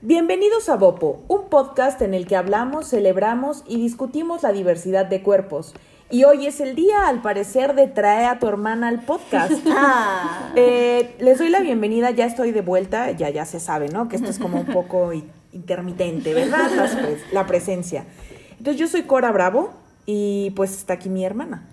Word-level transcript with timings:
Bienvenidos 0.00 0.68
a 0.68 0.76
Bopo, 0.76 1.24
un 1.26 1.48
podcast 1.48 2.00
en 2.02 2.14
el 2.14 2.28
que 2.28 2.36
hablamos, 2.36 2.88
celebramos 2.88 3.64
y 3.66 3.82
discutimos 3.82 4.44
la 4.44 4.52
diversidad 4.52 5.06
de 5.06 5.22
cuerpos. 5.22 5.74
Y 6.08 6.22
hoy 6.22 6.46
es 6.46 6.60
el 6.60 6.76
día, 6.76 7.08
al 7.08 7.20
parecer, 7.20 7.74
de 7.74 7.88
traer 7.88 8.26
a 8.26 8.38
tu 8.38 8.46
hermana 8.46 8.86
al 8.86 9.04
podcast. 9.04 9.50
Ah. 9.70 10.52
Eh, 10.54 11.16
les 11.18 11.38
doy 11.38 11.48
la 11.48 11.58
bienvenida, 11.58 12.12
ya 12.12 12.26
estoy 12.26 12.52
de 12.52 12.60
vuelta, 12.60 13.10
ya 13.10 13.28
ya 13.30 13.44
se 13.44 13.58
sabe, 13.58 13.88
¿no? 13.88 14.08
Que 14.08 14.14
esto 14.14 14.30
es 14.30 14.38
como 14.38 14.60
un 14.60 14.66
poco 14.66 15.10
intermitente, 15.52 16.32
¿verdad? 16.32 16.70
Las 16.76 16.96
la 17.32 17.48
presencia. 17.48 18.04
Entonces 18.52 18.78
yo 18.78 18.86
soy 18.86 19.02
Cora 19.02 19.32
Bravo 19.32 19.72
y 20.06 20.52
pues 20.54 20.76
está 20.76 20.92
aquí 20.94 21.08
mi 21.08 21.24
hermana. 21.24 21.66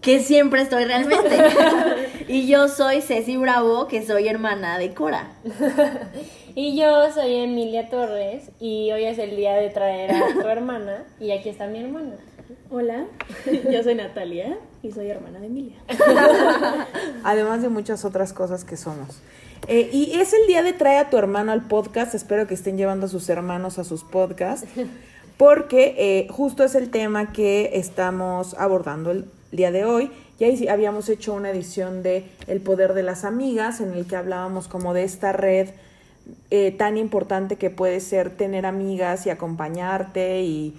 Que 0.00 0.18
siempre 0.18 0.62
estoy 0.62 0.84
realmente. 0.84 1.30
y 2.28 2.46
yo 2.46 2.68
soy 2.68 3.00
Ceci 3.00 3.36
Bravo, 3.36 3.88
que 3.88 4.04
soy 4.04 4.28
hermana 4.28 4.78
de 4.78 4.94
Cora. 4.94 5.32
Y 6.54 6.76
yo 6.76 7.12
soy 7.12 7.36
Emilia 7.36 7.88
Torres 7.88 8.50
y 8.58 8.90
hoy 8.90 9.04
es 9.04 9.16
el 9.18 9.36
día 9.36 9.54
de 9.54 9.70
traer 9.70 10.10
a 10.10 10.32
tu 10.32 10.48
hermana 10.48 11.04
y 11.20 11.30
aquí 11.30 11.50
está 11.50 11.68
mi 11.68 11.78
hermana. 11.78 12.16
Hola, 12.68 13.06
yo 13.72 13.80
soy 13.84 13.94
Natalia 13.94 14.58
y 14.82 14.90
soy 14.90 15.08
hermana 15.08 15.38
de 15.38 15.46
Emilia. 15.46 15.76
Además 17.22 17.62
de 17.62 17.68
muchas 17.68 18.04
otras 18.04 18.32
cosas 18.32 18.64
que 18.64 18.76
somos. 18.76 19.20
Eh, 19.68 19.88
y 19.92 20.18
es 20.18 20.32
el 20.32 20.48
día 20.48 20.64
de 20.64 20.72
traer 20.72 21.06
a 21.06 21.10
tu 21.10 21.16
hermano 21.16 21.52
al 21.52 21.68
podcast. 21.68 22.16
Espero 22.16 22.48
que 22.48 22.54
estén 22.54 22.76
llevando 22.76 23.06
a 23.06 23.08
sus 23.08 23.28
hermanos 23.28 23.78
a 23.78 23.84
sus 23.84 24.02
podcasts. 24.02 24.66
Porque 25.36 25.94
eh, 25.96 26.26
justo 26.28 26.64
es 26.64 26.74
el 26.74 26.90
tema 26.90 27.32
que 27.32 27.70
estamos 27.74 28.54
abordando 28.54 29.12
el 29.12 29.26
día 29.52 29.70
de 29.70 29.84
hoy. 29.84 30.10
Ya 30.38 30.46
hici- 30.48 30.68
habíamos 30.68 31.08
hecho 31.08 31.34
una 31.34 31.50
edición 31.50 32.02
de 32.02 32.30
El 32.46 32.60
poder 32.60 32.94
de 32.94 33.02
las 33.02 33.24
amigas, 33.24 33.80
en 33.80 33.92
el 33.92 34.06
que 34.06 34.16
hablábamos 34.16 34.68
como 34.68 34.94
de 34.94 35.02
esta 35.04 35.32
red 35.32 35.70
eh, 36.50 36.72
tan 36.72 36.96
importante 36.98 37.56
que 37.56 37.70
puede 37.70 38.00
ser 38.00 38.30
tener 38.36 38.66
amigas 38.66 39.26
y 39.26 39.30
acompañarte 39.30 40.42
y 40.42 40.76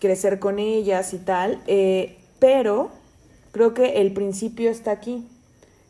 crecer 0.00 0.38
con 0.40 0.58
ellas 0.58 1.14
y 1.14 1.18
tal. 1.18 1.62
eh, 1.66 2.18
pero 2.38 2.90
creo 3.52 3.72
que 3.74 4.00
el 4.00 4.12
principio 4.12 4.70
está 4.70 4.90
aquí, 4.90 5.28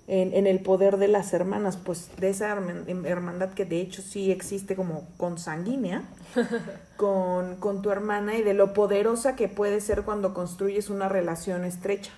en, 0.08 0.34
en 0.34 0.46
el 0.46 0.60
poder 0.60 0.98
de 0.98 1.08
las 1.08 1.32
hermanas, 1.32 1.78
pues 1.78 2.10
de 2.18 2.28
esa 2.28 2.54
herman- 2.54 3.06
hermandad 3.06 3.50
que 3.54 3.64
de 3.64 3.80
hecho 3.80 4.02
sí 4.02 4.30
existe 4.30 4.76
como 4.76 5.04
consanguínea 5.16 6.02
con, 6.96 7.56
con 7.56 7.80
tu 7.82 7.90
hermana 7.90 8.36
y 8.36 8.42
de 8.42 8.52
lo 8.52 8.74
poderosa 8.74 9.36
que 9.36 9.48
puede 9.48 9.80
ser 9.80 10.02
cuando 10.02 10.34
construyes 10.34 10.90
una 10.90 11.08
relación 11.08 11.64
estrecha. 11.64 12.12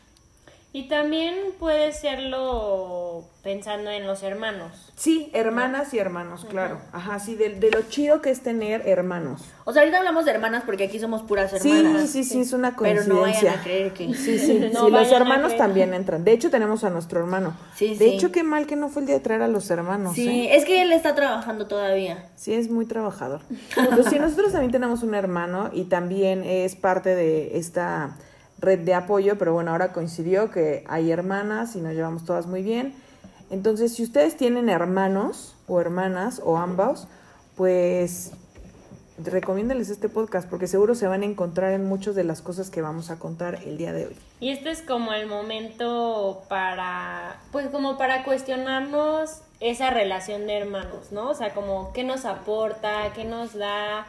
Y 0.77 0.89
también 0.89 1.36
puede 1.61 1.92
serlo 1.92 3.22
pensando 3.44 3.91
en 3.91 4.08
los 4.08 4.25
hermanos. 4.25 4.92
Sí, 4.97 5.30
hermanas 5.33 5.94
y 5.94 5.98
hermanos, 6.00 6.44
claro. 6.50 6.80
Ajá, 6.92 7.20
sí, 7.20 7.36
de, 7.36 7.50
de 7.61 7.70
lo 7.70 7.83
chido 7.83 8.20
que 8.20 8.30
es 8.30 8.41
tener 8.42 8.83
hermanos. 8.89 9.42
O 9.64 9.72
sea, 9.72 9.83
ahorita 9.83 9.98
hablamos 9.98 10.25
de 10.25 10.33
hermanas 10.33 10.64
porque 10.67 10.84
aquí 10.84 10.98
somos 10.98 11.22
puras 11.22 11.52
Sí, 11.61 11.70
hermanas. 11.70 12.11
sí, 12.11 12.25
sí, 12.25 12.41
es 12.41 12.52
una 12.52 12.75
Pero 12.77 13.05
no 13.05 13.20
coincidencia. 13.20 13.50
vayan 13.50 13.61
a 13.61 13.62
creer 13.62 13.92
que. 13.92 14.14
Sí, 14.14 14.36
sí, 14.39 14.70
No 14.75 14.86
sí, 14.86 14.91
los 14.91 15.12
hermanos 15.12 15.56
también 15.56 15.95
entran. 15.95 16.25
De 16.25 16.33
hecho, 16.33 16.50
tenemos 16.50 16.83
a 16.83 16.91
nuestro 16.91 17.20
hermano. 17.20 17.56
Sí, 17.77 17.91
de 17.95 18.08
sí. 18.08 18.14
hecho, 18.17 18.33
qué 18.33 18.42
mal 18.42 18.67
que 18.67 18.75
no 18.75 18.89
fue 18.89 19.02
el 19.02 19.06
día 19.06 19.14
de 19.14 19.20
traer 19.22 19.42
a 19.42 19.48
los 19.48 19.70
hermanos. 19.70 20.17
Sí, 20.17 20.28
¿eh? 20.28 20.56
es 20.56 20.64
que 20.64 20.83
él 20.83 20.92
está 20.92 21.14
trabajando 21.14 21.69
todavía. 21.69 22.27
Sí, 22.34 22.52
es 22.52 22.69
muy 22.69 22.86
trabajador. 22.86 23.42
Pues 23.95 24.06
sí, 24.08 24.19
nosotros 24.19 24.50
también 24.50 24.72
tenemos 24.72 25.05
un 25.05 25.14
hermano 25.14 25.70
y 25.72 25.84
también 25.84 26.42
es 26.42 26.75
parte 26.75 27.14
de 27.14 27.58
esta 27.58 28.17
red 28.65 28.81
de 28.81 28.95
apoyo, 28.95 29.39
pero 29.39 29.53
bueno, 29.53 29.70
ahora 29.70 29.93
coincidió 29.93 30.51
que 30.51 30.84
hay 30.89 31.11
hermanas 31.11 31.77
y 31.77 31.81
nos 31.81 31.95
llevamos 31.95 32.25
todas 32.25 32.47
muy 32.47 32.62
bien. 32.62 32.95
Entonces, 33.51 33.95
si 33.95 34.03
ustedes 34.03 34.37
tienen 34.37 34.69
hermanos 34.69 35.55
o 35.69 35.81
hermanas 35.81 36.41
o 36.45 36.57
ambos, 36.57 37.07
pues 37.57 38.33
recomiéndenles 39.19 39.91
este 39.91 40.09
podcast 40.09 40.48
porque 40.48 40.67
seguro 40.67 40.95
se 40.95 41.07
van 41.07 41.23
a 41.23 41.27
encontrar 41.27 41.73
en 41.73 41.85
muchas 41.86 42.14
de 42.14 42.25
las 42.25 42.42
cosas 42.42 42.70
que 42.70 42.83
vamos 42.83 43.11
a 43.11 43.19
contar 43.19 43.61
el 43.64 43.79
día 43.79 43.92
de 43.92 44.07
hoy. 44.07 44.17
Y 44.41 44.51
este 44.51 44.70
es 44.70 44.83
como 44.83 45.13
el 45.13 45.27
momento 45.27 46.42
para, 46.48 47.41
pues 47.52 47.69
como 47.69 47.96
para 47.96 48.25
cuestionarnos 48.25 49.42
esa 49.61 49.91
relación 49.91 50.46
de 50.46 50.58
hermanos, 50.58 51.13
¿no? 51.13 51.31
O 51.31 51.35
sea, 51.35 51.55
como 51.55 51.92
qué 51.92 52.02
nos 52.02 52.25
aporta, 52.25 53.13
qué 53.14 53.25
nos 53.25 53.55
da. 53.55 54.07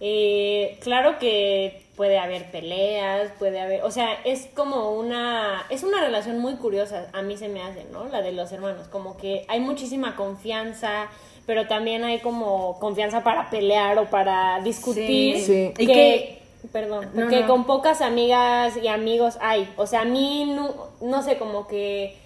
Eh, 0.00 0.78
claro 0.82 1.18
que 1.18 1.81
puede 1.96 2.18
haber 2.18 2.50
peleas, 2.50 3.30
puede 3.38 3.60
haber, 3.60 3.82
o 3.82 3.90
sea, 3.90 4.14
es 4.24 4.48
como 4.54 4.92
una, 4.92 5.62
es 5.68 5.82
una 5.82 6.00
relación 6.00 6.38
muy 6.38 6.54
curiosa, 6.56 7.08
a 7.12 7.20
mí 7.22 7.36
se 7.36 7.48
me 7.48 7.62
hace, 7.62 7.84
¿no? 7.92 8.04
La 8.08 8.22
de 8.22 8.32
los 8.32 8.50
hermanos, 8.52 8.88
como 8.88 9.16
que 9.18 9.44
hay 9.48 9.60
muchísima 9.60 10.16
confianza, 10.16 11.08
pero 11.44 11.66
también 11.66 12.02
hay 12.04 12.20
como 12.20 12.78
confianza 12.78 13.22
para 13.22 13.50
pelear 13.50 13.98
o 13.98 14.06
para 14.06 14.60
discutir. 14.62 15.36
Sí. 15.36 15.42
Sí. 15.44 15.72
Y 15.78 15.86
que, 15.86 15.92
que- 15.92 16.42
perdón, 16.72 17.10
No, 17.14 17.28
que 17.28 17.40
no. 17.40 17.46
con 17.48 17.64
pocas 17.66 18.00
amigas 18.00 18.76
y 18.80 18.86
amigos 18.88 19.36
hay. 19.42 19.68
O 19.76 19.86
sea, 19.86 20.02
a 20.02 20.04
mí 20.04 20.44
no, 20.46 20.72
no 21.02 21.22
sé, 21.22 21.36
como 21.36 21.66
que 21.66 22.16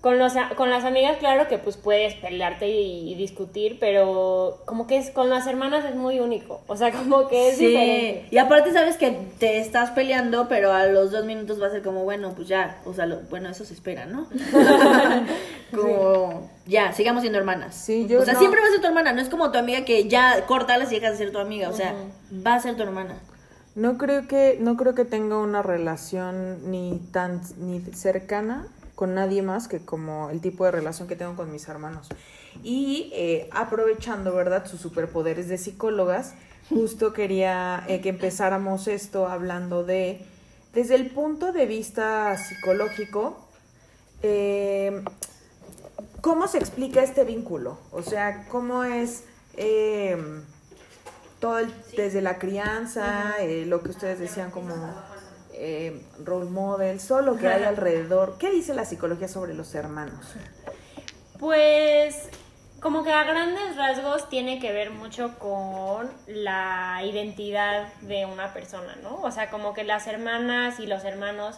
con, 0.00 0.18
los, 0.18 0.34
a- 0.36 0.50
con 0.56 0.70
las 0.70 0.84
amigas, 0.84 1.18
claro 1.18 1.46
que 1.46 1.58
pues 1.58 1.76
puedes 1.76 2.14
pelearte 2.14 2.68
y, 2.68 3.12
y 3.12 3.14
discutir, 3.16 3.76
pero 3.78 4.62
como 4.64 4.86
que 4.86 4.96
es 4.96 5.10
con 5.10 5.28
las 5.28 5.46
hermanas 5.46 5.84
es 5.84 5.94
muy 5.94 6.20
único. 6.20 6.62
O 6.68 6.76
sea, 6.76 6.90
como 7.04 7.28
que 7.28 7.50
es 7.50 7.58
sí. 7.58 7.66
diferente. 7.66 8.26
Y 8.30 8.38
aparte 8.38 8.72
sabes 8.72 8.96
que 8.96 9.10
te 9.38 9.58
estás 9.58 9.90
peleando, 9.90 10.48
pero 10.48 10.72
a 10.72 10.86
los 10.86 11.10
dos 11.10 11.24
minutos 11.26 11.60
va 11.60 11.66
a 11.66 11.70
ser 11.70 11.82
como, 11.82 12.04
bueno, 12.04 12.32
pues 12.34 12.48
ya. 12.48 12.78
O 12.86 12.94
sea, 12.94 13.04
lo- 13.06 13.20
bueno, 13.30 13.48
eso 13.50 13.64
se 13.64 13.74
espera, 13.74 14.06
¿no? 14.06 14.26
como, 15.74 16.50
ya, 16.66 16.92
sigamos 16.92 17.20
siendo 17.22 17.38
hermanas. 17.38 17.74
Sí, 17.74 18.06
yo 18.08 18.20
o 18.20 18.24
sea, 18.24 18.34
no- 18.34 18.38
siempre 18.40 18.60
va 18.60 18.66
a 18.66 18.70
ser 18.70 18.80
tu 18.80 18.86
hermana. 18.86 19.12
No 19.12 19.20
es 19.20 19.28
como 19.28 19.50
tu 19.52 19.58
amiga 19.58 19.84
que 19.84 20.08
ya 20.08 20.46
cortalas 20.46 20.90
y 20.92 20.96
dejas 20.96 21.12
de 21.18 21.24
ser 21.24 21.32
tu 21.32 21.38
amiga. 21.38 21.68
O 21.68 21.72
sea, 21.72 21.94
va 22.46 22.54
a 22.54 22.60
ser 22.60 22.76
tu 22.76 22.82
hermana. 22.82 23.16
No 23.74 23.98
creo 23.98 24.26
que 24.26 24.56
no 24.60 24.76
creo 24.76 24.94
que 24.94 25.04
tenga 25.04 25.38
una 25.38 25.62
relación 25.62 26.70
ni 26.70 27.00
tan 27.12 27.40
ni 27.58 27.80
cercana 27.92 28.66
con 29.00 29.14
nadie 29.14 29.40
más 29.40 29.66
que 29.66 29.80
como 29.80 30.28
el 30.28 30.42
tipo 30.42 30.66
de 30.66 30.72
relación 30.72 31.08
que 31.08 31.16
tengo 31.16 31.34
con 31.34 31.50
mis 31.50 31.66
hermanos. 31.68 32.06
Y 32.62 33.10
eh, 33.14 33.48
aprovechando, 33.50 34.34
¿verdad? 34.34 34.66
Sus 34.66 34.78
superpoderes 34.82 35.48
de 35.48 35.56
psicólogas, 35.56 36.34
justo 36.68 37.14
quería 37.14 37.82
eh, 37.88 38.02
que 38.02 38.10
empezáramos 38.10 38.88
esto 38.88 39.26
hablando 39.26 39.84
de, 39.84 40.20
desde 40.74 40.96
el 40.96 41.08
punto 41.12 41.50
de 41.50 41.64
vista 41.64 42.36
psicológico, 42.36 43.38
eh, 44.22 45.02
¿cómo 46.20 46.46
se 46.46 46.58
explica 46.58 47.02
este 47.02 47.24
vínculo? 47.24 47.78
O 47.92 48.02
sea, 48.02 48.46
¿cómo 48.50 48.84
es... 48.84 49.24
todo 51.40 51.58
el- 51.58 51.72
desde 51.96 52.20
la 52.20 52.38
crianza, 52.38 53.36
lo 53.64 53.80
que 53.82 53.88
ustedes 53.88 54.18
decían 54.18 54.50
como 54.50 54.74
eh, 55.52 56.02
role 56.24 56.50
model, 56.50 57.00
todo 57.06 57.22
lo 57.22 57.36
que 57.36 57.48
hay 57.48 57.64
alrededor. 57.64 58.36
¿Qué 58.38 58.50
dice 58.50 58.74
la 58.74 58.84
psicología 58.84 59.28
sobre 59.28 59.54
los 59.54 59.74
hermanos? 59.74 60.26
Pues 61.38 62.28
como 62.80 63.04
que 63.04 63.12
a 63.12 63.24
grandes 63.24 63.76
rasgos 63.76 64.28
tiene 64.28 64.58
que 64.58 64.72
ver 64.72 64.90
mucho 64.90 65.38
con 65.38 66.10
la 66.26 67.00
identidad 67.04 67.92
de 68.02 68.24
una 68.26 68.54
persona, 68.54 68.96
¿no? 69.02 69.20
O 69.22 69.30
sea, 69.30 69.50
como 69.50 69.74
que 69.74 69.84
las 69.84 70.06
hermanas 70.06 70.80
y 70.80 70.86
los 70.86 71.04
hermanos 71.04 71.56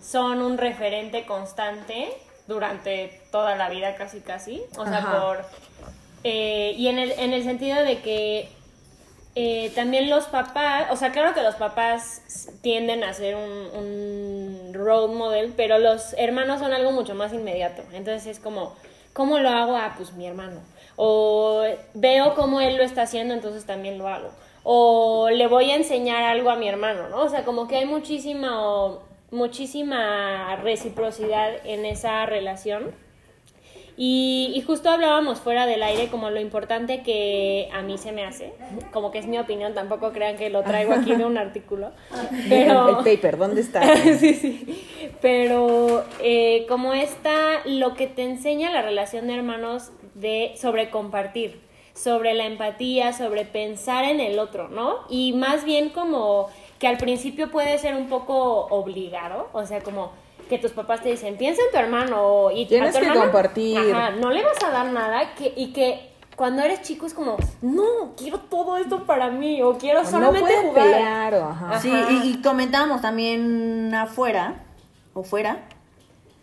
son 0.00 0.40
un 0.40 0.58
referente 0.58 1.26
constante 1.26 2.12
durante 2.46 3.22
toda 3.30 3.56
la 3.56 3.68
vida 3.68 3.96
casi 3.96 4.20
casi. 4.20 4.62
O 4.76 4.84
sea, 4.84 4.98
Ajá. 4.98 5.20
por... 5.20 5.44
eh, 6.24 6.74
y 6.76 6.88
en 6.88 6.98
el, 6.98 7.12
en 7.12 7.32
el 7.32 7.42
sentido 7.42 7.82
de 7.82 8.00
que 8.00 8.48
eh, 9.34 9.72
también 9.74 10.10
los 10.10 10.26
papás, 10.26 10.88
o 10.90 10.96
sea, 10.96 11.10
claro 11.10 11.34
que 11.34 11.42
los 11.42 11.54
papás 11.54 12.48
tienden 12.60 13.02
a 13.02 13.14
ser 13.14 13.34
un, 13.36 13.42
un 13.42 14.74
role 14.74 15.14
model, 15.14 15.54
pero 15.56 15.78
los 15.78 16.14
hermanos 16.18 16.60
son 16.60 16.72
algo 16.72 16.92
mucho 16.92 17.14
más 17.14 17.32
inmediato. 17.32 17.82
Entonces 17.92 18.26
es 18.26 18.38
como, 18.38 18.74
¿cómo 19.12 19.38
lo 19.38 19.48
hago? 19.48 19.76
Ah, 19.76 19.94
pues 19.96 20.12
mi 20.12 20.26
hermano. 20.26 20.60
O 20.96 21.64
veo 21.94 22.34
cómo 22.34 22.60
él 22.60 22.76
lo 22.76 22.82
está 22.82 23.02
haciendo, 23.02 23.32
entonces 23.32 23.64
también 23.64 23.98
lo 23.98 24.08
hago. 24.08 24.30
O 24.64 25.30
le 25.30 25.46
voy 25.46 25.70
a 25.70 25.76
enseñar 25.76 26.24
algo 26.24 26.50
a 26.50 26.56
mi 26.56 26.68
hermano, 26.68 27.08
¿no? 27.08 27.22
O 27.22 27.28
sea, 27.28 27.44
como 27.44 27.66
que 27.66 27.76
hay 27.76 27.86
muchísima, 27.86 28.98
muchísima 29.30 30.56
reciprocidad 30.56 31.50
en 31.64 31.86
esa 31.86 32.26
relación. 32.26 32.94
Y, 33.96 34.52
y 34.54 34.62
justo 34.62 34.90
hablábamos 34.90 35.40
fuera 35.40 35.66
del 35.66 35.82
aire 35.82 36.08
como 36.08 36.30
lo 36.30 36.40
importante 36.40 37.02
que 37.02 37.68
a 37.72 37.82
mí 37.82 37.98
se 37.98 38.12
me 38.12 38.24
hace, 38.24 38.54
como 38.90 39.10
que 39.10 39.18
es 39.18 39.26
mi 39.26 39.38
opinión, 39.38 39.74
tampoco 39.74 40.12
crean 40.12 40.36
que 40.36 40.48
lo 40.50 40.62
traigo 40.62 40.92
aquí 40.92 41.14
de 41.14 41.24
un 41.24 41.36
artículo, 41.38 41.90
pero... 42.48 42.98
El 42.98 43.04
paper, 43.04 43.36
¿dónde 43.36 43.60
está? 43.60 43.96
sí, 44.18 44.34
sí. 44.34 44.86
Pero 45.20 46.04
eh, 46.20 46.64
como 46.68 46.94
está 46.94 47.60
lo 47.66 47.94
que 47.94 48.06
te 48.06 48.24
enseña 48.24 48.70
la 48.70 48.82
relación 48.82 49.26
de 49.26 49.34
hermanos 49.34 49.92
de 50.14 50.54
sobre 50.56 50.90
compartir, 50.90 51.60
sobre 51.94 52.34
la 52.34 52.46
empatía, 52.46 53.12
sobre 53.12 53.44
pensar 53.44 54.04
en 54.04 54.20
el 54.20 54.38
otro, 54.38 54.68
¿no? 54.68 55.00
Y 55.10 55.32
más 55.34 55.64
bien 55.64 55.90
como 55.90 56.48
que 56.78 56.88
al 56.88 56.96
principio 56.96 57.50
puede 57.50 57.78
ser 57.78 57.94
un 57.94 58.08
poco 58.08 58.66
obligado, 58.66 59.48
o 59.52 59.64
sea, 59.66 59.82
como 59.82 60.12
que 60.52 60.58
tus 60.58 60.72
papás 60.72 61.02
te 61.02 61.08
dicen, 61.08 61.38
piensa 61.38 61.62
en 61.64 61.70
tu 61.72 61.78
hermano 61.78 62.50
y 62.50 62.66
Tienes 62.66 62.90
a 62.90 62.92
tu 62.92 62.98
que 62.98 63.06
hermano, 63.06 63.22
compartir. 63.32 63.78
Ajá, 63.94 64.10
no 64.10 64.28
le 64.28 64.42
vas 64.44 64.62
a 64.62 64.68
dar 64.70 64.86
nada 64.90 65.34
que, 65.34 65.50
y 65.56 65.72
que 65.72 66.10
cuando 66.36 66.60
eres 66.62 66.82
chico 66.82 67.06
es 67.06 67.14
como, 67.14 67.38
no, 67.62 68.14
quiero 68.18 68.38
todo 68.38 68.76
esto 68.76 69.06
para 69.06 69.30
mí, 69.30 69.62
o 69.62 69.78
quiero 69.78 70.04
solamente 70.04 70.54
jugar. 70.62 70.84
pelear 70.84 71.34
o 71.36 71.44
ajá. 71.48 71.80
Sí, 71.80 71.90
y, 71.90 72.28
y 72.32 72.42
comentábamos 72.42 73.00
también 73.00 73.94
afuera, 73.94 74.62
o 75.14 75.22
fuera, 75.22 75.68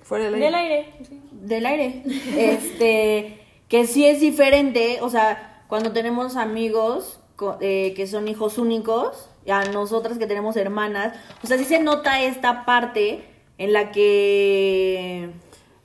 Fuera 0.02 0.26
del 0.32 0.40
Del 0.40 0.56
aire. 0.56 0.76
aire. 0.76 0.94
sí. 1.08 1.22
del 1.32 1.66
aire, 1.68 2.04
este, 2.36 3.46
que 3.68 3.86
sí 3.86 4.08
es 4.08 4.20
diferente, 4.22 4.98
o 5.02 5.10
sea, 5.12 5.64
cuando 5.68 5.92
tenemos 5.92 6.36
amigos 6.36 7.20
eh, 7.62 7.94
que 7.96 8.08
son 8.08 8.28
hijos 8.28 8.58
únicos, 8.58 9.30
a 9.48 9.66
nosotras 9.66 10.18
que 10.18 10.26
tenemos 10.26 10.56
hermanas, 10.58 11.14
o 11.44 11.48
sea, 11.48 11.58
sí 11.60 11.66
se 11.66 11.80
nota 11.80 12.22
esta 12.22 12.66
parte 12.66 13.24
en 13.60 13.74
la 13.74 13.92
que... 13.92 15.30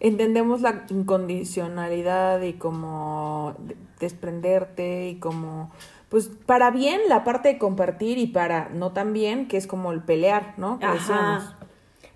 Entendemos 0.01 0.61
la 0.61 0.85
incondicionalidad 0.91 2.43
y 2.43 2.55
como 2.55 3.55
de- 3.61 3.77
desprenderte 4.01 5.09
y 5.09 5.15
como, 5.17 5.71
pues 6.11 6.29
para 6.45 6.71
bien 6.71 7.01
la 7.09 7.25
parte 7.25 7.49
de 7.49 7.59
compartir 7.59 8.19
y 8.19 8.27
para 8.27 8.69
no 8.69 8.93
tan 8.93 9.15
bien, 9.15 9.49
que 9.49 9.57
es 9.57 9.67
como 9.67 9.93
el 9.93 10.03
pelear, 10.03 10.55
¿no? 10.59 10.79
Que 10.79 10.87
decíamos. 10.89 11.45
Ajá. 11.45 11.57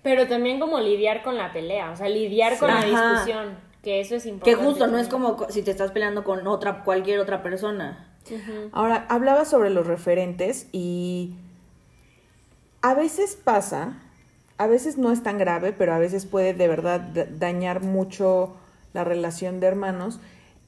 Pero 0.03 0.27
también 0.27 0.59
como 0.59 0.79
lidiar 0.79 1.23
con 1.23 1.35
la 1.35 1.51
pelea, 1.51 1.89
o 1.89 1.95
sea, 1.95 2.09
lidiar 2.09 2.59
con 2.59 2.67
la 2.67 2.83
discusión, 2.85 3.57
que 3.81 4.01
eso 4.01 4.15
es 4.15 4.23
Que 4.23 4.29
importante. 4.29 4.63
justo 4.65 4.85
no 4.87 4.97
es 4.99 5.07
como 5.07 5.35
co- 5.35 5.49
si 5.49 5.63
te 5.63 5.71
estás 5.71 5.89
peleando 5.91 6.23
con 6.23 6.45
otra, 6.45 6.83
cualquier 6.83 7.19
otra 7.19 7.41
persona. 7.41 8.05
Ahora, 8.71 9.07
hablaba 9.09 9.45
sobre 9.45 9.71
los 9.71 9.87
referentes 9.87 10.67
y 10.71 11.33
a 12.83 12.93
veces 12.93 13.35
pasa, 13.35 13.97
a 14.59 14.67
veces 14.67 14.97
no 14.99 15.11
es 15.11 15.23
tan 15.23 15.39
grave, 15.39 15.73
pero 15.73 15.93
a 15.93 15.99
veces 15.99 16.27
puede 16.27 16.53
de 16.53 16.67
verdad 16.67 16.99
da- 16.99 17.25
dañar 17.25 17.81
mucho 17.81 18.55
la 18.93 19.03
relación 19.03 19.59
de 19.59 19.67
hermanos, 19.67 20.19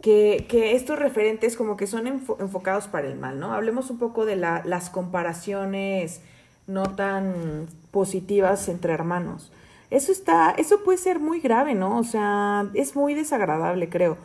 que, 0.01 0.47
que 0.49 0.75
estos 0.75 0.97
referentes 0.97 1.55
como 1.55 1.77
que 1.77 1.85
son 1.85 2.05
enfo- 2.07 2.37
enfocados 2.39 2.87
para 2.87 3.07
el 3.07 3.19
mal, 3.19 3.39
¿no? 3.39 3.53
Hablemos 3.53 3.91
un 3.91 3.99
poco 3.99 4.25
de 4.25 4.35
la- 4.35 4.63
las 4.65 4.89
comparaciones 4.89 6.21
no 6.67 6.83
tan 6.95 7.67
positivas 7.91 8.67
entre 8.69 8.93
hermanos. 8.93 9.51
Eso 9.89 10.11
está, 10.11 10.51
eso 10.51 10.83
puede 10.83 10.97
ser 10.97 11.19
muy 11.19 11.39
grave, 11.41 11.75
¿no? 11.75 11.99
O 11.99 12.03
sea, 12.03 12.67
es 12.73 12.95
muy 12.95 13.13
desagradable, 13.13 13.89
creo. 13.89 14.17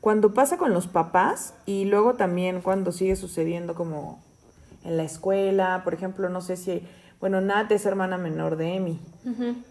Cuando 0.00 0.34
pasa 0.34 0.58
con 0.58 0.72
los 0.74 0.86
papás 0.86 1.54
y 1.64 1.86
luego 1.86 2.14
también 2.14 2.60
cuando 2.60 2.92
sigue 2.92 3.16
sucediendo 3.16 3.74
como 3.74 4.20
en 4.84 4.96
la 4.96 5.02
escuela, 5.04 5.80
por 5.84 5.94
ejemplo, 5.94 6.28
no 6.28 6.40
sé 6.40 6.56
si, 6.56 6.86
bueno, 7.20 7.40
Nat 7.40 7.70
es 7.72 7.86
hermana 7.86 8.18
menor 8.18 8.56
de 8.56 8.74
Emi 8.74 9.00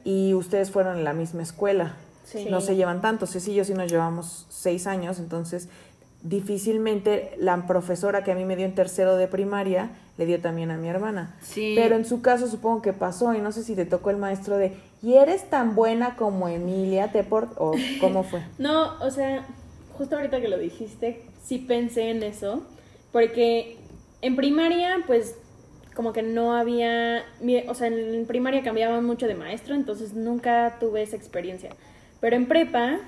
y 0.04 0.34
ustedes 0.34 0.72
fueron 0.72 0.98
en 0.98 1.04
la 1.04 1.14
misma 1.14 1.44
escuela. 1.44 1.96
Sí. 2.26 2.48
No 2.50 2.60
se 2.60 2.76
llevan 2.76 3.02
tanto, 3.02 3.28
Ceci 3.28 3.52
y 3.52 3.56
yo 3.56 3.66
sí 3.66 3.74
nos 3.74 3.92
llevamos 3.92 4.48
seis 4.50 4.88
años, 4.88 5.20
entonces 5.20 5.70
difícilmente 6.24 7.36
la 7.38 7.68
profesora 7.68 8.24
que 8.24 8.32
a 8.32 8.36
mí 8.36 8.46
me 8.46 8.56
dio 8.56 8.66
en 8.66 8.74
tercero 8.74 9.16
de 9.16 9.28
primaria 9.28 9.92
le 10.18 10.26
dio 10.26 10.42
también 10.42 10.72
a 10.72 10.78
mi 10.78 10.88
hermana. 10.88 11.36
Sí. 11.42 11.74
Pero 11.76 11.96
en 11.96 12.06
su 12.06 12.22
caso 12.22 12.48
supongo 12.48 12.82
que 12.82 12.94
pasó 12.94 13.34
y 13.36 13.42
no 13.42 13.52
sé 13.52 13.64
si 13.64 13.76
te 13.76 13.86
tocó 13.86 14.10
el 14.10 14.18
maestro 14.18 14.58
de, 14.58 14.74
¿y 15.04 15.16
eres 15.16 15.50
tan 15.50 15.76
buena 15.76 16.16
como 16.16 16.48
Emilia 16.48 17.12
Teport? 17.12 17.52
o 17.58 17.74
cómo 18.00 18.24
fue. 18.24 18.42
No, 18.58 18.98
o 19.02 19.12
sea, 19.12 19.46
justo 19.98 20.16
ahorita 20.16 20.42
que 20.42 20.48
lo 20.48 20.58
dijiste, 20.58 21.22
sí 21.44 21.60
pensé 21.60 22.10
en 22.10 22.24
eso, 22.24 22.64
porque 23.12 23.78
en 24.22 24.36
primaria, 24.36 25.04
pues, 25.06 25.36
como 25.96 26.14
que 26.14 26.22
no 26.22 26.54
había, 26.56 27.24
mi- 27.42 27.64
o 27.68 27.74
sea, 27.74 27.88
en 27.88 28.26
primaria 28.26 28.62
cambiaban 28.64 29.04
mucho 29.06 29.28
de 29.28 29.34
maestro, 29.36 29.74
entonces 29.76 30.14
nunca 30.14 30.78
tuve 30.80 31.02
esa 31.02 31.16
experiencia. 31.16 31.70
Pero 32.20 32.36
en 32.36 32.48
prepa 32.48 33.00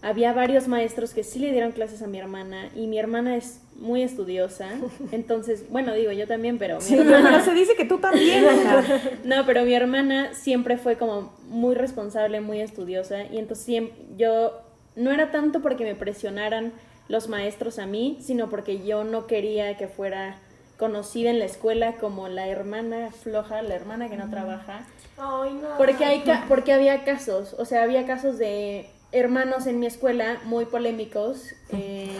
había 0.00 0.32
varios 0.32 0.68
maestros 0.68 1.12
que 1.12 1.24
sí 1.24 1.40
le 1.40 1.50
dieron 1.50 1.72
clases 1.72 2.02
a 2.02 2.06
mi 2.06 2.18
hermana 2.18 2.68
y 2.76 2.86
mi 2.86 2.98
hermana 2.98 3.36
es 3.36 3.60
muy 3.74 4.02
estudiosa, 4.02 4.68
entonces, 5.12 5.64
bueno, 5.70 5.92
digo 5.94 6.12
yo 6.12 6.26
también, 6.28 6.58
pero 6.58 6.76
mi 6.76 6.82
Sí, 6.82 6.94
hermana- 6.96 7.40
se 7.44 7.52
dice 7.52 7.74
que 7.76 7.84
tú 7.84 7.98
también. 7.98 8.44
no, 9.24 9.44
pero 9.44 9.64
mi 9.64 9.74
hermana 9.74 10.32
siempre 10.34 10.76
fue 10.78 10.96
como 10.96 11.32
muy 11.48 11.74
responsable, 11.74 12.40
muy 12.40 12.60
estudiosa 12.60 13.24
y 13.24 13.38
entonces 13.38 13.82
yo 14.16 14.52
no 14.96 15.10
era 15.12 15.30
tanto 15.32 15.60
porque 15.62 15.84
me 15.84 15.94
presionaran 15.96 16.72
los 17.08 17.28
maestros 17.28 17.78
a 17.78 17.86
mí, 17.86 18.18
sino 18.20 18.48
porque 18.50 18.84
yo 18.84 19.02
no 19.02 19.26
quería 19.26 19.76
que 19.76 19.88
fuera 19.88 20.38
conocida 20.78 21.30
en 21.30 21.38
la 21.38 21.44
escuela 21.44 21.96
como 21.96 22.28
la 22.28 22.46
hermana 22.48 23.10
floja, 23.10 23.60
la 23.62 23.74
hermana 23.74 24.08
que 24.08 24.16
no 24.16 24.30
trabaja, 24.30 24.86
Ay, 25.18 25.52
no. 25.54 25.76
porque 25.76 26.04
hay 26.04 26.20
ca- 26.20 26.44
porque 26.48 26.72
había 26.72 27.04
casos, 27.04 27.54
o 27.58 27.64
sea, 27.64 27.82
había 27.82 28.06
casos 28.06 28.38
de 28.38 28.88
hermanos 29.10 29.66
en 29.66 29.80
mi 29.80 29.86
escuela 29.86 30.38
muy 30.44 30.66
polémicos 30.66 31.42
eh, 31.70 32.16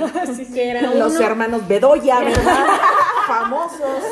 que 0.54 0.70
era 0.70 0.82
Los 0.94 1.14
uno- 1.16 1.26
hermanos 1.26 1.68
Bedoya, 1.68 2.18
¿verdad? 2.20 2.66
Famosos 3.26 4.02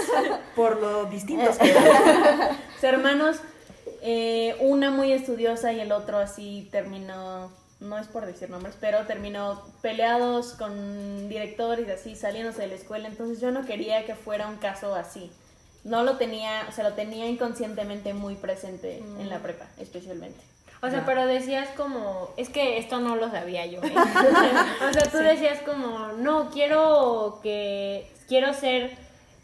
por 0.55 0.81
lo 0.81 1.07
distintos 1.07 1.57
que 1.59 1.71
eran. 1.71 2.59
Hermanos, 2.83 3.39
eh, 4.03 4.55
una 4.61 4.91
muy 4.91 5.11
estudiosa 5.13 5.73
y 5.73 5.81
el 5.81 5.91
otro 5.91 6.19
así 6.19 6.69
terminó, 6.71 7.51
no 7.81 7.99
es 7.99 8.07
por 8.07 8.27
decir 8.27 8.51
nombres, 8.51 8.77
pero 8.81 9.07
terminó 9.07 9.63
peleados 9.83 10.55
con 10.55 11.29
directores 11.29 11.87
y 11.87 11.91
así, 11.91 12.17
saliéndose 12.17 12.63
de 12.63 12.69
la 12.69 12.75
escuela. 12.75 13.09
Entonces 13.09 13.41
yo 13.41 13.51
no 13.51 13.65
quería 13.65 14.07
que 14.07 14.15
fuera 14.15 14.49
un 14.49 14.57
caso 14.57 14.95
así. 14.95 15.31
No 15.85 16.03
lo 16.03 16.17
tenía, 16.17 16.67
o 16.69 16.73
sea, 16.73 16.89
lo 16.89 16.95
tenía 16.95 17.27
inconscientemente 17.29 18.13
muy 18.15 18.35
presente 18.35 18.99
en 18.99 19.29
la 19.29 19.39
prepa, 19.39 19.67
especialmente. 19.79 20.41
O 20.83 20.91
sea, 20.91 21.05
pero 21.05 21.27
decías 21.27 21.69
como, 21.77 22.31
es 22.37 22.49
que 22.49 22.79
esto 22.79 23.01
no 23.01 23.17
lo 23.17 23.31
sabía 23.31 23.67
yo. 23.67 23.81
¿eh? 23.83 23.95
o 24.89 24.93
sea, 24.93 25.11
tú 25.11 25.19
decías 25.19 25.61
como, 25.63 26.13
no, 26.13 26.51
quiero 26.51 27.41
que, 27.43 28.11
quiero 28.29 28.53
ser 28.53 28.97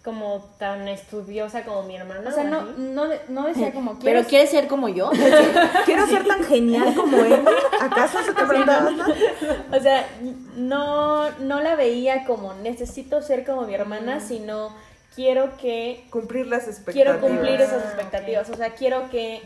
como 0.04 0.44
tan 0.58 0.88
estudiosa 0.88 1.62
como 1.64 1.84
mi 1.84 1.96
hermana. 1.96 2.28
O 2.28 2.32
sea, 2.32 2.44
no, 2.44 2.62
no, 2.76 3.06
no 3.28 3.46
decía 3.46 3.72
como 3.72 3.93
Pero 4.00 4.00
quiero 4.02 4.28
¿quieres 4.28 4.50
ser 4.50 4.66
como 4.66 4.88
yo? 4.88 5.10
Quiero 5.84 6.06
ser 6.08 6.26
tan 6.26 6.43
genial 6.43 6.94
como 6.94 7.19
él. 7.19 7.40
¿Acaso 7.81 8.22
se 8.22 8.34
te 8.34 8.44
preguntaba? 8.44 8.90
O 9.72 9.81
sea, 9.81 10.06
no, 10.56 11.31
no 11.38 11.60
la 11.60 11.76
veía 11.76 12.25
como 12.25 12.52
necesito 12.54 13.22
ser 13.22 13.44
como 13.44 13.62
mi 13.62 13.75
hermana, 13.75 14.19
sino 14.20 14.75
quiero 15.14 15.56
que 15.56 16.04
Cumplir 16.10 16.46
las 16.46 16.66
expectativas. 16.66 16.94
quiero 16.94 17.20
cumplir 17.20 17.60
esas 17.60 17.82
Ah, 17.84 17.88
expectativas. 17.88 18.50
O 18.50 18.56
sea, 18.56 18.70
quiero 18.70 19.08
que. 19.10 19.40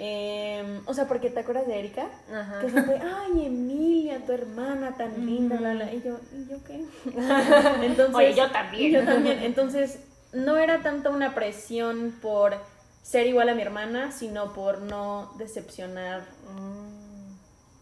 Eh, 0.00 0.80
o 0.86 0.94
sea, 0.94 1.08
porque 1.08 1.28
te 1.28 1.40
acuerdas 1.40 1.66
de 1.66 1.78
Erika? 1.78 2.06
Ajá. 2.32 2.60
Que 2.60 2.70
siempre, 2.70 3.00
ay, 3.02 3.46
Emilia, 3.46 4.24
tu 4.24 4.30
hermana 4.32 4.96
tan 4.96 5.26
linda, 5.26 5.56
bla, 5.56 5.72
bla. 5.74 5.92
Y 5.92 6.02
yo, 6.02 6.18
¿y 6.32 6.48
yo 6.48 6.56
qué? 6.64 6.84
Entonces, 7.84 8.14
Oye, 8.14 8.34
yo 8.34 8.48
también. 8.50 8.92
Yo 8.92 9.04
también. 9.04 9.40
Entonces, 9.42 9.98
no 10.32 10.56
era 10.56 10.82
tanto 10.82 11.10
una 11.10 11.34
presión 11.34 12.14
por 12.22 12.54
ser 13.02 13.26
igual 13.26 13.48
a 13.48 13.54
mi 13.54 13.62
hermana, 13.62 14.12
sino 14.12 14.52
por 14.52 14.82
no 14.82 15.32
decepcionar 15.38 16.22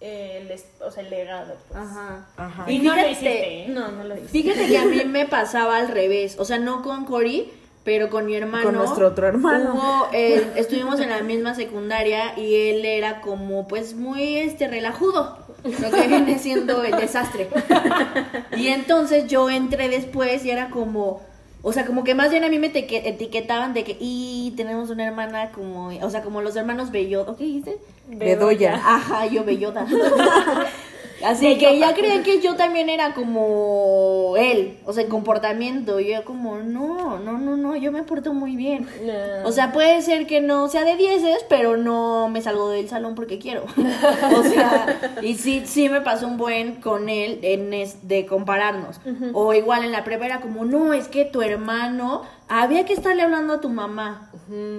el, 0.00 0.50
es- 0.50 0.66
o 0.80 0.90
sea, 0.90 1.02
el 1.02 1.10
legado. 1.10 1.56
Pues. 1.68 1.80
Ajá. 1.80 2.26
Ajá. 2.36 2.70
Y 2.70 2.78
no 2.78 2.94
lo 2.94 3.02
hiciste, 3.08 3.64
¿eh? 3.64 3.68
No, 3.68 3.90
no 3.92 4.04
lo 4.04 4.14
hice. 4.16 4.28
Fíjate 4.28 4.66
que 4.68 4.78
a 4.78 4.84
mí 4.84 5.04
me 5.06 5.26
pasaba 5.26 5.78
al 5.78 5.88
revés, 5.88 6.36
o 6.38 6.44
sea, 6.44 6.58
no 6.58 6.82
con 6.82 7.04
Cory, 7.06 7.50
pero 7.86 8.10
con 8.10 8.26
mi 8.26 8.34
hermano. 8.34 8.64
Con 8.64 8.74
nuestro 8.74 9.06
otro 9.06 9.28
hermano. 9.28 9.72
Hubo, 9.74 10.08
eh, 10.12 10.44
estuvimos 10.56 10.98
en 11.00 11.08
la 11.08 11.22
misma 11.22 11.54
secundaria 11.54 12.36
y 12.36 12.68
él 12.70 12.84
era 12.84 13.20
como, 13.20 13.66
pues, 13.68 13.94
muy, 13.94 14.38
este, 14.38 14.66
relajudo, 14.66 15.38
lo 15.62 15.90
que 15.92 16.08
viene 16.08 16.38
siendo 16.40 16.82
el 16.82 16.96
desastre. 16.96 17.48
Y 18.56 18.68
entonces 18.68 19.28
yo 19.28 19.48
entré 19.48 19.88
después 19.88 20.44
y 20.44 20.50
era 20.50 20.68
como, 20.70 21.22
o 21.62 21.72
sea, 21.72 21.86
como 21.86 22.02
que 22.02 22.16
más 22.16 22.30
bien 22.32 22.42
a 22.42 22.48
mí 22.48 22.58
me 22.58 22.72
etique- 22.72 23.02
etiquetaban 23.04 23.72
de 23.72 23.84
que, 23.84 23.96
y 24.00 24.52
tenemos 24.56 24.90
una 24.90 25.06
hermana 25.06 25.52
como, 25.52 25.88
o 25.88 26.10
sea, 26.10 26.22
como 26.22 26.42
los 26.42 26.56
hermanos 26.56 26.90
Belloda, 26.90 27.36
¿qué 27.38 27.44
dijiste? 27.44 27.76
Bedoya. 28.08 28.74
Ajá, 28.84 29.26
yo 29.26 29.44
bellota. 29.44 29.86
Así 31.24 31.56
que 31.58 31.78
ya 31.78 31.94
creían 31.94 32.22
que 32.22 32.40
yo 32.40 32.56
también 32.56 32.88
era 32.88 33.14
como 33.14 34.34
él, 34.36 34.76
o 34.84 34.92
sea, 34.92 35.04
en 35.04 35.08
comportamiento. 35.08 36.00
Y 36.00 36.12
yo 36.12 36.24
como, 36.24 36.58
no, 36.58 37.18
no, 37.18 37.38
no, 37.38 37.56
no, 37.56 37.76
yo 37.76 37.92
me 37.92 38.02
porto 38.02 38.34
muy 38.34 38.56
bien. 38.56 38.88
No. 39.02 39.48
O 39.48 39.52
sea, 39.52 39.72
puede 39.72 40.02
ser 40.02 40.26
que 40.26 40.40
no 40.40 40.68
sea 40.68 40.84
de 40.84 40.96
dieces, 40.96 41.44
pero 41.48 41.76
no 41.76 42.28
me 42.28 42.42
salgo 42.42 42.68
del 42.68 42.88
salón 42.88 43.14
porque 43.14 43.38
quiero. 43.38 43.64
o 44.36 44.42
sea, 44.42 45.16
y 45.22 45.34
sí, 45.34 45.62
sí 45.64 45.88
me 45.88 46.00
pasó 46.00 46.26
un 46.26 46.36
buen 46.36 46.76
con 46.76 47.08
él 47.08 47.40
en 47.42 47.72
es, 47.72 48.08
de 48.08 48.26
compararnos. 48.26 49.00
O 49.32 49.54
igual 49.54 49.84
en 49.84 49.92
la 49.92 50.04
prepa 50.04 50.26
era 50.26 50.40
como, 50.40 50.64
no, 50.64 50.92
es 50.92 51.08
que 51.08 51.24
tu 51.24 51.42
hermano, 51.42 52.22
había 52.48 52.84
que 52.84 52.92
estarle 52.92 53.22
hablando 53.22 53.54
a 53.54 53.60
tu 53.60 53.68
mamá. 53.68 54.30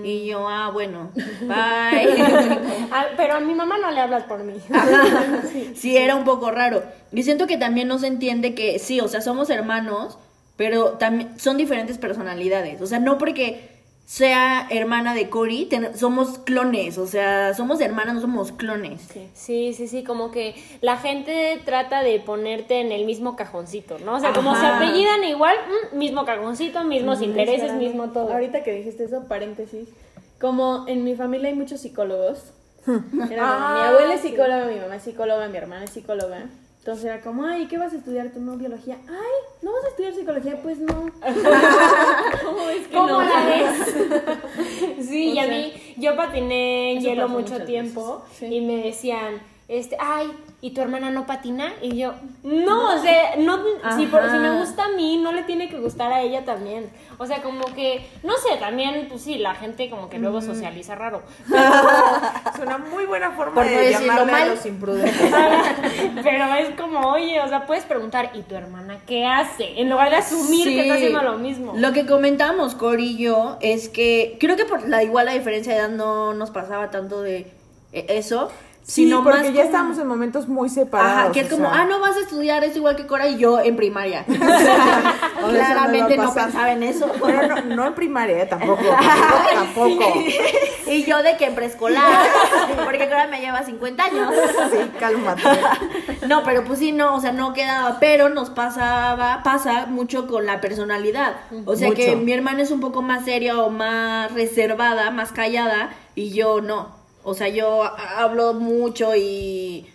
Y 0.03 0.25
yo, 0.27 0.47
ah, 0.47 0.69
bueno, 0.71 1.12
bye. 1.41 2.07
Ah, 2.91 3.07
pero 3.17 3.36
a 3.36 3.39
mi 3.41 3.53
mamá 3.53 3.77
no 3.77 3.91
le 3.91 4.00
hablas 4.00 4.24
por 4.24 4.43
mí. 4.43 4.53
Ajá. 4.74 5.41
Sí, 5.75 5.97
era 5.97 6.15
un 6.15 6.24
poco 6.24 6.51
raro. 6.51 6.83
Y 7.12 7.24
siento 7.24 7.47
que 7.47 7.57
también 7.57 7.88
no 7.88 8.00
se 8.00 8.07
entiende 8.07 8.55
que 8.55 8.79
sí, 8.79 9.01
o 9.01 9.07
sea, 9.09 9.21
somos 9.21 9.50
hermanos, 9.50 10.17
pero 10.55 10.91
también 10.93 11.38
son 11.38 11.57
diferentes 11.57 11.97
personalidades. 11.97 12.81
O 12.81 12.88
sea, 12.88 13.00
no 13.00 13.17
porque 13.17 13.76
sea 14.09 14.65
hermana 14.69 15.13
de 15.13 15.29
Cory, 15.29 15.67
somos 15.93 16.37
clones, 16.39 16.97
o 16.97 17.07
sea, 17.07 17.53
somos 17.53 17.81
hermanas, 17.81 18.15
no 18.15 18.21
somos 18.21 18.53
clones. 18.53 19.01
Sí, 19.33 19.73
sí, 19.73 19.89
sí, 19.89 20.05
como 20.05 20.31
que 20.31 20.55
la 20.79 20.95
gente 20.95 21.61
trata 21.65 22.01
de 22.03 22.17
ponerte 22.21 22.79
en 22.79 22.93
el 22.93 23.05
mismo 23.05 23.35
cajoncito, 23.35 23.99
¿no? 23.99 24.15
O 24.15 24.19
sea, 24.21 24.31
como 24.31 24.55
se 24.55 24.65
apellidan 24.65 25.25
igual, 25.25 25.57
mm, 25.93 25.97
mismo 25.97 26.23
cajoncito, 26.23 26.85
mismos 26.85 27.21
intereses, 27.21 27.63
Espérame. 27.63 27.79
mismo 27.83 28.09
todo. 28.11 28.31
Ahorita 28.31 28.63
que 28.63 28.71
dijiste 28.71 29.03
eso, 29.03 29.27
paréntesis. 29.27 29.89
Como 30.39 30.85
en 30.87 31.03
mi 31.03 31.15
familia 31.15 31.49
hay 31.49 31.55
muchos 31.55 31.81
psicólogos. 31.81 32.53
Era 32.87 33.01
como, 33.01 33.41
Ah, 33.41 33.75
mi 33.77 33.87
abuela 33.89 34.13
es 34.13 34.21
sí. 34.21 34.29
psicóloga, 34.29 34.67
mi 34.67 34.79
mamá 34.79 34.95
es 34.95 35.03
psicóloga, 35.03 35.47
mi 35.49 35.57
hermana 35.57 35.83
es 35.83 35.89
psicóloga. 35.91 36.45
Entonces 36.88 37.03
era 37.03 37.20
como, 37.20 37.44
ay, 37.44 37.65
¿qué 37.67 37.77
vas 37.77 37.91
a 37.91 37.98
estudiar 37.98 38.32
tú? 38.32 38.39
No, 38.39 38.56
biología. 38.56 38.96
Ay, 39.10 39.58
¿no 39.62 39.74
vas 39.74 39.84
a 39.84 39.88
estudiar 39.89 40.13
psicología? 40.13 40.58
Pues 40.63 40.77
no. 40.79 41.12
¿Cómo 42.46 42.65
ves 42.65 42.88
que 42.88 42.94
¿Cómo 42.96 43.08
no? 43.08 43.22
la 43.24 43.46
ves? 43.46 45.06
sí, 45.06 45.32
O 45.32 45.34
y 45.34 45.39
a 45.39 45.48
mí, 45.48 45.74
yo 45.98 46.15
patiné 46.15 46.98
hielo 47.01 47.27
mucho 47.27 47.62
tiempo 47.65 48.24
sí. 48.32 48.46
y 48.46 48.62
me 48.62 48.84
decían, 48.84 49.41
este, 49.69 49.97
ay, 50.00 50.31
¿y 50.62 50.71
tu 50.71 50.81
hermana 50.81 51.09
no 51.09 51.25
patina? 51.25 51.74
Y 51.81 51.97
yo, 51.97 52.13
no, 52.43 52.95
o 52.95 53.00
sea, 53.00 53.36
no, 53.38 53.59
si, 53.97 54.05
por- 54.05 54.29
si 54.31 54.38
me 54.38 54.59
gusta 54.59 54.86
a 54.86 54.89
mí, 54.89 55.17
no 55.17 55.33
le 55.33 55.43
tiene 55.43 55.67
que 55.69 55.77
gustar 55.77 56.13
a 56.13 56.21
ella 56.21 56.45
también. 56.45 56.89
O 57.17 57.25
sea, 57.25 57.41
como 57.41 57.65
que, 57.75 58.07
no 58.24 58.38
sé, 58.38 58.55
también, 58.57 59.07
pues 59.09 59.21
sí, 59.24 59.38
la 59.38 59.55
gente 59.55 59.89
como 59.89 60.09
que 60.09 60.19
luego 60.19 60.41
socializa 60.41 60.95
raro. 60.95 61.21
Es 62.53 62.59
una 62.59 62.77
muy 62.77 63.05
buena 63.05 63.31
forma 63.31 63.55
Por 63.55 63.65
de 63.65 63.91
llamarle 63.91 64.33
a 64.33 64.45
los 64.45 64.65
imprudentes. 64.65 65.13
Pero 66.24 66.55
es 66.55 66.69
como, 66.79 67.00
oye, 67.12 67.41
o 67.41 67.47
sea, 67.50 67.65
puedes 67.65 67.83
preguntar, 67.86 68.31
¿y 68.33 68.41
tu 68.43 68.55
hermana 68.55 69.00
qué 69.05 69.25
hace? 69.25 69.79
En 69.81 69.89
lugar 69.89 70.09
de 70.09 70.17
asumir 70.17 70.65
que 70.65 70.81
está 70.81 70.93
haciendo 70.95 71.21
lo 71.21 71.38
mismo. 71.38 71.74
Lo 71.75 71.91
que 71.91 72.05
comentamos 72.05 72.74
Cory 72.74 73.12
y 73.12 73.17
yo 73.17 73.57
es 73.62 73.89
que 73.89 74.38
creo 74.39 74.55
que 74.55 74.65
por 74.65 74.88
la 74.88 75.03
igual 75.03 75.25
la 75.25 75.33
diferencia 75.33 75.74
de 75.74 75.79
edad 75.79 75.89
no 75.89 76.33
nos 76.33 76.51
pasaba 76.51 76.89
tanto 76.89 77.21
de 77.21 77.51
eh, 77.93 78.05
eso, 78.09 78.50
Sí, 78.88 79.03
sino 79.03 79.22
porque 79.22 79.39
más 79.39 79.48
ya 79.48 79.51
como- 79.51 79.65
estábamos 79.65 79.98
en 80.00 80.08
momentos 80.08 80.48
muy 80.48 80.70
separados. 80.70 81.20
Ajá, 81.24 81.32
que 81.34 81.41
es 81.41 81.50
como, 81.50 81.70
sea, 81.70 81.82
ah, 81.82 81.86
no 81.86 82.00
vas 82.00 82.15
a 82.15 82.22
estudiar 82.22 82.63
eso 82.63 82.77
igual 82.77 82.96
que 82.96 83.06
Cora 83.06 83.27
y 83.27 83.38
yo 83.38 83.60
en 83.60 83.75
primaria. 83.75 84.24
Claramente 85.50 86.15
no 86.17 86.34
pensaba 86.34 86.72
en 86.72 86.84
eso. 86.84 87.12
Pero 87.25 87.48
no, 87.48 87.75
no 87.75 87.86
en 87.86 87.94
primaria, 87.94 88.44
¿eh? 88.44 88.46
tampoco. 88.46 88.84
tampoco. 89.53 90.13
Y 90.88 91.03
yo 91.03 91.22
de 91.22 91.36
que 91.36 91.48
en 91.48 91.56
preescolar, 91.56 92.27
porque 92.86 93.10
Cora 93.10 93.27
me 93.27 93.41
lleva 93.41 93.62
50 93.63 94.03
años. 94.03 94.34
Sí, 94.72 94.77
cálmate. 94.98 95.44
No, 96.27 96.44
pero 96.44 96.63
pues 96.63 96.79
sí, 96.79 96.94
no, 96.94 97.15
o 97.15 97.20
sea, 97.20 97.34
no 97.34 97.53
quedaba, 97.53 97.98
pero 98.00 98.29
nos 98.29 98.50
pasaba, 98.50 99.41
pasa 99.44 99.86
mucho 99.88 100.27
con 100.27 100.46
la 100.46 100.62
personalidad. 100.62 101.36
O 101.65 101.75
sea 101.75 101.91
que 101.91 102.15
mi 102.15 102.32
hermana 102.32 102.62
es 102.62 102.72
un 102.72 102.79
poco 102.79 103.01
más 103.01 103.25
seria 103.25 103.60
o 103.60 103.70
más 103.70 104.32
reservada, 104.34 105.12
más 105.12 105.34
callada, 105.34 105.89
y 106.15 106.29
yo 106.32 106.62
no. 106.62 106.97
O 107.29 107.34
sea, 107.34 107.50
yo 107.50 107.84
ha- 107.84 108.19
hablo 108.24 108.53
mucho 108.53 109.13
y 109.13 109.86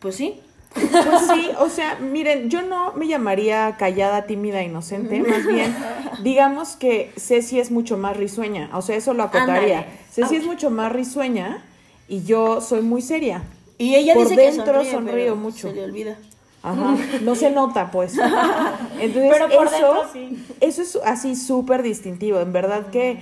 pues 0.00 0.16
sí. 0.16 0.40
Pues 0.74 1.22
sí, 1.32 1.50
o 1.60 1.68
sea, 1.68 2.00
miren, 2.00 2.50
yo 2.50 2.62
no 2.62 2.92
me 2.94 3.06
llamaría 3.06 3.76
callada, 3.78 4.26
tímida, 4.26 4.60
inocente, 4.64 5.20
más 5.20 5.46
bien, 5.46 5.72
digamos 6.24 6.74
que 6.74 7.12
Ceci 7.16 7.60
es 7.60 7.70
mucho 7.70 7.96
más 7.96 8.16
risueña, 8.16 8.70
o 8.72 8.82
sea, 8.82 8.96
eso 8.96 9.14
lo 9.14 9.22
acotaría. 9.22 9.86
Ceci 10.10 10.34
es 10.36 10.44
mucho 10.44 10.68
más 10.70 10.90
risueña 10.90 11.64
y 12.08 12.24
yo 12.24 12.60
soy 12.60 12.82
muy 12.82 13.02
seria. 13.02 13.44
Y 13.78 13.94
ella 13.94 14.14
Por 14.14 14.24
dice 14.24 14.34
que 14.34 14.42
dentro 14.50 14.74
sonríe, 14.84 14.90
sonrío 14.92 15.14
pero 15.26 15.36
mucho. 15.36 15.68
Se 15.68 15.74
le 15.74 15.84
olvida. 15.84 16.18
Ajá, 16.64 16.96
no 17.22 17.34
se 17.36 17.50
nota, 17.52 17.92
pues. 17.92 18.18
Entonces, 19.00 19.30
Pero 19.32 19.48
por 19.48 19.68
eso, 19.68 19.76
dentro 19.94 20.08
sí. 20.12 20.44
eso 20.60 20.82
es 20.82 20.98
así 21.04 21.36
súper 21.36 21.82
distintivo. 21.84 22.40
En 22.40 22.52
verdad 22.52 22.88
que 22.90 23.20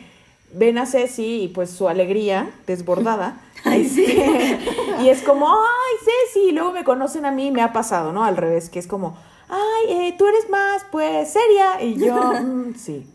ven 0.53 0.79
a 0.79 0.87
Ceci 0.87 1.43
y 1.43 1.49
pues 1.49 1.71
su 1.71 1.89
alegría 1.89 2.51
desbordada. 2.67 3.41
este, 3.73 4.59
y 5.03 5.09
es 5.09 5.23
como, 5.23 5.49
ay, 5.49 5.97
Ceci, 6.05 6.49
y 6.49 6.53
luego 6.53 6.73
me 6.73 6.85
conocen 6.85 7.25
a 7.25 7.31
mí, 7.31 7.51
me 7.51 7.63
ha 7.63 7.73
pasado, 7.73 8.13
¿no? 8.13 8.25
Al 8.25 8.37
revés, 8.37 8.71
que 8.71 8.79
es 8.79 8.87
como, 8.87 9.17
ay, 9.49 9.93
eh, 10.09 10.15
tú 10.19 10.27
eres 10.27 10.49
más, 10.51 10.85
pues, 10.93 11.33
seria. 11.33 11.83
Y 11.83 11.99
yo, 11.99 12.15
"Mm, 12.43 12.75
sí. 12.77 13.07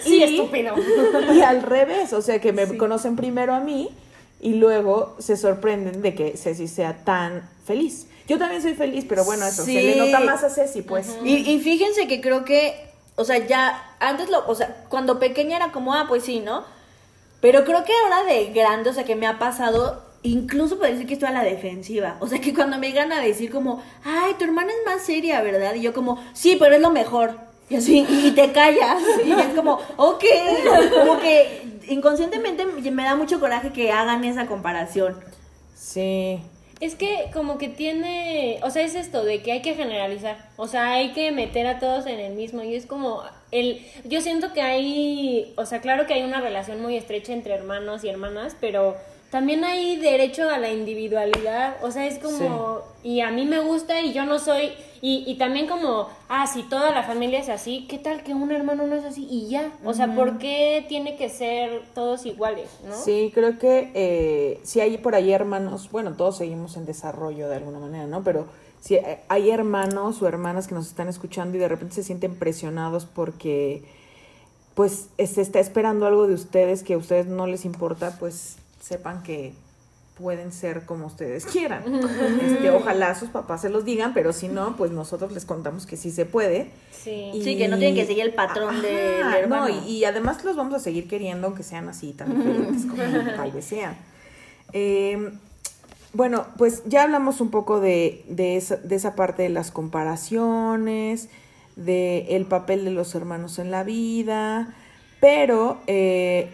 Sí, 0.00 0.16
Y- 0.16 0.22
estúpido. 0.22 0.74
Y 1.34 1.40
al 1.40 1.62
revés, 1.62 2.12
o 2.12 2.22
sea, 2.22 2.40
que 2.40 2.52
me 2.52 2.76
conocen 2.76 3.16
primero 3.16 3.54
a 3.54 3.60
mí 3.60 3.88
y 4.40 4.54
luego 4.54 5.14
se 5.18 5.36
sorprenden 5.36 6.02
de 6.02 6.14
que 6.14 6.36
Ceci 6.36 6.66
sea 6.68 7.04
tan 7.04 7.48
feliz. 7.64 8.06
Yo 8.28 8.38
también 8.38 8.62
soy 8.62 8.74
feliz, 8.74 9.04
pero 9.08 9.24
bueno, 9.24 9.44
eso, 9.46 9.64
se 9.64 9.72
le 9.72 9.92
Sí. 9.94 9.98
nota 9.98 10.20
más 10.20 10.44
a 10.44 10.50
Ceci, 10.50 10.82
pues. 10.82 11.16
Y, 11.24 11.50
y 11.50 11.58
fíjense 11.60 12.06
que 12.06 12.20
creo 12.20 12.44
que, 12.44 12.74
o 13.16 13.24
sea, 13.24 13.38
ya 13.46 13.96
antes 14.00 14.30
lo, 14.30 14.46
o 14.46 14.54
sea, 14.54 14.84
cuando 14.88 15.18
pequeña 15.18 15.56
era 15.56 15.72
como, 15.72 15.94
ah, 15.94 16.06
pues 16.08 16.24
sí, 16.24 16.40
¿no? 16.40 16.64
Pero 17.40 17.64
creo 17.64 17.84
que 17.84 17.92
ahora 18.04 18.24
de 18.24 18.46
grande, 18.52 18.90
o 18.90 18.92
sea, 18.92 19.04
que 19.04 19.16
me 19.16 19.26
ha 19.26 19.38
pasado, 19.38 20.02
incluso 20.22 20.78
puedo 20.78 20.92
decir 20.92 21.06
que 21.06 21.14
estoy 21.14 21.28
a 21.28 21.32
la 21.32 21.44
defensiva. 21.44 22.16
O 22.20 22.28
sea, 22.28 22.40
que 22.40 22.54
cuando 22.54 22.78
me 22.78 22.88
llegan 22.88 23.12
a 23.12 23.20
decir 23.20 23.50
como, 23.50 23.82
ay, 24.04 24.34
tu 24.38 24.44
hermana 24.44 24.70
es 24.70 24.86
más 24.86 25.02
seria, 25.02 25.42
¿verdad? 25.42 25.74
Y 25.74 25.82
yo 25.82 25.92
como, 25.92 26.22
sí, 26.32 26.56
pero 26.58 26.76
es 26.76 26.80
lo 26.80 26.90
mejor. 26.90 27.36
Y 27.68 27.76
así, 27.76 28.06
y 28.08 28.30
te 28.32 28.52
callas. 28.52 29.02
Y 29.24 29.32
es 29.32 29.54
como, 29.54 29.80
ok. 29.96 30.24
Como 30.98 31.18
que 31.18 31.80
inconscientemente 31.88 32.64
me 32.66 33.02
da 33.02 33.16
mucho 33.16 33.40
coraje 33.40 33.72
que 33.72 33.90
hagan 33.90 34.24
esa 34.24 34.46
comparación. 34.46 35.16
Sí. 35.74 36.40
Es 36.82 36.96
que 36.96 37.30
como 37.32 37.58
que 37.58 37.68
tiene, 37.68 38.58
o 38.64 38.70
sea, 38.70 38.82
es 38.82 38.96
esto 38.96 39.22
de 39.22 39.40
que 39.40 39.52
hay 39.52 39.62
que 39.62 39.76
generalizar, 39.76 40.36
o 40.56 40.66
sea, 40.66 40.94
hay 40.94 41.12
que 41.12 41.30
meter 41.30 41.64
a 41.68 41.78
todos 41.78 42.06
en 42.06 42.18
el 42.18 42.34
mismo 42.34 42.64
y 42.64 42.74
es 42.74 42.86
como 42.86 43.22
el 43.52 43.86
yo 44.02 44.20
siento 44.20 44.52
que 44.52 44.62
hay, 44.62 45.54
o 45.56 45.64
sea, 45.64 45.80
claro 45.80 46.08
que 46.08 46.14
hay 46.14 46.24
una 46.24 46.40
relación 46.40 46.82
muy 46.82 46.96
estrecha 46.96 47.34
entre 47.34 47.54
hermanos 47.54 48.02
y 48.02 48.08
hermanas, 48.08 48.56
pero 48.60 48.96
también 49.32 49.64
hay 49.64 49.96
derecho 49.96 50.50
a 50.50 50.58
la 50.58 50.70
individualidad, 50.70 51.76
o 51.82 51.90
sea, 51.90 52.06
es 52.06 52.18
como 52.18 52.82
y 53.02 53.22
a 53.22 53.30
mí 53.30 53.46
me 53.46 53.60
gusta 53.60 54.02
y 54.02 54.12
yo 54.12 54.26
no 54.26 54.38
soy 54.38 54.72
y, 55.00 55.24
y 55.26 55.38
también 55.38 55.66
como, 55.66 56.08
ah, 56.28 56.46
si 56.46 56.62
toda 56.64 56.90
la 56.90 57.02
familia 57.02 57.38
es 57.38 57.48
así, 57.48 57.86
¿qué 57.88 57.98
tal 57.98 58.22
que 58.22 58.34
un 58.34 58.52
hermano 58.52 58.86
no 58.86 58.94
es 58.94 59.06
así 59.06 59.26
y 59.30 59.48
ya? 59.48 59.72
O 59.86 59.94
sea, 59.94 60.14
¿por 60.14 60.36
qué 60.36 60.84
tiene 60.86 61.16
que 61.16 61.30
ser 61.30 61.82
todos 61.94 62.26
iguales, 62.26 62.68
no? 62.86 62.94
Sí, 62.94 63.32
creo 63.34 63.58
que 63.58 63.90
eh, 63.94 64.60
si 64.64 64.80
hay 64.80 64.98
por 64.98 65.14
ahí 65.14 65.32
hermanos, 65.32 65.90
bueno, 65.90 66.12
todos 66.12 66.36
seguimos 66.36 66.76
en 66.76 66.84
desarrollo 66.84 67.48
de 67.48 67.56
alguna 67.56 67.78
manera, 67.78 68.06
¿no? 68.06 68.22
Pero 68.22 68.48
si 68.82 68.96
eh, 68.96 69.20
hay 69.28 69.48
hermanos 69.48 70.20
o 70.20 70.28
hermanas 70.28 70.68
que 70.68 70.74
nos 70.74 70.88
están 70.88 71.08
escuchando 71.08 71.56
y 71.56 71.60
de 71.60 71.68
repente 71.68 71.94
se 71.94 72.02
sienten 72.02 72.34
presionados 72.34 73.06
porque 73.06 73.82
pues 74.74 75.08
se 75.18 75.40
está 75.40 75.58
esperando 75.58 76.06
algo 76.06 76.26
de 76.26 76.34
ustedes 76.34 76.82
que 76.82 76.94
a 76.94 76.98
ustedes 76.98 77.26
no 77.26 77.46
les 77.46 77.64
importa, 77.64 78.16
pues 78.20 78.58
sepan 78.82 79.22
que 79.22 79.54
pueden 80.18 80.52
ser 80.52 80.84
como 80.84 81.06
ustedes 81.06 81.46
quieran. 81.46 81.82
Este, 82.42 82.70
ojalá 82.70 83.14
sus 83.14 83.30
papás 83.30 83.62
se 83.62 83.70
los 83.70 83.84
digan, 83.84 84.12
pero 84.12 84.32
si 84.32 84.48
no, 84.48 84.76
pues 84.76 84.90
nosotros 84.90 85.32
les 85.32 85.44
contamos 85.44 85.86
que 85.86 85.96
sí 85.96 86.10
se 86.10 86.26
puede. 86.26 86.70
Sí. 86.90 87.30
Sí, 87.42 87.56
que 87.56 87.68
no 87.68 87.78
tienen 87.78 87.94
que 87.94 88.04
seguir 88.04 88.24
el 88.24 88.34
patrón 88.34 88.82
del 88.82 89.34
hermano. 89.34 89.68
No, 89.68 89.86
y, 89.86 89.90
y 89.90 90.04
además 90.04 90.44
los 90.44 90.56
vamos 90.56 90.74
a 90.74 90.80
seguir 90.80 91.08
queriendo, 91.08 91.46
aunque 91.46 91.62
sean 91.62 91.88
así 91.88 92.12
tan 92.12 92.36
diferentes 92.36 92.84
como 92.84 93.02
tal 93.36 93.52
vez 93.52 93.64
sean. 93.64 93.96
Eh, 94.72 95.32
bueno, 96.12 96.46
pues 96.58 96.82
ya 96.84 97.04
hablamos 97.04 97.40
un 97.40 97.50
poco 97.50 97.80
de, 97.80 98.24
de, 98.28 98.56
esa, 98.56 98.76
de 98.76 98.96
esa 98.96 99.14
parte 99.14 99.42
de 99.42 99.48
las 99.48 99.70
comparaciones, 99.70 101.30
de 101.76 102.36
el 102.36 102.44
papel 102.44 102.84
de 102.84 102.90
los 102.90 103.14
hermanos 103.14 103.58
en 103.58 103.70
la 103.70 103.82
vida, 103.82 104.74
pero 105.20 105.80
eh, 105.86 106.50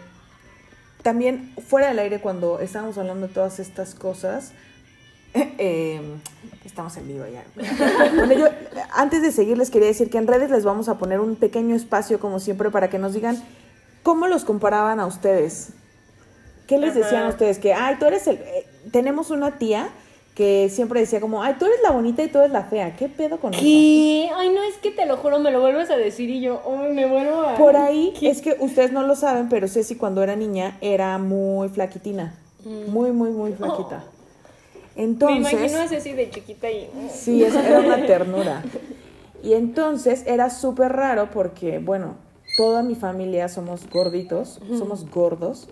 también 1.03 1.53
fuera 1.67 1.87
del 1.87 1.99
aire 1.99 2.19
cuando 2.19 2.59
estábamos 2.59 2.97
hablando 2.97 3.27
de 3.27 3.33
todas 3.33 3.59
estas 3.59 3.95
cosas, 3.95 4.53
eh, 5.33 6.01
estamos 6.65 6.95
en 6.97 7.07
vivo 7.07 7.25
ya. 7.27 7.43
Bueno, 8.15 8.33
yo 8.33 8.47
antes 8.93 9.21
de 9.21 9.31
seguir 9.31 9.57
les 9.57 9.69
quería 9.69 9.87
decir 9.87 10.09
que 10.09 10.17
en 10.17 10.27
redes 10.27 10.49
les 10.49 10.63
vamos 10.63 10.89
a 10.89 10.97
poner 10.97 11.19
un 11.19 11.35
pequeño 11.35 11.75
espacio 11.75 12.19
como 12.19 12.39
siempre 12.39 12.69
para 12.69 12.89
que 12.89 12.99
nos 12.99 13.13
digan 13.13 13.41
cómo 14.03 14.27
los 14.27 14.43
comparaban 14.43 14.99
a 14.99 15.05
ustedes. 15.05 15.69
¿Qué 16.67 16.77
les 16.77 16.93
decían 16.93 17.23
a 17.23 17.29
ustedes? 17.29 17.57
Que, 17.57 17.73
ay, 17.73 17.95
tú 17.99 18.05
eres 18.05 18.27
el... 18.27 18.35
eh, 18.37 18.67
tenemos 18.91 19.31
una 19.31 19.57
tía 19.57 19.89
que 20.39 20.69
siempre 20.69 21.01
decía 21.01 21.19
como, 21.19 21.43
ay, 21.43 21.55
tú 21.59 21.65
eres 21.65 21.79
la 21.83 21.91
bonita 21.91 22.23
y 22.23 22.29
tú 22.29 22.37
eres 22.39 22.51
la 22.53 22.63
fea. 22.63 22.95
¿Qué 22.95 23.09
pedo 23.09 23.41
con 23.41 23.53
eso? 23.53 23.61
¿Qué? 23.61 24.29
Ay, 24.33 24.47
no, 24.51 24.63
es 24.63 24.77
que 24.77 24.89
te 24.89 25.05
lo 25.05 25.17
juro, 25.17 25.37
me 25.37 25.51
lo 25.51 25.59
vuelves 25.59 25.89
a 25.89 25.97
decir 25.97 26.29
y 26.29 26.39
yo, 26.39 26.61
ay, 26.65 26.93
me 26.93 27.05
vuelvo 27.07 27.41
a... 27.41 27.55
Por 27.55 27.75
ahí 27.75 28.13
es 28.21 28.41
que 28.41 28.55
ustedes 28.61 28.93
no 28.93 29.03
lo 29.03 29.17
saben, 29.17 29.49
pero 29.49 29.67
Ceci 29.67 29.95
cuando 29.95 30.23
era 30.23 30.37
niña 30.37 30.77
era 30.79 31.17
muy 31.17 31.67
flaquitina. 31.67 32.35
Muy, 32.87 33.11
muy, 33.11 33.31
muy 33.31 33.51
flaquita. 33.51 34.05
Me 34.95 35.03
Entonces... 35.03 35.51
imagino 35.51 35.79
a 35.81 35.87
Ceci 35.89 36.13
de 36.13 36.29
chiquita 36.29 36.71
y... 36.71 36.89
Sí, 37.13 37.43
es- 37.43 37.53
era 37.53 37.81
una 37.81 38.05
ternura. 38.05 38.63
Y 39.43 39.55
entonces 39.55 40.23
era 40.25 40.49
súper 40.49 40.93
raro 40.93 41.31
porque, 41.31 41.79
bueno, 41.79 42.15
toda 42.55 42.81
mi 42.81 42.95
familia 42.95 43.49
somos 43.49 43.89
gorditos, 43.89 44.61
somos 44.77 45.05
gordos. 45.11 45.67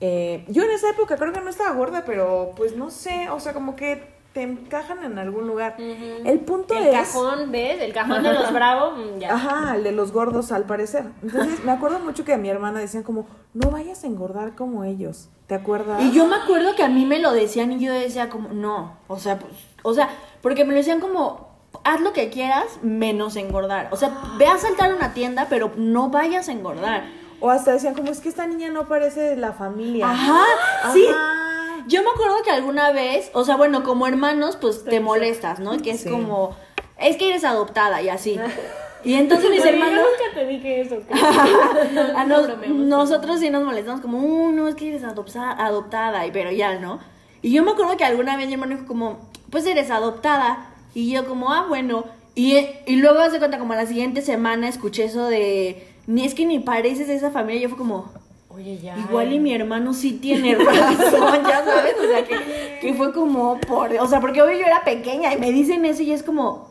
Eh, 0.00 0.44
yo 0.48 0.62
en 0.62 0.70
esa 0.70 0.90
época 0.90 1.16
creo 1.16 1.32
que 1.32 1.40
no 1.40 1.50
estaba 1.50 1.74
gorda, 1.74 2.04
pero 2.06 2.52
pues 2.56 2.76
no 2.76 2.90
sé, 2.90 3.28
o 3.30 3.38
sea, 3.38 3.52
como 3.52 3.76
que 3.76 4.20
te 4.32 4.42
encajan 4.42 5.02
en 5.04 5.18
algún 5.18 5.46
lugar. 5.46 5.76
El 5.78 6.40
punto 6.40 6.74
El 6.74 6.86
es... 6.86 6.92
cajón, 6.92 7.50
¿ves? 7.50 7.82
El 7.82 7.92
cajón 7.92 8.22
de 8.22 8.32
los 8.32 8.52
bravos, 8.54 8.98
mm, 8.98 9.18
ya. 9.18 9.34
Ajá, 9.34 9.76
el 9.76 9.82
de 9.82 9.92
los 9.92 10.12
gordos 10.12 10.52
al 10.52 10.64
parecer. 10.64 11.04
Entonces, 11.22 11.64
me 11.64 11.72
acuerdo 11.72 11.98
mucho 11.98 12.24
que 12.24 12.32
a 12.32 12.38
mi 12.38 12.48
hermana 12.48 12.78
decían 12.78 13.02
como, 13.02 13.26
no 13.54 13.70
vayas 13.70 14.04
a 14.04 14.06
engordar 14.06 14.54
como 14.54 14.84
ellos. 14.84 15.28
¿Te 15.46 15.54
acuerdas? 15.56 16.00
Y 16.02 16.12
yo 16.12 16.26
me 16.26 16.36
acuerdo 16.36 16.76
que 16.76 16.84
a 16.84 16.88
mí 16.88 17.04
me 17.06 17.18
lo 17.18 17.32
decían 17.32 17.72
y 17.72 17.84
yo 17.84 17.92
decía 17.92 18.28
como, 18.30 18.50
no, 18.50 18.98
o 19.08 19.18
sea, 19.18 19.38
pues, 19.40 19.52
o 19.82 19.92
sea, 19.94 20.08
porque 20.42 20.64
me 20.64 20.70
lo 20.70 20.76
decían 20.76 21.00
como, 21.00 21.50
haz 21.82 22.00
lo 22.00 22.12
que 22.12 22.30
quieras 22.30 22.66
menos 22.82 23.34
engordar. 23.34 23.88
O 23.90 23.96
sea, 23.96 24.16
ve 24.38 24.46
a 24.46 24.58
saltar 24.58 24.94
una 24.94 25.12
tienda, 25.12 25.46
pero 25.50 25.72
no 25.76 26.08
vayas 26.08 26.48
a 26.48 26.52
engordar. 26.52 27.04
O 27.40 27.50
hasta 27.50 27.72
decían 27.72 27.94
como, 27.94 28.10
es 28.10 28.20
que 28.20 28.28
esta 28.28 28.46
niña 28.46 28.68
no 28.70 28.86
parece 28.86 29.20
de 29.20 29.36
la 29.36 29.52
familia. 29.52 30.10
Ajá, 30.10 30.44
sí. 30.92 31.04
Ajá. 31.08 31.84
Yo 31.88 32.02
me 32.02 32.10
acuerdo 32.10 32.36
que 32.44 32.50
alguna 32.50 32.92
vez, 32.92 33.30
o 33.32 33.44
sea, 33.44 33.56
bueno, 33.56 33.82
como 33.82 34.06
hermanos, 34.06 34.56
pues 34.60 34.84
te 34.84 35.00
molestas, 35.00 35.58
¿no? 35.60 35.78
Que 35.78 35.92
es 35.92 36.02
Sí. 36.02 36.10
como, 36.10 36.54
es 36.98 37.16
que 37.16 37.30
eres 37.30 37.44
adoptada 37.44 38.02
y 38.02 38.08
así. 38.08 38.38
Y 39.02 39.14
entonces 39.14 39.48
mis 39.48 39.62
Oye, 39.62 39.70
yo 39.70 39.76
hermanos, 39.78 40.04
nunca 40.04 40.34
te 40.38 40.46
dije 40.46 40.82
eso. 40.82 40.96
a 42.16 42.24
nos- 42.26 42.50
nosotros 42.68 43.40
sí 43.40 43.48
nos 43.48 43.64
molestamos 43.64 44.02
como, 44.02 44.18
"Uh, 44.18 44.52
no, 44.52 44.68
es 44.68 44.74
que 44.74 44.88
eres 44.90 45.04
adopta- 45.04 45.56
adoptada, 45.58 46.26
y 46.26 46.30
pero 46.32 46.50
ya, 46.52 46.78
¿no? 46.78 47.00
Y 47.40 47.50
yo 47.52 47.62
me 47.64 47.70
acuerdo 47.70 47.96
que 47.96 48.04
alguna 48.04 48.36
vez 48.36 48.46
mi 48.48 48.52
hermano 48.52 48.74
dijo 48.74 48.86
como, 48.86 49.18
pues 49.50 49.64
eres 49.64 49.90
adoptada. 49.90 50.66
Y 50.94 51.10
yo 51.10 51.26
como, 51.26 51.50
ah, 51.50 51.64
bueno. 51.66 52.04
Y, 52.34 52.58
y 52.86 52.96
luego 52.96 53.20
hace 53.20 53.38
cuenta, 53.38 53.58
como 53.58 53.72
la 53.74 53.86
siguiente 53.86 54.20
semana 54.20 54.68
escuché 54.68 55.04
eso 55.04 55.26
de, 55.28 55.88
ni 56.06 56.24
es 56.24 56.34
que 56.34 56.46
ni 56.46 56.58
pareces 56.58 57.08
de 57.08 57.14
esa 57.14 57.30
familia. 57.30 57.62
Yo 57.62 57.68
fue 57.68 57.78
como, 57.78 58.10
Oye, 58.48 58.78
ya. 58.78 58.98
Igual 58.98 59.32
y 59.32 59.38
mi 59.38 59.54
hermano 59.54 59.94
sí 59.94 60.14
tiene 60.14 60.54
razón, 60.56 61.42
ya 61.46 61.64
sabes, 61.64 61.94
o 61.98 62.08
sea, 62.10 62.24
que, 62.24 62.78
que 62.80 62.94
fue 62.94 63.12
como 63.12 63.60
por, 63.60 63.92
o 63.92 64.06
sea, 64.08 64.20
porque 64.20 64.42
hoy 64.42 64.58
yo 64.58 64.66
era 64.66 64.82
pequeña 64.84 65.32
y 65.32 65.38
me 65.38 65.52
dicen 65.52 65.84
eso 65.84 66.02
y 66.02 66.12
es 66.12 66.22
como, 66.22 66.68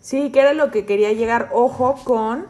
Sí, 0.00 0.30
que 0.30 0.38
era 0.38 0.52
lo 0.54 0.70
que 0.70 0.86
quería 0.86 1.12
llegar. 1.12 1.50
Ojo 1.52 1.96
con, 2.04 2.46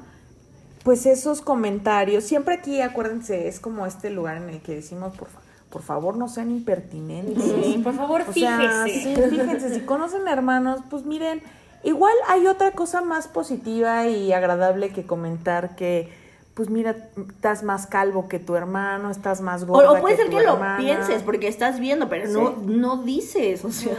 pues, 0.85 1.07
esos 1.07 1.41
comentarios. 1.41 2.25
Siempre 2.25 2.55
aquí, 2.57 2.83
acuérdense, 2.83 3.49
es 3.49 3.61
como 3.61 3.87
este 3.87 4.11
lugar 4.11 4.37
en 4.37 4.51
el 4.51 4.61
que 4.61 4.75
decimos, 4.75 5.17
por, 5.17 5.29
fa- 5.29 5.41
por 5.71 5.81
favor, 5.83 6.19
no 6.19 6.29
sean 6.29 6.51
impertinentes. 6.51 7.43
Sí, 7.43 7.81
por 7.83 7.95
favor, 7.95 8.25
O 8.29 8.33
sea, 8.35 8.85
fíjese. 8.87 9.15
sí, 9.15 9.31
fíjense, 9.31 9.73
si 9.75 9.81
conocen 9.87 10.29
hermanos, 10.29 10.81
pues 10.91 11.07
miren, 11.07 11.43
igual 11.83 12.15
hay 12.29 12.47
otra 12.47 12.73
cosa 12.73 13.01
más 13.03 13.29
positiva 13.29 14.07
y 14.07 14.33
agradable 14.33 14.91
que 14.91 15.07
comentar 15.07 15.77
que, 15.77 16.13
pues 16.55 16.71
mira, 16.71 16.97
estás 17.29 17.63
más 17.63 17.87
calvo 17.87 18.29
que 18.29 18.39
tu 18.39 18.55
hermano, 18.57 19.11
estás 19.11 19.41
más 19.41 19.65
o, 19.65 19.67
gorda 19.67 19.93
o 19.93 20.01
puede 20.01 20.17
que 20.17 20.23
ser 20.23 20.31
tu 20.31 20.39
que 20.39 20.45
lo 20.45 20.59
pienses 20.79 21.23
porque 21.23 21.49
estás 21.49 21.79
viendo, 21.81 22.09
pero 22.09 22.29
no, 22.29 22.57
no 22.63 23.03
dices, 23.03 23.65
o 23.65 23.73
sea. 23.73 23.97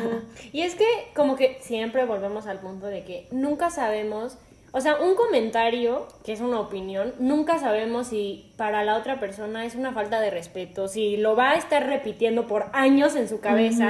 Y 0.51 0.61
es 0.61 0.75
que 0.75 0.85
como 1.15 1.35
que 1.35 1.59
siempre 1.61 2.05
volvemos 2.05 2.47
al 2.47 2.59
punto 2.59 2.87
de 2.87 3.03
que 3.03 3.27
nunca 3.31 3.69
sabemos, 3.69 4.37
o 4.73 4.81
sea, 4.81 4.97
un 4.97 5.15
comentario, 5.15 6.05
que 6.23 6.33
es 6.33 6.41
una 6.41 6.59
opinión, 6.59 7.13
nunca 7.19 7.57
sabemos 7.57 8.07
si 8.07 8.51
para 8.57 8.83
la 8.83 8.95
otra 8.97 9.19
persona 9.19 9.65
es 9.65 9.75
una 9.75 9.91
falta 9.93 10.19
de 10.19 10.29
respeto, 10.29 10.87
si 10.87 11.17
lo 11.17 11.35
va 11.35 11.51
a 11.51 11.55
estar 11.55 11.85
repitiendo 11.87 12.47
por 12.47 12.65
años 12.73 13.15
en 13.15 13.27
su 13.29 13.39
cabeza. 13.39 13.89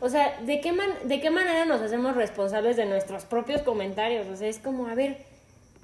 O 0.00 0.08
sea, 0.08 0.36
¿de 0.42 0.60
qué, 0.60 0.72
man- 0.72 0.94
¿de 1.04 1.20
qué 1.20 1.30
manera 1.30 1.64
nos 1.64 1.80
hacemos 1.80 2.16
responsables 2.16 2.76
de 2.76 2.86
nuestros 2.86 3.24
propios 3.24 3.62
comentarios? 3.62 4.26
O 4.28 4.36
sea, 4.36 4.48
es 4.48 4.58
como, 4.58 4.88
a 4.88 4.94
ver, 4.94 5.18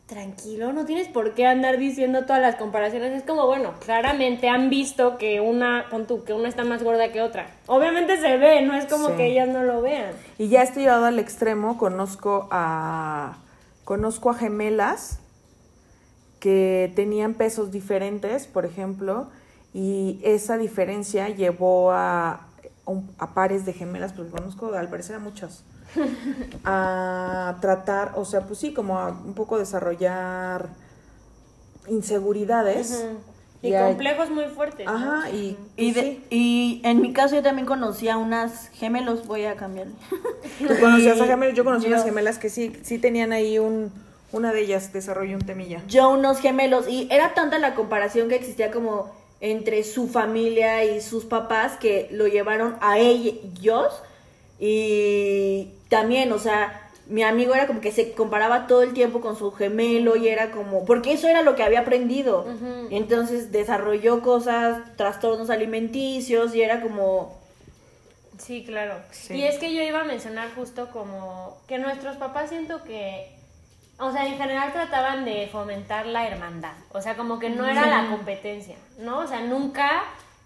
tranquilo, 0.06 0.72
no 0.75 0.84
tienes 0.84 1.08
por 1.08 1.32
qué 1.34 1.46
andar 1.46 1.78
diciendo 1.78 2.26
todas 2.26 2.42
las 2.42 2.56
comparaciones. 2.56 3.12
Es 3.12 3.22
como, 3.22 3.46
bueno, 3.46 3.72
claramente 3.84 4.49
han 4.49 4.68
visto 4.68 5.16
que 5.16 5.40
una, 5.40 5.87
pon 5.90 6.06
tú, 6.06 6.25
que 6.25 6.34
una 6.34 6.49
está 6.49 6.64
más 6.64 6.82
gorda 6.82 7.11
que 7.12 7.22
otra. 7.22 7.46
Obviamente 7.66 8.18
se 8.18 8.37
ve, 8.37 8.61
no 8.62 8.75
es 8.75 8.84
como 8.87 9.11
Sí. 9.11 9.14
que 9.16 9.26
ellas 9.26 9.49
no 9.49 9.62
lo 9.62 9.80
vean. 9.80 10.11
Y 10.37 10.49
ya 10.49 10.62
estoy 10.62 10.82
llevado 10.82 11.06
al 11.06 11.18
extremo, 11.18 11.78
conozco 11.78 12.49
a 12.50 13.37
conozco 13.84 14.30
a 14.30 14.34
gemelas 14.34 15.18
que 16.40 16.92
tenían 16.96 17.34
pesos 17.34 17.70
diferentes, 17.70 18.46
por 18.46 18.64
ejemplo, 18.64 19.28
y 19.72 20.20
esa 20.22 20.58
diferencia 20.58 21.28
llevó 21.28 21.92
a, 21.92 22.48
a 23.18 23.34
pares 23.34 23.64
de 23.64 23.72
gemelas, 23.72 24.12
porque 24.12 24.32
conozco 24.32 24.74
al 24.74 24.88
parecer 24.88 25.16
a 25.16 25.18
muchas, 25.18 25.64
a 26.64 27.56
tratar, 27.60 28.12
o 28.16 28.24
sea, 28.24 28.46
pues 28.46 28.58
sí, 28.58 28.74
como 28.74 28.98
a 28.98 29.08
un 29.08 29.34
poco 29.34 29.58
desarrollar 29.58 30.68
inseguridades. 31.88 33.04
Y, 33.62 33.72
complejos 33.72 34.28
muy 34.30 34.46
fuertes. 34.46 34.86
¿no? 34.86 34.92
Ajá, 34.92 35.30
y, 35.30 35.56
Y, 35.76 35.92
pues 35.92 35.94
de- 35.94 36.02
sí. 36.12 36.25
y 36.30 36.80
en 36.84 37.00
mi 37.00 37.12
caso 37.12 37.36
yo 37.36 37.42
también 37.42 37.66
conocí 37.66 38.08
a 38.08 38.16
unas 38.18 38.68
gemelos, 38.70 39.26
voy 39.26 39.44
a 39.44 39.54
cambiar. 39.54 39.86
Tú 40.58 40.66
conocías 40.80 41.20
a 41.20 41.26
gemelas, 41.26 41.54
yo 41.56 41.64
conocí 41.64 41.84
Yo- 41.84 41.90
unas 41.92 42.04
gemelas 42.04 42.38
que 42.38 42.50
sí, 42.50 42.72
sí 42.82 42.98
tenían 42.98 43.32
ahí 43.32 43.58
un, 43.60 43.92
una 44.32 44.52
de 44.52 44.62
ellas 44.62 44.92
desarrolló 44.92 45.36
un 45.36 45.44
temilla. 45.46 45.80
Yo 45.86 46.10
unos 46.10 46.40
gemelos 46.40 46.88
y 46.88 47.06
era 47.10 47.34
tanta 47.34 47.58
la 47.60 47.75
comparación 47.76 48.28
que 48.28 48.34
existía 48.34 48.72
como 48.72 49.10
entre 49.40 49.84
su 49.84 50.08
familia 50.08 50.84
y 50.84 51.00
sus 51.00 51.25
papás 51.25 51.76
que 51.76 52.08
lo 52.10 52.26
llevaron 52.26 52.76
a 52.80 52.98
ellos 52.98 53.92
y 54.58 55.68
también, 55.88 56.32
o 56.32 56.38
sea, 56.38 56.81
mi 57.12 57.22
amigo 57.22 57.54
era 57.54 57.66
como 57.66 57.80
que 57.80 57.92
se 57.92 58.12
comparaba 58.12 58.66
todo 58.66 58.82
el 58.82 58.94
tiempo 58.94 59.20
con 59.20 59.36
su 59.36 59.52
gemelo 59.52 60.16
y 60.16 60.28
era 60.28 60.50
como, 60.50 60.86
porque 60.86 61.12
eso 61.12 61.28
era 61.28 61.42
lo 61.42 61.54
que 61.54 61.62
había 61.62 61.80
aprendido. 61.80 62.46
Entonces 62.90 63.52
desarrolló 63.52 64.22
cosas, 64.22 64.80
trastornos 64.96 65.50
alimenticios 65.50 66.54
y 66.54 66.62
era 66.62 66.80
como, 66.80 67.42
Sí, 68.38 68.64
claro. 68.64 68.96
Sí. 69.10 69.34
Y 69.34 69.44
es 69.44 69.58
que 69.58 69.72
yo 69.72 69.82
iba 69.82 70.00
a 70.00 70.04
mencionar 70.04 70.52
justo 70.54 70.90
como 70.90 71.58
que 71.68 71.78
nuestros 71.78 72.16
papás 72.16 72.48
siento 72.48 72.82
que, 72.82 73.30
o 73.98 74.10
sea, 74.10 74.26
en 74.26 74.36
general 74.36 74.72
trataban 74.72 75.25
de 75.25 75.48
fomentar 75.52 76.06
la 76.06 76.26
hermandad. 76.26 76.72
O 76.92 77.00
sea, 77.00 77.14
como 77.16 77.38
que 77.38 77.50
no 77.50 77.66
era 77.66 77.86
la 77.86 78.10
competencia, 78.10 78.76
¿no? 78.98 79.18
O 79.18 79.26
sea, 79.28 79.40
nunca 79.42 80.02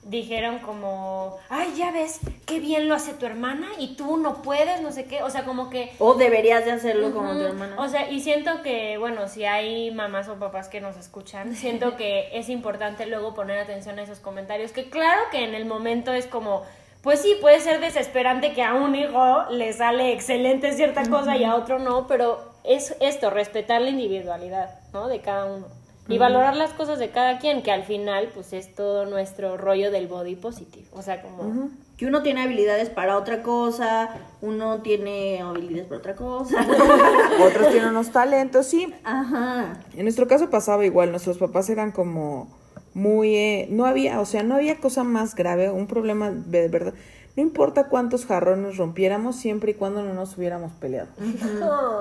dijeron 0.07 0.61
como, 0.61 1.37
ay, 1.49 1.75
ya 1.77 1.91
ves, 1.91 2.21
qué 2.47 2.61
bien 2.61 2.89
lo 2.89 2.95
hace 2.95 3.13
tu 3.13 3.27
hermana 3.27 3.69
y 3.79 3.97
tú 3.97 4.17
no 4.17 4.43
puedes, 4.43 4.81
no 4.81 4.93
sé 4.93 5.05
qué. 5.07 5.23
O 5.23 5.31
sea, 5.31 5.45
como 5.45 5.69
que 5.69 5.93
o 5.99 6.15
deberías 6.15 6.65
de 6.65 6.73
hacerlo 6.73 7.13
como 7.13 7.33
tu 7.33 7.45
hermana. 7.45 7.77
O 7.79 7.89
sea, 7.89 8.11
y 8.11 8.21
siento 8.21 8.63
que, 8.63 8.99
bueno, 8.99 9.29
si 9.29 9.45
hay 9.45 9.91
mamás 9.91 10.29
o 10.29 10.37
papás 10.37 10.69
que 10.69 10.81
nos 10.81 10.97
escuchan, 10.97 11.55
siento 11.57 11.97
que 11.97 12.31
es 12.33 12.49
importante 12.49 13.07
luego 13.07 13.35
poner 13.35 13.59
atención 13.59 13.99
a 13.99 14.03
esos 14.03 14.21
comentarios, 14.21 14.73
que 14.73 14.89
claro 14.89 15.23
que 15.31 15.45
en 15.45 15.55
el 15.55 15.67
momento 15.67 16.13
es 16.13 16.27
como, 16.27 16.63
pues 17.03 17.21
sí, 17.21 17.37
puede 17.41 17.61
ser 17.61 17.81
desesperante 17.81 18.53
que 18.53 18.63
a 18.63 18.75
un 18.75 18.95
hijo 18.95 19.45
le 19.51 19.73
sale 19.73 20.13
excelente 20.13 20.73
cierta 20.73 21.09
cosa 21.09 21.37
y 21.37 21.45
a 21.45 21.57
otro 21.57 21.79
no, 21.79 22.07
pero 22.07 22.41
es 22.65 22.97
esto, 23.01 23.31
respetar 23.31 23.81
la 23.81 23.91
individualidad, 23.91 24.81
¿no? 24.93 25.09
De 25.09 25.21
cada 25.21 25.47
uno. 25.47 25.67
Y 26.09 26.19
valorar 26.19 26.55
las 26.57 26.73
cosas 26.73 26.99
de 26.99 27.11
cada 27.11 27.39
quien, 27.39 27.63
que 27.63 27.73
al 27.73 27.83
final, 27.83 28.29
pues 28.35 28.53
es 28.53 28.75
todo 28.75 29.07
nuestro 29.07 29.57
rollo 29.57 29.91
del 29.91 30.07
body 30.07 30.37
positive. 30.37 30.87
O 30.93 31.03
sea, 31.03 31.21
como... 31.21 31.71
que 31.97 32.07
uno 32.07 32.23
tiene 32.23 32.43
habilidades 32.43 32.91
para 32.91 33.17
otra 33.19 33.43
cosa, 33.43 34.11
uno 34.41 34.83
tiene 34.83 35.41
habilidades 35.41 35.87
para 35.87 35.99
otra 35.99 36.15
cosa. 36.15 36.65
Otros 37.45 37.71
tienen 37.71 37.89
unos 37.91 38.13
talentos, 38.13 38.67
sí. 38.67 38.93
Ajá. 39.03 39.81
En 39.97 40.05
nuestro 40.05 40.29
caso 40.29 40.49
pasaba 40.51 40.85
igual, 40.87 41.11
nuestros 41.11 41.39
papás 41.39 41.69
eran 41.71 41.91
como 41.91 42.49
muy, 42.95 43.35
eh, 43.35 43.67
no 43.71 43.85
había, 43.85 44.21
o 44.21 44.27
sea, 44.27 44.43
no 44.43 44.55
había 44.55 44.79
cosa 44.79 45.05
más 45.05 45.35
grave, 45.35 45.71
un 45.71 45.87
problema 45.87 46.31
de 46.31 46.69
verdad. 46.69 46.95
No 47.37 47.43
importa 47.43 47.89
cuántos 47.89 48.25
jarrones 48.25 48.79
rompiéramos, 48.79 49.37
siempre 49.37 49.73
y 49.73 49.75
cuando 49.75 50.03
no 50.03 50.15
nos 50.15 50.39
hubiéramos 50.39 50.73
peleado. 50.73 51.09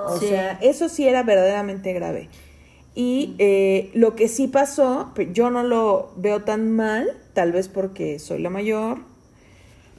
O 0.08 0.18
Sí. 0.20 0.28
sea, 0.28 0.58
eso 0.62 0.88
sí 0.88 1.08
era 1.08 1.24
verdaderamente 1.24 1.92
grave. 1.92 2.30
Y 2.96 3.36
eh, 3.40 3.92
lo 3.94 4.16
que 4.16 4.30
sí 4.30 4.48
pasó, 4.48 5.12
yo 5.34 5.50
no 5.50 5.64
lo 5.64 6.14
veo 6.16 6.44
tan 6.44 6.72
mal, 6.72 7.12
tal 7.34 7.52
vez 7.52 7.68
porque 7.68 8.20
soy 8.20 8.42
la 8.42 8.50
mayor, 8.50 9.00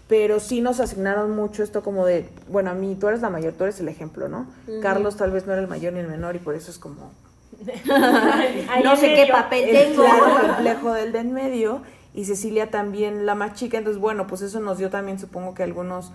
pero 0.08 0.40
sí 0.40 0.62
nos 0.62 0.80
asignaron 0.80 1.36
mucho 1.36 1.62
esto 1.62 1.82
como 1.82 2.06
de, 2.06 2.26
bueno, 2.48 2.70
a 2.70 2.74
mí 2.74 2.96
tú 2.98 3.08
eres 3.08 3.20
la 3.20 3.28
mayor, 3.28 3.52
tú 3.52 3.64
eres 3.64 3.80
el 3.80 3.88
ejemplo, 3.88 4.28
¿no? 4.28 4.46
Carlos 4.80 5.16
tal 5.16 5.30
vez 5.30 5.46
no 5.46 5.52
era 5.52 5.60
el 5.60 5.68
mayor 5.68 5.92
ni 5.92 6.00
el 6.00 6.08
menor 6.08 6.36
y 6.36 6.38
por 6.38 6.54
eso 6.54 6.70
es 6.70 6.78
como 6.78 7.12
no 8.84 8.96
sé 8.96 9.14
qué 9.14 9.28
papel 9.30 9.68
el 9.68 9.88
tengo. 9.88 10.04
claro 10.04 10.46
complejo 10.46 10.92
del 10.92 11.12
de 11.12 11.18
en 11.20 11.32
medio 11.32 11.82
y 12.14 12.24
Cecilia 12.26 12.70
también 12.70 13.26
la 13.26 13.34
más 13.34 13.54
chica, 13.54 13.78
entonces 13.78 14.00
bueno, 14.00 14.26
pues 14.26 14.42
eso 14.42 14.60
nos 14.60 14.78
dio 14.78 14.90
también 14.90 15.18
supongo 15.18 15.54
que 15.54 15.62
algunos 15.62 16.12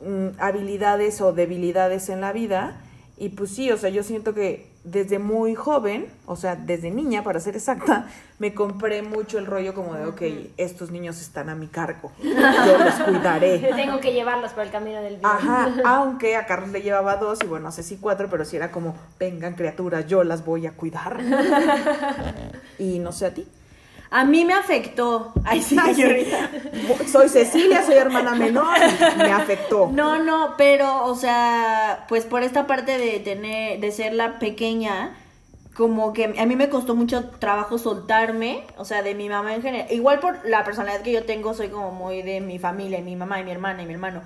mm, 0.00 0.38
habilidades 0.38 1.20
o 1.20 1.32
debilidades 1.32 2.08
en 2.08 2.20
la 2.20 2.32
vida 2.32 2.80
y 3.18 3.30
pues 3.30 3.50
sí, 3.50 3.70
o 3.70 3.78
sea, 3.78 3.90
yo 3.90 4.02
siento 4.02 4.34
que 4.34 4.70
desde 4.86 5.18
muy 5.18 5.56
joven, 5.56 6.06
o 6.26 6.36
sea, 6.36 6.54
desde 6.54 6.92
niña 6.92 7.24
para 7.24 7.40
ser 7.40 7.56
exacta, 7.56 8.08
me 8.38 8.54
compré 8.54 9.02
mucho 9.02 9.38
el 9.38 9.46
rollo 9.46 9.74
como 9.74 9.94
de, 9.94 10.06
ok, 10.06 10.22
estos 10.56 10.92
niños 10.92 11.20
están 11.20 11.48
a 11.48 11.56
mi 11.56 11.66
cargo, 11.66 12.12
yo 12.22 12.78
los 12.78 12.94
cuidaré. 12.94 13.58
Tengo 13.76 13.98
que 13.98 14.12
llevarlos 14.12 14.52
por 14.52 14.62
el 14.62 14.70
camino 14.70 15.00
del 15.00 15.16
bien. 15.16 15.26
Ajá, 15.26 15.74
aunque 15.84 16.36
a 16.36 16.46
Carlos 16.46 16.70
le 16.70 16.82
llevaba 16.82 17.16
dos 17.16 17.40
y 17.42 17.46
bueno, 17.46 17.66
a 17.66 17.72
Ceci 17.72 17.96
cuatro, 17.96 18.28
pero 18.30 18.44
sí 18.44 18.54
era 18.56 18.70
como, 18.70 18.94
vengan 19.18 19.54
criaturas, 19.54 20.06
yo 20.06 20.22
las 20.22 20.44
voy 20.44 20.68
a 20.68 20.72
cuidar. 20.72 21.18
y 22.78 23.00
no 23.00 23.10
sé 23.10 23.26
a 23.26 23.34
ti. 23.34 23.44
A 24.10 24.24
mí 24.24 24.44
me 24.44 24.54
afectó. 24.54 25.32
Ay, 25.44 25.62
sí, 25.62 25.76
Ay, 25.82 25.94
señorita. 25.94 26.50
Soy 27.10 27.28
Cecilia, 27.28 27.82
soy 27.84 27.96
hermana 27.96 28.34
menor, 28.36 28.78
me 29.16 29.32
afectó. 29.32 29.90
No, 29.92 30.22
no, 30.22 30.54
pero, 30.56 31.04
o 31.06 31.14
sea, 31.14 32.06
pues 32.08 32.24
por 32.24 32.42
esta 32.42 32.66
parte 32.66 32.98
de 32.98 33.20
tener, 33.20 33.80
de 33.80 33.92
ser 33.92 34.12
la 34.12 34.38
pequeña, 34.38 35.16
como 35.76 36.12
que 36.12 36.34
a 36.38 36.46
mí 36.46 36.56
me 36.56 36.68
costó 36.68 36.94
mucho 36.94 37.30
trabajo 37.38 37.78
soltarme, 37.78 38.64
o 38.78 38.84
sea, 38.84 39.02
de 39.02 39.14
mi 39.14 39.28
mamá 39.28 39.54
en 39.54 39.62
general. 39.62 39.86
Igual 39.90 40.20
por 40.20 40.48
la 40.48 40.64
personalidad 40.64 41.02
que 41.02 41.12
yo 41.12 41.24
tengo, 41.24 41.52
soy 41.54 41.68
como 41.68 41.90
muy 41.90 42.22
de 42.22 42.40
mi 42.40 42.58
familia, 42.58 43.00
mi 43.00 43.16
mamá 43.16 43.40
y 43.40 43.44
mi 43.44 43.50
hermana 43.50 43.82
y 43.82 43.86
mi 43.86 43.92
hermano. 43.92 44.22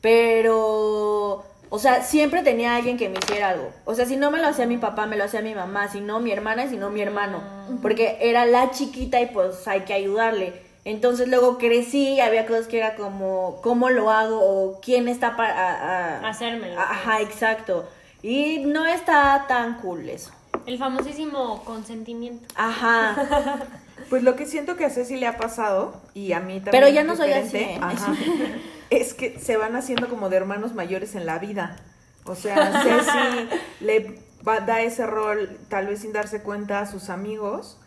Pero, 0.00 1.44
o 1.74 1.78
sea, 1.80 2.04
siempre 2.04 2.42
tenía 2.42 2.76
alguien 2.76 2.96
que 2.96 3.08
me 3.08 3.18
hiciera 3.18 3.48
algo. 3.48 3.72
O 3.84 3.96
sea, 3.96 4.06
si 4.06 4.14
no 4.14 4.30
me 4.30 4.38
lo 4.38 4.46
hacía 4.46 4.64
mi 4.64 4.76
papá, 4.76 5.06
me 5.06 5.16
lo 5.16 5.24
hacía 5.24 5.42
mi 5.42 5.56
mamá, 5.56 5.88
si 5.88 6.00
no 6.00 6.20
mi 6.20 6.30
hermana 6.30 6.66
y 6.66 6.68
si 6.68 6.76
no 6.76 6.88
mi 6.88 7.00
hermano. 7.00 7.42
Porque 7.82 8.16
era 8.20 8.46
la 8.46 8.70
chiquita 8.70 9.20
y 9.20 9.26
pues 9.26 9.66
hay 9.66 9.80
que 9.80 9.92
ayudarle. 9.92 10.52
Entonces 10.84 11.26
luego 11.26 11.58
crecí 11.58 12.10
y 12.10 12.20
había 12.20 12.46
cosas 12.46 12.68
que 12.68 12.78
era 12.78 12.94
como, 12.94 13.58
¿cómo 13.60 13.90
lo 13.90 14.12
hago? 14.12 14.38
O 14.38 14.80
quién 14.80 15.08
está 15.08 15.34
para... 15.34 16.20
Hacérmelo. 16.20 16.78
Ajá, 16.78 17.20
exacto. 17.22 17.88
Y 18.22 18.58
no 18.58 18.86
está 18.86 19.46
tan 19.48 19.78
cool 19.78 20.08
eso. 20.08 20.30
El 20.66 20.78
famosísimo 20.78 21.64
consentimiento. 21.64 22.46
Ajá. 22.54 23.66
Pues 24.10 24.22
lo 24.22 24.36
que 24.36 24.44
siento 24.44 24.76
que 24.76 24.84
a 24.84 24.90
Ceci 24.90 25.16
le 25.16 25.26
ha 25.26 25.38
pasado, 25.38 25.94
y 26.14 26.32
a 26.32 26.40
mí 26.40 26.54
también. 26.60 26.72
Pero 26.72 26.88
ya 26.88 27.04
no 27.04 27.16
soy 27.16 27.32
así, 27.32 27.56
¿eh? 27.56 27.78
ajá, 27.80 28.14
es 28.96 29.14
que 29.14 29.38
se 29.38 29.56
van 29.56 29.76
haciendo 29.76 30.08
como 30.08 30.28
de 30.28 30.36
hermanos 30.36 30.74
mayores 30.74 31.14
en 31.14 31.26
la 31.26 31.38
vida. 31.38 31.76
O 32.24 32.34
sea, 32.34 32.82
Ceci 32.82 33.58
le 33.84 34.20
va- 34.46 34.60
da 34.60 34.80
ese 34.82 35.06
rol, 35.06 35.58
tal 35.68 35.86
vez 35.86 36.00
sin 36.00 36.12
darse 36.12 36.42
cuenta, 36.42 36.80
a 36.80 36.86
sus 36.86 37.10
amigos 37.10 37.78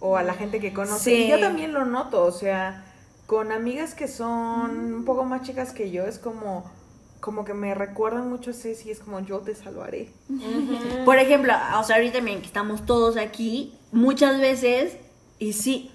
o 0.00 0.16
a 0.16 0.22
la 0.22 0.34
gente 0.34 0.60
que 0.60 0.72
conoce. 0.72 1.10
Sí. 1.10 1.14
Y 1.24 1.28
yo 1.28 1.40
también 1.40 1.72
lo 1.72 1.84
noto, 1.84 2.22
o 2.24 2.32
sea, 2.32 2.84
con 3.26 3.52
amigas 3.52 3.94
que 3.94 4.08
son 4.08 4.94
un 4.94 5.04
poco 5.04 5.24
más 5.24 5.42
chicas 5.42 5.72
que 5.72 5.90
yo, 5.90 6.06
es 6.06 6.18
como, 6.18 6.70
como 7.20 7.44
que 7.44 7.54
me 7.54 7.74
recuerdan 7.74 8.28
mucho 8.28 8.50
a 8.50 8.54
Ceci, 8.54 8.90
es 8.90 9.00
como 9.00 9.20
yo 9.20 9.38
te 9.40 9.54
salvaré. 9.54 10.12
Por 11.04 11.18
ejemplo, 11.18 11.52
o 11.78 11.84
sea, 11.84 11.96
ahorita 11.96 12.20
miren 12.20 12.40
que 12.40 12.46
estamos 12.46 12.86
todos 12.86 13.16
aquí, 13.16 13.74
muchas 13.92 14.40
veces, 14.40 14.96
y 15.38 15.52
sí, 15.52 15.90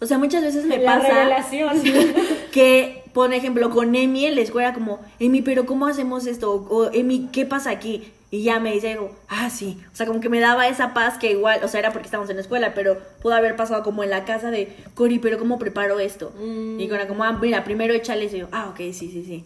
o 0.00 0.06
sea, 0.06 0.18
muchas 0.18 0.42
veces 0.42 0.64
me 0.64 0.78
la 0.78 0.96
pasa 0.96 1.08
revelación. 1.08 1.82
que, 2.52 2.97
por 3.12 3.32
ejemplo, 3.32 3.70
con 3.70 3.94
Emi 3.94 4.26
en 4.26 4.34
la 4.34 4.42
escuela 4.42 4.74
como, 4.74 5.00
Emi, 5.18 5.42
pero 5.42 5.66
¿cómo 5.66 5.86
hacemos 5.86 6.26
esto? 6.26 6.52
O 6.52 6.90
Emi, 6.92 7.28
¿qué 7.32 7.46
pasa 7.46 7.70
aquí? 7.70 8.12
Y 8.30 8.42
ya 8.42 8.60
me 8.60 8.72
dice 8.72 8.92
algo, 8.92 9.10
ah, 9.28 9.48
sí. 9.48 9.78
O 9.92 9.96
sea, 9.96 10.06
como 10.06 10.20
que 10.20 10.28
me 10.28 10.40
daba 10.40 10.68
esa 10.68 10.92
paz 10.92 11.16
que 11.16 11.30
igual, 11.30 11.60
o 11.64 11.68
sea, 11.68 11.80
era 11.80 11.92
porque 11.92 12.06
estábamos 12.06 12.28
en 12.28 12.36
la 12.36 12.42
escuela, 12.42 12.74
pero 12.74 12.98
pudo 13.22 13.34
haber 13.34 13.56
pasado 13.56 13.82
como 13.82 14.04
en 14.04 14.10
la 14.10 14.26
casa 14.26 14.50
de, 14.50 14.76
Cori, 14.94 15.18
pero 15.18 15.38
¿cómo 15.38 15.58
preparo 15.58 15.98
esto? 15.98 16.32
Mm. 16.38 16.78
Y 16.78 16.88
con 16.88 16.98
como, 17.06 17.24
ah, 17.24 17.32
mira, 17.32 17.64
primero 17.64 17.94
échale 17.94 18.26
eso. 18.26 18.36
Y 18.36 18.40
yo, 18.40 18.48
ah, 18.52 18.68
ok, 18.70 18.78
sí, 18.92 18.92
sí, 18.92 19.24
sí. 19.26 19.44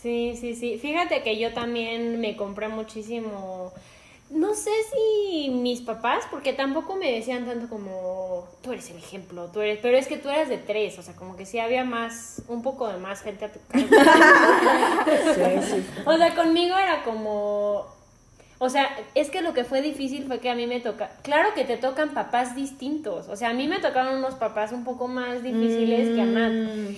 Sí, 0.00 0.34
sí, 0.40 0.54
sí. 0.54 0.78
Fíjate 0.78 1.22
que 1.22 1.38
yo 1.38 1.52
también 1.52 2.20
me 2.20 2.36
compré 2.36 2.68
muchísimo. 2.68 3.72
No 4.28 4.54
sé 4.54 4.70
si 4.92 5.50
mis 5.50 5.80
papás, 5.82 6.24
porque 6.30 6.52
tampoco 6.52 6.96
me 6.96 7.12
decían 7.12 7.46
tanto 7.46 7.68
como 7.68 8.48
tú 8.60 8.72
eres 8.72 8.90
el 8.90 8.96
ejemplo, 8.96 9.50
tú 9.52 9.60
eres, 9.60 9.78
pero 9.80 9.96
es 9.96 10.08
que 10.08 10.16
tú 10.16 10.28
eras 10.28 10.48
de 10.48 10.58
tres, 10.58 10.98
o 10.98 11.02
sea, 11.02 11.14
como 11.14 11.36
que 11.36 11.46
sí 11.46 11.60
había 11.60 11.84
más, 11.84 12.42
un 12.48 12.60
poco 12.62 12.88
de 12.88 12.98
más 12.98 13.22
gente 13.22 13.44
a 13.44 13.52
tu 13.52 13.60
cargo. 13.68 13.86
Sí, 15.34 15.42
sí. 15.70 15.86
O 16.04 16.16
sea, 16.16 16.34
conmigo 16.34 16.76
era 16.76 17.04
como. 17.04 17.86
O 18.58 18.70
sea, 18.70 18.88
es 19.14 19.30
que 19.30 19.42
lo 19.42 19.52
que 19.52 19.64
fue 19.64 19.82
difícil 19.82 20.26
fue 20.26 20.40
que 20.40 20.50
a 20.50 20.54
mí 20.54 20.66
me 20.66 20.80
toca. 20.80 21.10
Claro 21.22 21.50
que 21.54 21.64
te 21.64 21.76
tocan 21.76 22.14
papás 22.14 22.56
distintos. 22.56 23.28
O 23.28 23.36
sea, 23.36 23.50
a 23.50 23.52
mí 23.52 23.68
me 23.68 23.80
tocaron 23.80 24.16
unos 24.16 24.34
papás 24.34 24.72
un 24.72 24.82
poco 24.82 25.08
más 25.08 25.42
difíciles 25.42 26.14
que 26.14 26.22
a 26.22 26.24
Nat. 26.24 26.52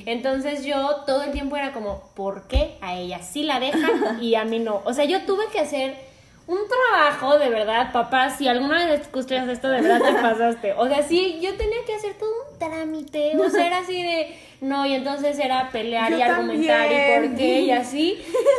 Entonces 0.07 0.65
yo 0.65 1.03
todo 1.05 1.25
el 1.25 1.33
tiempo 1.33 1.57
era 1.57 1.73
como, 1.73 2.11
¿por 2.15 2.47
qué 2.47 2.79
a 2.81 2.95
ella 2.95 3.21
sí 3.23 3.43
la 3.43 3.59
dejan 3.59 4.23
y 4.23 4.37
a 4.37 4.45
mí 4.45 4.61
no? 4.61 4.83
O 4.85 4.95
sea, 4.95 5.05
yo 5.05 5.25
tuve 5.27 5.45
que 5.53 5.59
hacer 5.59 6.08
un 6.49 6.59
trabajo 6.67 7.39
de 7.39 7.49
verdad, 7.51 7.93
papás. 7.93 8.37
Si 8.39 8.49
alguna 8.49 8.87
vez 8.87 9.03
escuchas 9.03 9.47
esto, 9.49 9.69
de 9.69 9.83
verdad 9.83 10.01
te 10.01 10.13
pasaste. 10.21 10.73
O 10.73 10.89
sea, 10.89 11.03
sí, 11.03 11.39
yo 11.41 11.55
tenía 11.57 11.85
que 11.87 11.95
hacer 11.95 12.15
todo 12.15 12.31
un 12.51 12.59
trámite. 12.59 13.37
O 13.39 13.49
sea, 13.51 13.67
era 13.67 13.79
así 13.79 14.03
de. 14.03 14.37
No, 14.61 14.85
y 14.85 14.95
entonces 14.95 15.39
era 15.39 15.69
pelear 15.71 16.11
Yo 16.11 16.19
y 16.19 16.23
argumentar 16.23 16.87
y 16.91 17.29
por 17.29 17.37
qué 17.37 17.61
y 17.61 17.71
así. 17.71 18.13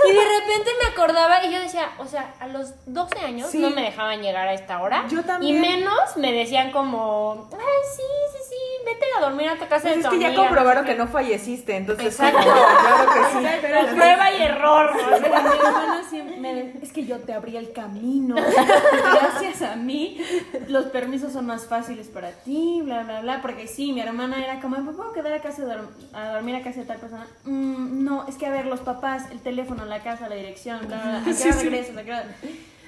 Y 0.08 0.12
de 0.13 0.23
repente 0.39 0.69
me 0.82 0.89
acordaba 0.91 1.43
y 1.43 1.52
yo 1.52 1.60
decía, 1.60 1.89
o 1.97 2.06
sea, 2.06 2.34
a 2.39 2.47
los 2.47 2.71
12 2.86 3.19
años 3.19 3.49
Sí. 3.49 3.58
no 3.58 3.69
me 3.71 3.82
dejaban 3.82 4.21
llegar 4.21 4.47
a 4.47 4.54
esta 4.54 4.82
hora. 4.82 5.06
Yo 5.10 5.23
también. 5.23 5.58
Y 5.58 5.60
menos 5.60 6.15
me 6.15 6.32
decían 6.32 6.71
como, 6.71 7.49
ay, 7.52 7.60
sí, 7.97 8.02
sí, 8.32 8.38
vete 8.86 9.06
a 9.18 9.22
dormir 9.22 9.50
a 9.50 9.54
tu 9.54 9.68
casa 9.68 9.82
Pues 9.82 9.94
de 9.96 10.00
es 10.02 10.06
tu 10.06 10.12
que 10.12 10.20
ya 10.20 10.28
amiga, 10.28 10.44
comprobaron 10.44 10.84
sé 10.84 10.89
que 10.92 10.96
qué". 10.98 11.04
no 11.04 11.08
falleciste, 11.08 11.76
entonces 11.76 12.06
Exacto. 12.08 12.39
como, 12.39 12.52
claro 12.52 13.13
que 13.13 13.39
sí. 13.39 13.58
Pero 13.62 13.88
prueba 13.96 14.32
y 14.32 14.42
error. 14.42 14.92
¿no? 14.96 15.18
Pero 15.22 15.42
mi 15.42 15.58
hermana 15.58 16.04
sí 16.10 16.22
me 16.39 16.74
es 16.82 16.92
que 16.94 17.06
yo 17.06 17.20
te 17.20 17.34
abrí 17.34 17.58
el 17.58 17.72
camino. 17.74 18.36
Gracias 18.36 19.62
a 19.62 19.76
mí, 19.76 20.20
los 20.68 20.86
permisos 20.86 21.34
son 21.34 21.46
más 21.46 21.68
fáciles 21.68 22.08
para 22.08 22.32
ti, 22.32 22.82
bla, 22.84 23.04
bla, 23.04 23.22
bla. 23.22 23.42
Porque 23.42 23.68
sí, 23.68 23.94
mi 23.94 24.02
hermana 24.02 24.44
era 24.44 24.60
como, 24.62 24.78
¿me 24.78 24.92
puedo 24.94 25.12
quedar 25.13 25.34
a, 25.34 25.42
casa 25.42 25.65
de 25.65 25.76
a 26.13 26.34
dormir 26.34 26.56
a 26.56 26.62
casa 26.63 26.80
de 26.82 26.86
tal 26.86 26.98
persona? 26.98 27.28
"Mm, 27.46 28.04
no, 28.04 28.28
es 28.28 28.36
que 28.36 28.46
a 28.46 28.50
ver, 28.52 28.65
los 28.65 28.80
papás, 28.82 29.24
el 29.32 29.39
teléfono, 29.42 29.86
la 29.86 30.00
casa, 30.02 30.28
la 30.30 30.36
dirección, 30.36 30.80
bla, 30.88 30.98
bla, 30.98 31.20
bla. 31.20 31.32
¿A 31.32 31.36
qué 31.36 31.44
hora 31.50 31.56
regresas? 31.62 31.98
¿A 31.98 32.04
qué 32.04 32.12
hora?". 32.12 32.26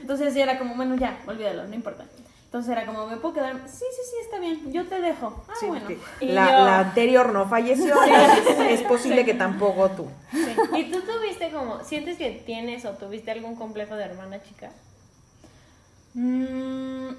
Entonces 0.01 0.33
sí 0.33 0.41
era 0.41 0.57
como, 0.57 0.75
bueno, 0.75 0.95
ya, 0.95 1.17
olvídalo, 1.27 1.67
no 1.67 1.75
importa. 1.75 2.05
Entonces 2.51 2.73
era 2.73 2.85
como, 2.85 3.07
¿me 3.07 3.15
puedo 3.15 3.35
quedar? 3.35 3.55
Sí, 3.65 3.85
sí, 3.95 4.01
sí, 4.09 4.15
está 4.25 4.37
bien, 4.39 4.73
yo 4.73 4.85
te 4.85 4.99
dejo. 4.99 5.41
Ah, 5.47 5.53
Sí, 5.57 5.67
bueno. 5.67 5.87
la, 6.19 6.51
yo- 6.51 6.65
la 6.65 6.79
anterior 6.79 7.31
no 7.31 7.47
falleció, 7.47 7.95
es 8.67 8.81
posible 8.81 9.23
que 9.23 9.33
tampoco 9.33 9.89
tú. 9.91 10.07
¿Y 10.75 10.91
tú 10.91 10.99
tuviste 11.01 11.49
como, 11.51 11.81
sientes 11.85 12.17
que 12.17 12.29
tienes 12.45 12.83
o 12.83 12.89
tuviste 12.91 13.31
algún 13.31 13.55
complejo 13.55 13.95
de 13.95 14.03
hermana 14.03 14.43
chica? 14.43 14.69
Mm, 16.13 17.11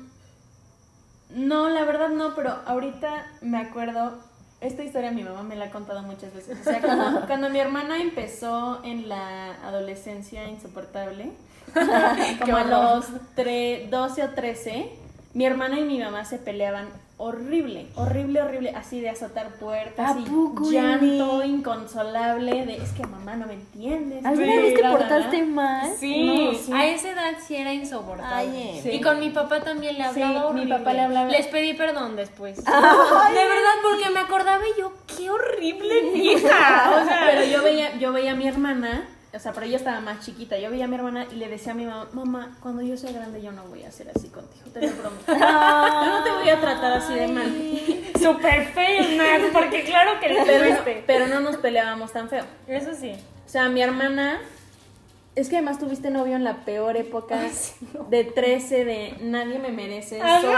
no, 1.31 1.71
la 1.71 1.85
verdad 1.85 2.11
no, 2.11 2.35
pero 2.35 2.55
ahorita 2.67 3.27
me 3.41 3.57
acuerdo, 3.59 4.19
esta 4.61 4.85
historia 4.85 5.13
mi 5.13 5.23
mamá 5.25 5.43
me 5.45 5.57
la 5.57 5.67
ha 5.67 5.71
contado 5.71 6.03
muchas 6.03 6.35
veces. 6.35 6.59
O 6.61 6.65
sea, 6.65 6.81
cuando, 6.83 7.21
cuando 7.27 7.49
mi 7.49 7.59
hermana 7.59 8.03
empezó 8.03 8.85
en 8.85 9.09
la 9.09 9.53
adolescencia 9.67 10.47
insoportable, 10.47 11.31
como 12.41 12.57
a 12.59 12.65
los 12.65 13.07
tre- 13.35 13.89
12 13.89 14.25
o 14.25 14.31
13, 14.35 14.99
mi 15.35 15.45
hermana 15.47 15.79
y 15.79 15.83
mi 15.85 15.99
mamá 15.99 16.25
se 16.25 16.39
peleaban 16.39 16.87
horrible, 17.17 17.87
horrible, 17.95 18.43
horrible, 18.43 18.71
así 18.75 19.01
de 19.01 19.09
azotar 19.11 19.47
puertas 19.61 20.17
¿A 20.17 20.19
y 20.19 20.25
poco, 20.25 20.69
llanto 20.73 21.45
inconsolable 21.45 22.67
de 22.67 22.77
es 22.79 22.91
que 22.91 23.07
mamá 23.07 23.37
no 23.37 23.47
me 23.47 23.55
entiendes. 23.55 24.25
¿Alguna 24.25 24.53
Sí, 24.53 24.59
vez 24.59 24.75
te 24.75 24.83
portaste 24.89 25.43
mal? 25.45 25.93
Sí, 26.01 26.27
No, 26.27 26.53
sí. 26.59 26.73
a 26.73 26.87
esa 26.87 27.11
edad 27.13 27.33
sí 27.47 27.55
era 27.57 27.73
insoportable. 27.73 28.35
Ay, 28.35 28.81
Sí. 28.83 28.91
Y 28.91 29.01
con 29.01 29.21
mi 29.21 29.31
papá 29.31 29.61
también 29.61 29.99
le 29.99 30.05
Sí, 30.13 30.21
hablaba 30.21 30.51
mi 30.53 30.61
horrible. 30.63 30.79
papá 30.79 30.93
le 30.95 31.01
hablaba- 31.03 31.31
Les 31.31 31.47
pedí 31.47 31.75
perdón 31.75 32.17
después. 32.17 32.57
de 32.65 32.71
verdad, 32.73 33.77
porque 33.83 34.11
me 34.13 34.21
acordaba 34.21 34.63
y 34.77 34.81
yo, 34.81 34.93
qué 35.17 35.31
horrible 35.31 36.11
vieja. 36.15 37.01
O 37.03 37.07
sea, 37.07 37.21
Pero 37.31 37.45
yo 37.47 37.63
veía, 37.63 37.97
yo 37.99 38.13
veía 38.13 38.33
a 38.33 38.37
mi 38.37 38.49
hermana, 38.49 39.07
o 39.35 39.39
sea, 39.39 39.53
pero 39.53 39.67
ella 39.67 39.79
estaba 39.79 40.01
más 40.01 40.25
chiquita. 40.25 40.59
Yo 40.59 40.71
veía 40.71 40.85
a 40.85 40.89
mi 40.89 40.97
hermana 40.97 41.27
y 41.31 41.37
le 41.37 41.49
decía 41.49 41.73
a 41.73 41.75
mi 41.75 41.87
mamá, 41.87 42.09
mamá, 42.13 42.57
cuando 42.61 42.83
yo 42.83 42.97
sea 42.97 43.13
grande 43.13 43.41
yo 43.41 43.51
no 43.51 43.65
voy 43.65 43.83
a 43.83 43.91
ser 43.91 44.11
así 44.15 44.29
contigo, 44.29 44.65
te 44.73 44.87
lo 44.87 44.93
prometo. 44.93 45.25
Yo 45.27 46.07
no 46.07 46.25
te 46.25 46.31
voy 46.31 46.49
a 46.49 46.61
tratar 46.61 46.93
así 46.93 47.15
de 47.15 47.29
mal. 47.29 47.51
super 48.21 48.67
fail, 48.73 49.17
Nat, 49.17 49.53
porque 49.53 49.85
claro 49.85 50.21
que 50.21 50.29
le 50.29 50.45
Pero, 50.45 51.03
pero 51.07 51.27
no 51.29 51.41
nos 51.41 51.57
peleábamos 51.57 52.13
tan 52.13 52.29
feo. 52.29 52.45
Eso 52.67 52.95
sí. 52.95 53.13
O 53.47 53.49
sea, 53.49 53.69
mi 53.69 53.83
hermana, 53.83 54.41
es 55.35 55.49
que 55.49 55.57
además 55.57 55.79
tuviste 55.79 56.11
novio 56.11 56.37
en 56.37 56.45
la 56.45 56.65
peor 56.65 56.97
época 56.97 57.41
de 58.11 58.25
13, 58.25 58.85
de 58.85 59.17
nadie 59.23 59.59
me 59.59 59.71
merece. 59.71 60.21
soy 60.21 60.55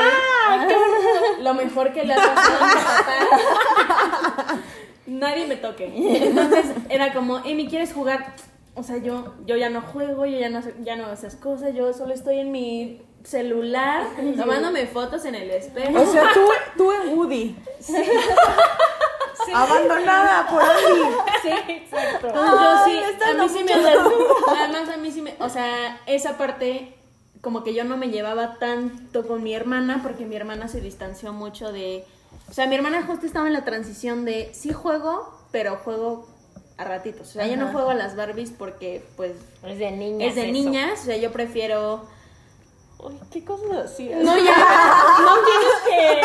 lo 1.42 1.54
mejor 1.54 1.92
que 1.92 2.04
le 2.04 2.14
ha 2.14 2.16
pasado 2.16 2.64
a 2.64 2.66
mi 2.66 2.74
papá. 2.74 4.62
Nadie 5.06 5.46
me 5.46 5.56
toque. 5.56 5.92
Entonces 5.94 6.64
era 6.88 7.12
como, 7.12 7.38
Emi, 7.44 7.68
¿quieres 7.68 7.92
jugar? 7.92 8.34
O 8.76 8.82
sea, 8.82 8.96
yo, 8.96 9.34
yo 9.46 9.56
ya 9.56 9.70
no 9.70 9.82
juego, 9.82 10.26
yo 10.26 10.38
ya 10.38 10.48
no, 10.48 10.60
ya 10.82 10.96
no 10.96 11.04
hago 11.04 11.14
esas 11.14 11.36
cosas, 11.36 11.74
yo 11.74 11.92
solo 11.92 12.12
estoy 12.12 12.38
en 12.40 12.50
mi 12.52 13.02
celular 13.22 14.06
tomándome 14.36 14.86
fotos 14.86 15.24
en 15.24 15.34
el 15.34 15.50
espejo. 15.50 16.00
O 16.00 16.06
sea, 16.06 16.32
tú, 16.34 16.46
tú 16.76 16.92
en 16.92 17.16
Woody. 17.16 17.56
Abandonada 19.54 20.48
por 20.48 20.62
ahí. 20.62 21.02
Sí, 21.42 21.72
exacto. 21.72 22.28
Yo 22.28 22.84
sí, 22.84 23.00
a 23.22 23.34
mí 23.34 23.48
sí 23.48 23.64
me 23.64 23.72
Además 23.74 24.88
a 24.88 24.96
mí 24.96 25.10
sí 25.10 25.22
me, 25.22 25.36
o 25.38 25.48
sea, 25.48 26.00
esa 26.06 26.36
parte 26.36 26.96
como 27.44 27.62
que 27.62 27.74
yo 27.74 27.84
no 27.84 27.96
me 27.96 28.08
llevaba 28.08 28.58
tanto 28.58 29.26
con 29.26 29.42
mi 29.42 29.54
hermana 29.54 30.00
porque 30.02 30.24
mi 30.24 30.34
hermana 30.34 30.66
se 30.66 30.80
distanció 30.80 31.32
mucho 31.32 31.72
de, 31.72 32.04
o 32.50 32.54
sea, 32.54 32.66
mi 32.66 32.74
hermana 32.74 33.04
justo 33.06 33.26
estaba 33.26 33.46
en 33.46 33.52
la 33.52 33.64
transición 33.64 34.24
de 34.24 34.50
sí 34.54 34.72
juego, 34.72 35.28
pero 35.52 35.76
juego 35.76 36.26
a 36.76 36.84
ratitos. 36.84 37.28
O 37.28 37.32
sea, 37.32 37.46
yo 37.46 37.56
no 37.56 37.68
juego 37.72 37.90
a 37.90 37.94
las 37.94 38.16
Barbies 38.16 38.50
porque 38.50 39.04
pues 39.16 39.32
Es 39.66 39.78
de 39.78 39.90
niñas. 39.92 40.28
es 40.28 40.34
de 40.34 40.42
eso. 40.42 40.52
niñas, 40.52 41.00
o 41.02 41.04
sea, 41.04 41.16
yo 41.16 41.30
prefiero 41.32 42.06
¿Qué 43.30 43.44
cosas 43.44 43.70
hacías? 43.84 44.22
No, 44.22 44.36
ya, 44.44 44.56
no 45.20 45.34
tienes 45.44 45.74
que 45.86 46.20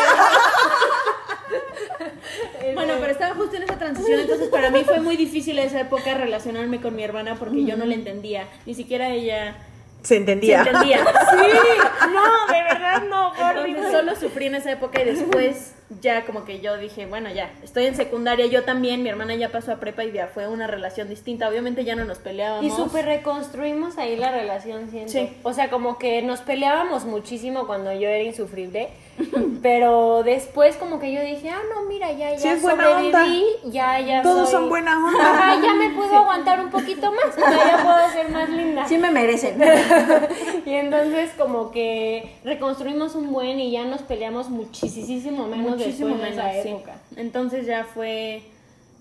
Bueno, 2.74 2.94
pero 3.00 3.12
estaba 3.12 3.34
justo 3.34 3.56
en 3.56 3.64
esa 3.64 3.76
transición, 3.78 4.20
entonces 4.20 4.48
para 4.48 4.70
mí 4.70 4.84
fue 4.84 5.00
muy 5.00 5.16
difícil 5.16 5.58
esa 5.58 5.80
época 5.80 6.14
relacionarme 6.14 6.80
con 6.80 6.94
mi 6.94 7.02
hermana 7.02 7.34
porque 7.34 7.64
yo 7.64 7.76
no 7.76 7.84
la 7.84 7.94
entendía, 7.94 8.48
ni 8.64 8.74
siquiera 8.74 9.10
ella 9.10 9.56
Se 10.02 10.08
se 10.08 10.16
entendía. 10.16 10.58
entendía. 10.62 10.98
Sí, 11.30 12.08
no, 12.14 12.52
de 12.52 12.62
verdad 12.62 13.02
no, 13.08 13.32
Entonces 13.66 13.92
solo 13.92 14.16
sufrí 14.16 14.46
en 14.46 14.54
esa 14.56 14.72
época 14.72 15.00
y 15.02 15.04
después 15.04 15.74
ya 16.00 16.24
como 16.24 16.44
que 16.44 16.60
yo 16.60 16.76
dije, 16.76 17.06
bueno, 17.06 17.30
ya, 17.30 17.50
estoy 17.64 17.86
en 17.86 17.96
secundaria, 17.96 18.46
yo 18.46 18.62
también, 18.64 19.02
mi 19.02 19.08
hermana 19.08 19.34
ya 19.34 19.48
pasó 19.50 19.72
a 19.72 19.76
prepa 19.76 20.04
y 20.04 20.12
ya 20.12 20.28
fue 20.28 20.46
una 20.48 20.66
relación 20.68 21.08
distinta. 21.08 21.48
Obviamente 21.48 21.84
ya 21.84 21.96
no 21.96 22.04
nos 22.04 22.18
peleábamos. 22.18 22.64
Y 22.64 22.70
súper 22.70 23.06
reconstruimos 23.06 23.98
ahí 23.98 24.16
la 24.16 24.30
relación, 24.30 24.88
siento. 24.90 25.10
Sí. 25.12 25.36
O 25.42 25.52
sea, 25.52 25.68
como 25.68 25.98
que 25.98 26.22
nos 26.22 26.40
peleábamos 26.40 27.04
muchísimo 27.06 27.66
cuando 27.66 27.92
yo 27.92 28.08
era 28.08 28.22
insufrible, 28.22 28.88
pero 29.62 30.22
después 30.22 30.76
como 30.76 31.00
que 31.00 31.12
yo 31.12 31.20
dije, 31.22 31.50
ah, 31.50 31.60
no, 31.74 31.82
mira, 31.88 32.12
ya, 32.12 32.30
ya 32.32 32.38
Sí, 32.38 32.48
es 32.48 32.62
buena 32.62 32.84
sobreviví, 32.84 33.44
ya, 33.64 33.98
ya 34.00 34.22
Todos 34.22 34.48
soy- 34.48 34.60
son 34.60 34.68
buena 34.68 34.96
onda. 35.04 35.30
Ajá, 35.30 35.60
ya 35.60 35.74
me 35.74 35.90
puedo 35.90 36.14
aguantar 36.14 36.60
un 36.60 36.70
poquito 36.70 37.12
más, 37.12 37.36
o 37.36 37.40
sea, 37.40 37.66
ya 37.76 37.82
puedo 37.82 38.10
ser 38.12 38.30
más 38.30 38.48
linda. 38.48 38.86
Sí 38.86 38.96
me 38.96 39.10
merecen. 39.10 39.60
Y 40.66 40.70
entonces 40.74 41.30
como 41.38 41.70
que 41.70 42.34
reconstruimos 42.44 43.14
un 43.14 43.32
buen 43.32 43.58
y 43.60 43.70
ya 43.72 43.84
nos 43.84 44.02
peleamos 44.02 44.48
muchísimo 44.50 45.46
menos 45.46 45.70
muchísimo 45.78 46.08
después 46.10 46.22
de 46.22 46.28
esa 46.36 46.44
menos, 46.48 46.62
sí. 46.62 46.68
época. 46.68 46.92
Entonces 47.16 47.66
ya 47.66 47.84
fue 47.84 48.42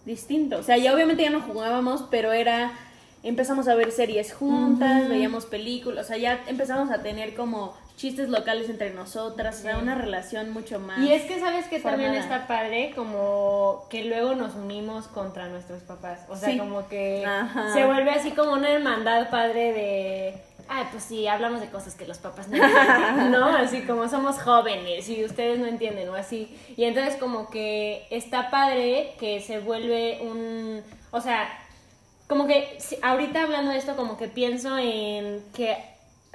distinto. 0.05 0.57
O 0.57 0.63
sea, 0.63 0.77
ya 0.77 0.93
obviamente 0.93 1.23
ya 1.23 1.29
no 1.29 1.41
jugábamos, 1.41 2.05
pero 2.09 2.31
era 2.31 2.71
empezamos 3.21 3.67
a 3.67 3.75
ver 3.75 3.91
series 3.91 4.33
juntas, 4.33 5.09
veíamos 5.09 5.45
películas, 5.45 6.05
o 6.05 6.07
sea, 6.07 6.17
ya 6.17 6.39
empezamos 6.47 6.89
a 6.89 7.03
tener 7.03 7.35
como 7.35 7.75
chistes 7.97 8.29
locales 8.29 8.69
entre 8.69 8.91
nosotras, 8.91 9.59
o 9.59 9.63
sea, 9.63 9.77
una 9.77 9.93
relación 9.93 10.51
mucho 10.53 10.79
más. 10.79 10.99
Y 10.99 11.11
es 11.11 11.23
que 11.23 11.37
sabes 11.37 11.65
que 11.67 11.79
también 11.81 12.13
está 12.13 12.47
padre 12.47 12.93
como 12.95 13.85
que 13.89 14.05
luego 14.05 14.35
nos 14.35 14.55
unimos 14.55 15.07
contra 15.09 15.49
nuestros 15.49 15.83
papás. 15.83 16.21
O 16.29 16.37
sea, 16.37 16.49
Sí. 16.49 16.57
como 16.57 16.87
que 16.87 17.25
Ajá. 17.25 17.73
se 17.73 17.85
vuelve 17.85 18.11
así 18.11 18.31
como 18.31 18.53
una 18.53 18.69
hermandad 18.71 19.29
padre 19.29 19.73
de 19.73 20.33
ay, 20.69 20.85
pues 20.91 21.03
sí, 21.03 21.27
hablamos 21.27 21.61
de 21.61 21.69
cosas 21.69 21.95
que 21.95 22.05
los 22.05 22.19
papás 22.19 22.47
no 22.47 22.55
entienden, 22.55 23.31
¿no? 23.31 23.45
Así 23.47 23.81
como 23.81 24.07
somos 24.07 24.39
jóvenes 24.39 25.09
y 25.09 25.25
ustedes 25.25 25.59
no 25.59 25.65
entienden 25.65 26.09
o 26.09 26.15
así. 26.15 26.55
Y 26.77 26.83
entonces 26.85 27.15
como 27.17 27.49
que 27.49 28.05
está 28.11 28.49
padre 28.51 29.15
que 29.19 29.41
se 29.41 29.59
vuelve 29.59 30.19
un, 30.21 30.81
o 31.11 31.21
sea, 31.21 31.49
como 32.27 32.45
que 32.45 32.77
ahorita 33.01 33.41
hablando 33.41 33.71
de 33.71 33.77
esto 33.77 33.95
como 33.95 34.15
que 34.15 34.27
pienso 34.27 34.77
en 34.77 35.43
que 35.53 35.77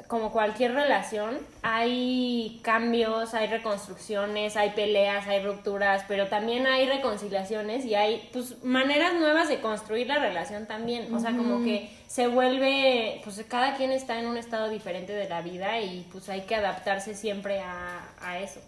como 0.09 0.33
cualquier 0.33 0.75
relación 0.75 1.39
hay 1.63 2.61
cambios, 2.63 3.35
hay 3.35 3.47
reconstrucciones, 3.47 4.57
hay 4.57 4.71
peleas, 4.71 5.27
hay 5.27 5.43
rupturas, 5.43 6.05
pero 6.07 6.29
también 6.29 6.67
hay 6.67 6.87
reconciliaciones 6.87 7.85
y 7.85 7.95
hay 7.95 8.29
pues 8.33 8.63
maneras 8.63 9.15
nuevas 9.15 9.49
de 9.49 9.61
construir 9.61 10.07
la 10.07 10.19
relación 10.19 10.67
también, 10.67 11.13
o 11.15 11.19
sea, 11.19 11.31
como 11.31 11.65
que 11.65 11.91
se 12.07 12.27
vuelve 12.27 13.21
pues 13.25 13.45
cada 13.49 13.77
quien 13.77 13.93
está 13.93 14.19
en 14.21 14.27
un 14.27 14.37
estado 14.37 14.69
diferente 14.69 15.13
de 15.13 15.29
la 15.29 15.43
vida 15.43 15.81
y 15.81 16.07
pues 16.13 16.29
hay 16.29 16.43
que 16.43 16.55
adaptarse 16.55 17.15
siempre 17.15 17.61
a, 17.61 18.09
a 18.21 18.39
eso. 18.39 18.61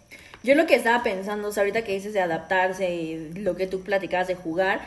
Yo 0.43 0.55
lo 0.55 0.65
que 0.65 0.75
estaba 0.75 1.03
pensando, 1.03 1.49
o 1.49 1.51
sea, 1.51 1.61
ahorita 1.61 1.83
que 1.83 1.93
dices 1.93 2.13
de 2.13 2.21
adaptarse 2.21 2.89
y 2.93 3.33
lo 3.33 3.55
que 3.55 3.67
tú 3.67 3.81
platicabas 3.81 4.27
de 4.27 4.35
jugar, 4.35 4.81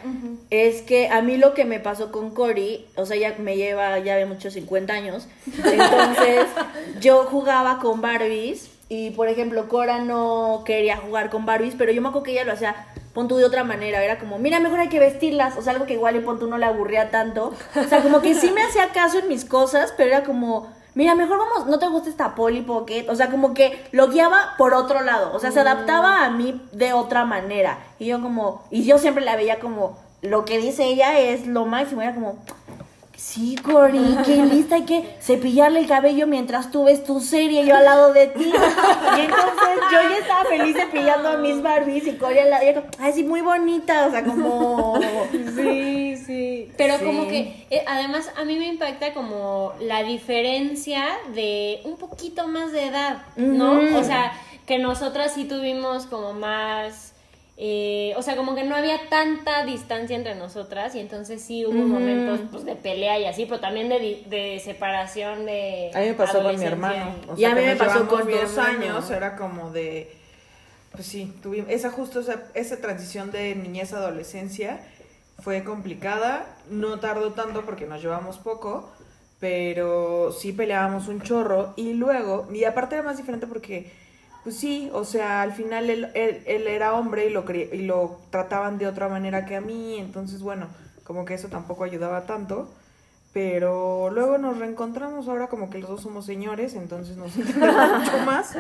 es 0.49 0.83
que 0.83 1.09
a 1.09 1.21
mí 1.23 1.37
lo 1.37 1.55
que 1.55 1.65
me 1.65 1.81
pasó 1.81 2.13
con 2.13 2.31
Cory, 2.31 2.87
o 2.97 3.05
sea, 3.05 3.17
ella 3.17 3.35
me 3.39 3.57
lleva 3.57 3.99
ya 3.99 4.17
de 4.17 4.27
muchos 4.27 4.55
50 4.55 4.93
años, 4.93 5.29
entonces 5.47 6.47
yo 7.01 7.25
jugaba 7.25 7.79
con 7.79 8.01
Barbies 8.01 8.71
y, 8.89 9.11
por 9.11 9.29
ejemplo, 9.29 9.69
Cora 9.69 9.99
no 9.99 10.63
quería 10.65 10.97
jugar 10.97 11.31
con 11.31 11.47
Barbies, 11.47 11.75
pero 11.77 11.93
yo 11.93 12.01
me 12.01 12.09
acuerdo 12.09 12.25
que 12.25 12.33
ella 12.33 12.45
lo 12.45 12.53
hacía, 12.53 12.87
pon 13.13 13.29
tú 13.29 13.37
de 13.37 13.45
otra 13.45 13.65
manera, 13.65 14.03
era 14.03 14.19
como, 14.19 14.39
mira, 14.39 14.61
mejor 14.61 14.81
hay 14.81 14.89
que 14.89 14.99
vestirlas, 14.99 15.57
o 15.57 15.63
sea, 15.63 15.75
algo 15.75 15.87
que 15.87 15.95
igual 15.95 16.17
y 16.17 16.21
pon 16.21 16.39
tú 16.39 16.47
no 16.47 16.59
le 16.59 16.67
aburría 16.67 17.11
tanto, 17.11 17.55
o 17.75 17.85
sea, 17.85 18.03
como 18.03 18.21
que 18.23 18.35
sí 18.35 18.51
me 18.51 18.63
hacía 18.63 18.89
caso 18.93 19.19
en 19.19 19.29
mis 19.29 19.45
cosas, 19.45 19.93
pero 19.97 20.11
era 20.11 20.23
como... 20.23 20.80
Mira, 20.95 21.15
mejor 21.15 21.39
vamos, 21.39 21.67
no 21.67 21.79
te 21.79 21.87
gusta 21.89 22.09
esta 22.09 22.35
Polly 22.35 22.63
Pocket, 22.63 23.07
o 23.09 23.15
sea, 23.15 23.31
como 23.31 23.55
que 23.55 23.85
lo 23.93 24.09
guiaba 24.09 24.55
por 24.59 24.75
otro 24.75 25.03
lado, 25.03 25.33
o 25.33 25.39
sea, 25.39 25.53
se 25.53 25.61
adaptaba 25.61 26.25
a 26.25 26.31
mí 26.31 26.61
de 26.73 26.93
otra 26.93 27.25
manera. 27.25 27.79
Y 27.99 28.07
yo 28.07 28.21
como, 28.21 28.65
y 28.71 28.85
yo 28.85 28.99
siempre 28.99 29.25
la 29.25 29.37
veía 29.37 29.61
como, 29.61 29.99
lo 30.23 30.45
que 30.45 30.59
dice 30.59 30.85
ella 30.85 31.19
es 31.19 31.47
lo 31.47 31.65
máximo, 31.65 32.03
era 32.03 32.15
como, 32.15 32.39
sí, 33.21 33.55
Cory, 33.57 34.17
qué 34.25 34.37
lista, 34.47 34.77
hay 34.77 34.85
que 34.85 35.17
cepillarle 35.21 35.81
el 35.81 35.87
cabello 35.87 36.27
mientras 36.27 36.71
tú 36.71 36.85
ves 36.85 37.05
tu 37.05 37.21
serie, 37.21 37.67
yo 37.67 37.77
al 37.77 37.85
lado 37.85 38.13
de 38.13 38.29
ti. 38.29 38.45
Y 38.45 39.21
entonces 39.21 39.79
yo 39.93 39.99
ya 40.09 40.17
estaba 40.19 40.45
feliz 40.45 40.75
cepillando 40.75 41.29
a 41.29 41.37
mis 41.37 41.63
Barbies 41.63 42.07
y 42.07 42.13
Cory 42.17 42.39
al 42.39 42.51
lado, 42.51 42.65
y 42.65 42.69
ella 42.69 42.81
como, 42.81 42.93
ay, 43.05 43.13
sí, 43.13 43.23
muy 43.23 43.41
bonita, 43.43 44.07
o 44.07 44.11
sea, 44.11 44.25
como... 44.25 44.99
Sí, 45.55 46.17
sí. 46.17 46.73
Pero 46.77 46.99
Sí. 46.99 47.05
como 47.05 47.29
que, 47.29 47.67
eh, 47.71 47.85
además, 47.87 48.31
a 48.37 48.45
mí 48.45 48.57
me 48.57 48.67
impacta 48.67 49.13
como 49.13 49.73
la 49.81 50.03
diferencia 50.03 51.05
de 51.35 51.81
un 51.85 51.97
poquito 51.99 52.49
más 52.49 52.73
de 52.73 52.87
edad, 52.87 53.19
¿no? 53.37 53.99
O 53.99 54.03
sea, 54.05 54.33
que 54.67 54.79
nosotras 54.79 55.33
sí 55.35 55.45
tuvimos 55.45 56.07
como 56.07 56.33
más. 56.33 57.10
Eh, 57.63 58.15
o 58.17 58.23
sea, 58.23 58.37
como 58.37 58.55
que 58.55 58.65
no 58.65 58.75
había 58.75 59.11
tanta 59.11 59.67
distancia 59.67 60.17
entre 60.17 60.35
nosotras 60.35 60.95
y 60.95 61.01
entonces 61.01 61.43
sí 61.43 61.67
hubo 61.67 61.75
momentos 61.75 62.41
pues, 62.51 62.65
de 62.65 62.75
pelea 62.75 63.19
y 63.19 63.27
así, 63.27 63.45
pero 63.45 63.61
también 63.61 63.91
de, 63.91 64.25
de 64.31 64.61
separación 64.65 65.45
de. 65.45 65.91
A 65.95 66.01
mí 66.01 66.07
me 66.07 66.15
pasó 66.15 66.43
con 66.43 66.59
mi 66.59 66.65
hermano. 66.65 67.15
O 67.29 67.37
Y 67.37 67.45
a 67.45 67.49
sea, 67.49 67.55
mí 67.55 67.67
me 67.67 67.77
pasó 67.77 68.09
con 68.09 68.31
dos 68.31 68.57
años, 68.57 69.11
era 69.11 69.37
como 69.37 69.71
de. 69.73 70.11
Pues 70.93 71.07
sí, 71.07 71.35
tuvimos. 71.43 71.71
Esa 71.71 71.91
justo 71.91 72.21
esa, 72.21 72.45
esa 72.55 72.81
transición 72.81 73.31
de 73.31 73.55
niñez 73.55 73.93
a 73.93 73.99
adolescencia 73.99 74.81
fue 75.41 75.63
complicada. 75.63 76.57
No 76.71 76.99
tardó 76.99 77.33
tanto 77.35 77.67
porque 77.67 77.85
nos 77.85 78.01
llevamos 78.01 78.39
poco, 78.39 78.91
pero 79.39 80.33
sí 80.33 80.53
peleábamos 80.53 81.09
un 81.09 81.21
chorro. 81.21 81.75
Y 81.77 81.93
luego, 81.93 82.49
y 82.51 82.65
aparte 82.65 82.95
era 82.95 83.05
más 83.05 83.19
diferente 83.19 83.47
porque. 83.47 83.93
Pues 84.43 84.57
sí, 84.57 84.91
o 84.93 85.05
sea, 85.05 85.43
al 85.43 85.53
final 85.53 85.91
él, 85.91 86.09
él, 86.15 86.43
él 86.47 86.67
era 86.67 86.95
hombre 86.95 87.27
y 87.27 87.31
lo, 87.31 87.45
y 87.53 87.83
lo 87.83 88.19
trataban 88.31 88.79
de 88.79 88.87
otra 88.87 89.09
manera 89.09 89.45
que 89.45 89.57
a 89.57 89.61
mí, 89.61 89.99
entonces 89.99 90.41
bueno, 90.41 90.67
como 91.05 91.25
que 91.25 91.35
eso 91.35 91.49
tampoco 91.49 91.85
ayudaba 91.85 92.23
tanto. 92.27 92.71
Pero 93.33 94.11
luego 94.11 94.39
nos 94.39 94.59
reencontramos 94.59 95.29
ahora 95.29 95.47
como 95.47 95.71
que 95.71 95.79
los 95.79 95.89
dos 95.89 96.03
somos 96.03 96.27
señores, 96.27 96.75
entonces 96.75 97.17
nos 97.17 97.37
entendemos 97.37 97.99
mucho 98.01 98.19
más. 98.27 98.57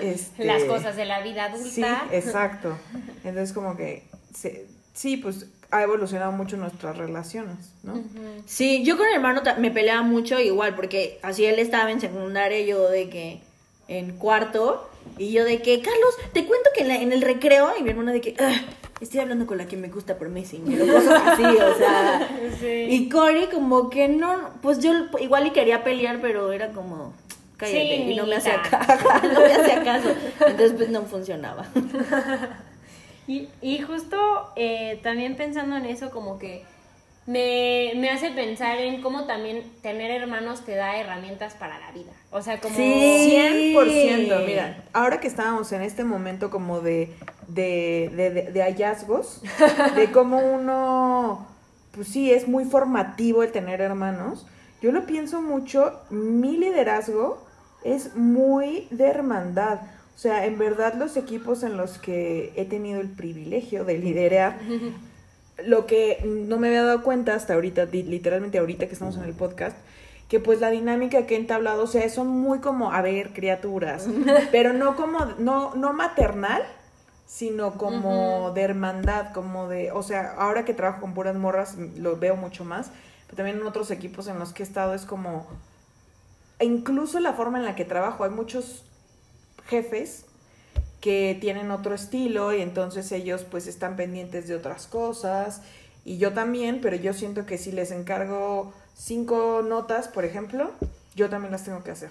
Este, 0.00 0.44
Las 0.44 0.64
cosas 0.64 0.96
de 0.96 1.04
la 1.04 1.20
vida 1.20 1.44
adulta. 1.44 1.70
Sí, 1.70 1.84
exacto. 2.10 2.76
Entonces 3.22 3.52
como 3.52 3.76
que 3.76 4.02
se- 4.34 4.66
sí, 4.94 5.16
pues 5.16 5.46
ha 5.70 5.82
evolucionado 5.82 6.32
mucho 6.32 6.56
nuestras 6.56 6.96
relaciones, 6.98 7.56
¿no? 7.84 8.00
Sí, 8.46 8.84
yo 8.84 8.96
con 8.96 9.06
mi 9.06 9.14
hermano 9.14 9.42
me 9.58 9.70
peleaba 9.70 10.02
mucho 10.02 10.40
igual, 10.40 10.74
porque 10.74 11.20
así 11.22 11.44
él 11.44 11.60
estaba 11.60 11.90
en 11.92 12.00
secundaria, 12.00 12.60
yo 12.66 12.88
de 12.90 13.08
que 13.08 13.40
en 13.86 14.16
cuarto, 14.18 14.88
y 15.18 15.32
yo 15.32 15.44
de 15.44 15.62
que, 15.62 15.80
Carlos, 15.80 16.14
te 16.32 16.44
cuento 16.46 16.70
que 16.74 16.82
en, 16.82 16.88
la- 16.88 16.96
en 17.00 17.12
el 17.12 17.22
recreo, 17.22 17.72
y 17.78 17.82
mi 17.82 17.90
hermano 17.90 18.12
de 18.12 18.20
que, 18.20 18.34
"Ah, 18.38 18.52
estoy 19.00 19.20
hablando 19.20 19.46
con 19.46 19.58
la 19.58 19.66
que 19.66 19.76
me 19.76 19.88
gusta 19.88 20.16
por 20.18 20.28
Messenger, 20.28 20.82
o 20.82 20.86
cosas 20.94 21.22
así, 21.26 21.42
o 21.44 21.76
sea. 21.78 22.38
Y 22.88 23.08
Cory 23.08 23.46
como 23.52 23.90
que 23.90 24.08
no, 24.08 24.50
pues 24.62 24.78
yo 24.80 24.92
igual 25.20 25.46
y 25.46 25.50
quería 25.50 25.84
pelear, 25.84 26.20
pero 26.20 26.52
era 26.52 26.70
como, 26.72 27.12
cállate, 27.56 27.96
Sí, 28.06 28.10
y 28.12 28.16
no 28.16 28.26
me 28.26 28.36
hacía 28.36 28.60
caso, 28.62 29.04
no 29.32 29.40
me 29.40 29.52
hacía 29.52 29.82
caso, 29.84 30.08
entonces 30.40 30.72
pues 30.76 30.88
no 30.90 31.02
funcionaba. 31.02 31.66
Y, 33.26 33.48
y 33.62 33.78
justo 33.78 34.18
eh, 34.54 35.00
también 35.02 35.34
pensando 35.36 35.76
en 35.76 35.86
eso, 35.86 36.10
como 36.10 36.38
que 36.38 36.62
me, 37.26 37.92
me 37.96 38.10
hace 38.10 38.30
pensar 38.30 38.78
en 38.78 39.00
cómo 39.00 39.24
también 39.24 39.62
tener 39.82 40.10
hermanos 40.10 40.64
te 40.64 40.74
da 40.74 40.98
herramientas 40.98 41.54
para 41.54 41.78
la 41.78 41.90
vida. 41.92 42.12
O 42.30 42.42
sea, 42.42 42.60
como... 42.60 42.74
Sí. 42.74 43.72
100%, 43.74 44.44
mira, 44.46 44.84
ahora 44.92 45.20
que 45.20 45.28
estábamos 45.28 45.72
en 45.72 45.82
este 45.82 46.04
momento 46.04 46.50
como 46.50 46.80
de, 46.80 47.10
de, 47.48 48.10
de, 48.14 48.30
de- 48.30 48.52
de 48.52 48.62
hallazgos, 48.62 49.40
de 49.96 50.10
cómo 50.12 50.38
uno, 50.38 51.46
pues 51.92 52.08
sí, 52.08 52.30
es 52.32 52.46
muy 52.48 52.64
formativo 52.64 53.42
el 53.42 53.52
tener 53.52 53.80
hermanos, 53.80 54.46
yo 54.82 54.92
lo 54.92 55.06
pienso 55.06 55.40
mucho, 55.40 56.00
mi 56.10 56.58
liderazgo 56.58 57.42
es 57.84 58.16
muy 58.16 58.86
de 58.90 59.06
hermandad. 59.06 59.80
O 60.14 60.18
sea, 60.18 60.44
en 60.46 60.58
verdad 60.58 60.94
los 60.94 61.16
equipos 61.16 61.62
en 61.62 61.76
los 61.76 61.98
que 61.98 62.52
he 62.56 62.64
tenido 62.66 63.00
el 63.00 63.08
privilegio 63.08 63.84
de 63.84 63.96
liderar, 63.98 64.58
lo 65.62 65.86
que 65.86 66.18
no 66.24 66.58
me 66.58 66.68
había 66.68 66.82
dado 66.82 67.02
cuenta 67.02 67.34
hasta 67.34 67.54
ahorita, 67.54 67.84
literalmente 67.86 68.58
ahorita 68.58 68.86
que 68.86 68.92
estamos 68.92 69.16
en 69.16 69.24
el 69.24 69.34
podcast, 69.34 69.76
que 70.28 70.40
pues 70.40 70.60
la 70.60 70.70
dinámica 70.70 71.26
que 71.26 71.34
he 71.34 71.38
entablado, 71.38 71.84
o 71.84 71.86
sea, 71.86 72.08
son 72.08 72.28
muy 72.28 72.58
como, 72.58 72.92
a 72.92 73.02
ver, 73.02 73.32
criaturas, 73.32 74.08
pero 74.52 74.72
no 74.72 74.96
como, 74.96 75.24
no, 75.38 75.74
no 75.74 75.92
maternal, 75.92 76.62
sino 77.26 77.78
como 77.78 78.50
de 78.52 78.62
hermandad, 78.62 79.32
como 79.32 79.68
de, 79.68 79.92
o 79.92 80.02
sea, 80.02 80.34
ahora 80.36 80.64
que 80.64 80.74
trabajo 80.74 81.00
con 81.00 81.14
puras 81.14 81.36
morras 81.36 81.76
lo 81.96 82.16
veo 82.16 82.36
mucho 82.36 82.64
más, 82.64 82.90
pero 83.26 83.36
también 83.36 83.58
en 83.58 83.66
otros 83.66 83.90
equipos 83.90 84.26
en 84.26 84.38
los 84.38 84.52
que 84.52 84.62
he 84.62 84.66
estado 84.66 84.94
es 84.94 85.04
como, 85.04 85.46
e 86.58 86.64
incluso 86.64 87.20
la 87.20 87.32
forma 87.32 87.58
en 87.58 87.64
la 87.64 87.76
que 87.76 87.84
trabajo, 87.84 88.24
hay 88.24 88.30
muchos 88.30 88.84
jefes 89.66 90.26
que 91.04 91.36
tienen 91.38 91.70
otro 91.70 91.94
estilo 91.94 92.54
y 92.54 92.62
entonces 92.62 93.12
ellos 93.12 93.44
pues 93.44 93.66
están 93.66 93.94
pendientes 93.94 94.48
de 94.48 94.54
otras 94.54 94.86
cosas 94.86 95.60
y 96.02 96.16
yo 96.16 96.32
también, 96.32 96.80
pero 96.80 96.96
yo 96.96 97.12
siento 97.12 97.44
que 97.44 97.58
si 97.58 97.72
les 97.72 97.90
encargo 97.90 98.72
cinco 98.96 99.60
notas, 99.60 100.08
por 100.08 100.24
ejemplo, 100.24 100.70
yo 101.14 101.28
también 101.28 101.52
las 101.52 101.62
tengo 101.62 101.84
que 101.84 101.90
hacer. 101.90 102.10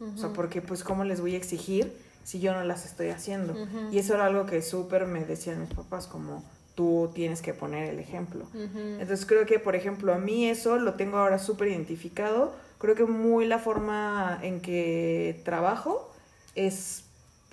O 0.00 0.18
sea, 0.18 0.30
porque 0.30 0.60
pues 0.60 0.82
cómo 0.82 1.04
les 1.04 1.20
voy 1.20 1.34
a 1.34 1.36
exigir 1.36 1.96
si 2.24 2.40
yo 2.40 2.52
no 2.52 2.64
las 2.64 2.84
estoy 2.84 3.10
haciendo. 3.10 3.54
Y 3.92 3.98
eso 3.98 4.14
era 4.14 4.26
algo 4.26 4.44
que 4.44 4.60
súper 4.60 5.06
me 5.06 5.24
decían 5.24 5.60
mis 5.60 5.72
papás, 5.72 6.08
como 6.08 6.42
tú 6.74 7.12
tienes 7.14 7.42
que 7.42 7.54
poner 7.54 7.90
el 7.90 8.00
ejemplo. 8.00 8.48
Entonces 8.52 9.24
creo 9.24 9.46
que, 9.46 9.60
por 9.60 9.76
ejemplo, 9.76 10.12
a 10.12 10.18
mí 10.18 10.48
eso 10.48 10.78
lo 10.78 10.94
tengo 10.94 11.18
ahora 11.18 11.38
súper 11.38 11.68
identificado. 11.68 12.52
Creo 12.78 12.96
que 12.96 13.04
muy 13.04 13.46
la 13.46 13.60
forma 13.60 14.40
en 14.42 14.60
que 14.60 15.40
trabajo 15.44 16.12
es 16.56 17.04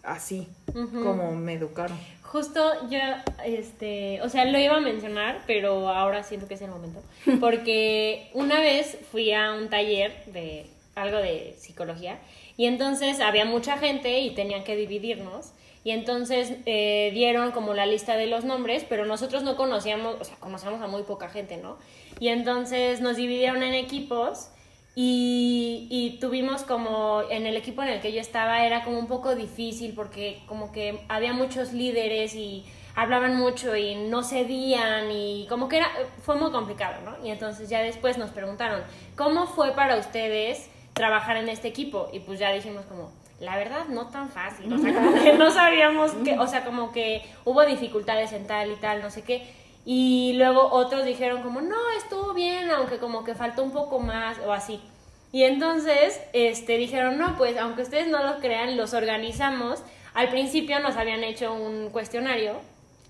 así, 0.03 0.47
como 0.73 1.31
me 1.31 1.53
educaron. 1.53 1.97
Justo 2.23 2.61
yo, 2.89 2.99
este, 3.43 4.21
o 4.21 4.29
sea, 4.29 4.45
lo 4.45 4.59
iba 4.59 4.77
a 4.77 4.81
mencionar, 4.81 5.41
pero 5.47 5.89
ahora 5.89 6.23
siento 6.23 6.47
que 6.47 6.53
es 6.53 6.61
el 6.61 6.69
momento. 6.69 7.01
Porque 7.39 8.29
una 8.33 8.59
vez 8.59 8.99
fui 9.11 9.33
a 9.33 9.53
un 9.53 9.69
taller 9.69 10.25
de 10.27 10.67
algo 10.95 11.17
de 11.17 11.55
psicología 11.57 12.19
y 12.55 12.65
entonces 12.65 13.19
había 13.19 13.45
mucha 13.45 13.77
gente 13.77 14.19
y 14.19 14.31
tenían 14.35 14.63
que 14.63 14.75
dividirnos. 14.75 15.53
Y 15.83 15.91
entonces 15.91 16.53
eh, 16.65 17.09
dieron 17.13 17.51
como 17.51 17.73
la 17.73 17.85
lista 17.85 18.17
de 18.17 18.27
los 18.27 18.43
nombres, 18.43 18.85
pero 18.87 19.05
nosotros 19.05 19.43
no 19.43 19.55
conocíamos, 19.55 20.17
o 20.19 20.23
sea, 20.23 20.35
conocíamos 20.35 20.81
a 20.81 20.87
muy 20.87 21.03
poca 21.03 21.29
gente, 21.29 21.57
¿no? 21.57 21.77
Y 22.19 22.27
entonces 22.27 22.99
nos 22.99 23.15
dividieron 23.15 23.63
en 23.63 23.73
equipos 23.73 24.49
y, 24.95 25.87
y, 25.89 26.19
tuvimos 26.19 26.63
como, 26.63 27.21
en 27.29 27.45
el 27.45 27.55
equipo 27.55 27.81
en 27.83 27.89
el 27.89 28.01
que 28.01 28.11
yo 28.11 28.19
estaba 28.19 28.65
era 28.65 28.83
como 28.83 28.99
un 28.99 29.07
poco 29.07 29.35
difícil 29.35 29.93
porque 29.95 30.41
como 30.47 30.71
que 30.71 31.05
había 31.07 31.31
muchos 31.31 31.73
líderes 31.73 32.35
y 32.35 32.65
hablaban 32.95 33.35
mucho 33.35 33.75
y 33.75 33.95
no 33.95 34.23
cedían 34.23 35.11
y 35.11 35.45
como 35.47 35.69
que 35.69 35.77
era, 35.77 35.89
fue 36.21 36.35
muy 36.35 36.51
complicado, 36.51 36.95
¿no? 37.05 37.25
Y 37.25 37.31
entonces 37.31 37.69
ya 37.69 37.81
después 37.81 38.17
nos 38.17 38.31
preguntaron, 38.31 38.81
¿cómo 39.15 39.47
fue 39.47 39.71
para 39.71 39.97
ustedes 39.97 40.69
trabajar 40.93 41.37
en 41.37 41.47
este 41.49 41.69
equipo? 41.69 42.09
Y 42.11 42.19
pues 42.19 42.39
ya 42.39 42.51
dijimos 42.51 42.85
como, 42.85 43.11
la 43.39 43.55
verdad 43.55 43.85
no 43.87 44.07
tan 44.07 44.29
fácil, 44.29 44.73
o 44.73 44.77
sea, 44.77 44.93
como 44.93 45.13
que 45.13 45.33
no 45.33 45.49
sabíamos 45.49 46.11
que, 46.25 46.37
o 46.37 46.47
sea, 46.47 46.65
como 46.65 46.91
que 46.91 47.23
hubo 47.45 47.65
dificultades 47.65 48.33
en 48.33 48.47
tal 48.47 48.71
y 48.71 48.75
tal, 48.75 49.01
no 49.01 49.09
sé 49.09 49.23
qué. 49.23 49.47
Y 49.85 50.33
luego 50.33 50.71
otros 50.71 51.05
dijeron 51.05 51.41
como, 51.41 51.61
no, 51.61 51.77
estuvo 51.97 52.33
bien, 52.33 52.69
aunque 52.69 52.97
como 52.97 53.23
que 53.23 53.35
faltó 53.35 53.63
un 53.63 53.71
poco 53.71 53.99
más 53.99 54.37
o 54.45 54.51
así. 54.51 54.81
Y 55.31 55.43
entonces 55.43 56.19
este, 56.33 56.77
dijeron, 56.77 57.17
no, 57.17 57.37
pues 57.37 57.57
aunque 57.57 57.83
ustedes 57.83 58.07
no 58.07 58.23
lo 58.23 58.39
crean, 58.39 58.77
los 58.77 58.93
organizamos. 58.93 59.81
Al 60.13 60.29
principio 60.29 60.79
nos 60.79 60.95
habían 60.95 61.23
hecho 61.23 61.53
un 61.53 61.89
cuestionario 61.89 62.55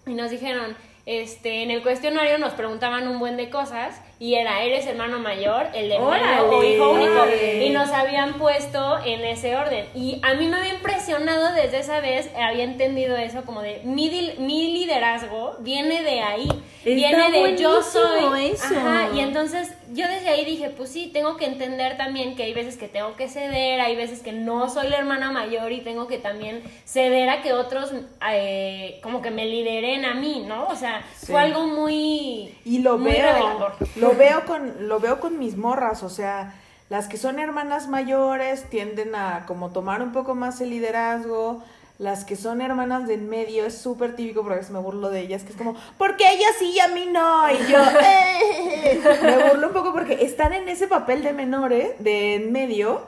y 0.06 0.14
nos 0.14 0.32
dijeron, 0.32 0.76
este, 1.10 1.64
en 1.64 1.72
el 1.72 1.82
cuestionario 1.82 2.38
nos 2.38 2.54
preguntaban 2.54 3.08
un 3.08 3.18
buen 3.18 3.36
de 3.36 3.50
cosas 3.50 4.00
y 4.20 4.36
era, 4.36 4.62
¿eres 4.62 4.86
hermano 4.86 5.18
mayor, 5.18 5.66
el 5.74 5.90
de 5.90 5.98
o 5.98 6.64
hijo 6.64 6.92
único? 6.92 7.26
Y 7.60 7.72
nos 7.72 7.90
habían 7.90 8.34
puesto 8.34 9.00
en 9.04 9.26
ese 9.26 9.56
orden. 9.56 9.88
Y 9.96 10.22
a 10.22 10.36
mí 10.36 10.48
me 10.48 10.58
había 10.58 10.76
impresionado 10.76 11.52
desde 11.56 11.80
esa 11.80 12.00
vez, 12.00 12.30
había 12.40 12.64
entendido 12.64 13.18
eso 13.18 13.44
como 13.44 13.64
de, 13.64 13.82
mi, 13.86 14.36
mi 14.38 14.74
liderazgo 14.74 15.56
viene 15.62 16.04
de 16.04 16.22
ahí, 16.22 16.48
viene 16.86 17.32
de 17.32 17.58
yo 17.58 17.82
soy. 17.82 18.54
Ajá, 18.62 19.10
y 19.16 19.22
entonces 19.22 19.74
yo 19.92 20.08
desde 20.08 20.30
ahí 20.30 20.46
dije, 20.46 20.70
pues 20.70 20.90
sí, 20.90 21.10
tengo 21.14 21.38
que 21.38 21.46
entender 21.46 21.98
también 21.98 22.36
que 22.36 22.44
hay 22.44 22.54
veces 22.54 22.78
que 22.78 22.88
tengo 22.88 23.16
que 23.16 23.28
ceder, 23.28 23.82
hay 23.82 23.96
veces 23.96 24.22
que 24.22 24.32
no 24.32 24.70
soy 24.70 24.90
la 24.90 24.98
hermana 24.98 25.32
mayor 25.32 25.72
y 25.72 25.82
tengo 25.82 26.08
que 26.08 26.18
también 26.18 26.62
ceder 26.86 27.30
a 27.30 27.42
que 27.42 27.54
otros 27.54 27.92
eh, 28.32 29.00
como 29.02 29.22
que 29.22 29.32
me 29.32 29.46
lideren 29.46 30.06
a 30.06 30.14
mí, 30.14 30.46
¿no? 30.48 30.68
O 30.68 30.76
sea, 30.76 31.04
fue 31.26 31.42
algo 31.42 31.68
muy... 31.68 32.56
Y 32.66 32.80
lo 32.80 32.98
veo, 32.98 33.74
lo 33.96 34.16
veo 34.16 34.46
con, 34.46 34.88
lo 34.88 35.00
veo 35.00 35.20
con 35.20 35.40
mis 35.40 35.58
morras, 35.58 36.04
o 36.04 36.10
sea, 36.10 36.54
las 36.90 37.08
que 37.08 37.18
son 37.18 37.40
hermanas 37.40 37.88
mayores 37.88 38.70
tienden 38.70 39.16
a 39.16 39.46
como 39.46 39.72
tomar 39.72 40.02
un 40.02 40.12
poco 40.12 40.36
más 40.36 40.60
el 40.62 40.72
liderazgo, 40.72 41.64
las 42.00 42.24
que 42.24 42.38
son 42.38 42.62
hermanas 42.62 43.08
de 43.08 43.16
en 43.16 43.30
medio 43.30 43.66
es 43.66 43.78
súper 43.78 44.16
típico 44.16 44.42
porque 44.42 44.66
me 44.72 44.80
burlo 44.80 45.10
de 45.10 45.20
ellas, 45.20 45.44
que 45.44 45.52
es 45.52 45.58
como, 45.58 45.76
porque 45.98 46.24
ellas 46.32 46.56
sí 46.58 46.72
y 46.74 46.80
a 46.80 46.88
mí 46.88 47.08
no? 47.12 47.52
Y 47.52 47.58
yo, 47.70 47.78
eh". 48.02 49.02
me 49.22 49.50
burlo 49.50 49.68
un 49.68 49.74
poco 49.74 49.92
porque 49.92 50.18
están 50.22 50.54
en 50.54 50.70
ese 50.70 50.88
papel 50.88 51.24
de 51.24 51.34
menores, 51.34 51.92
de 52.00 52.36
en 52.36 52.54
medio, 52.54 53.02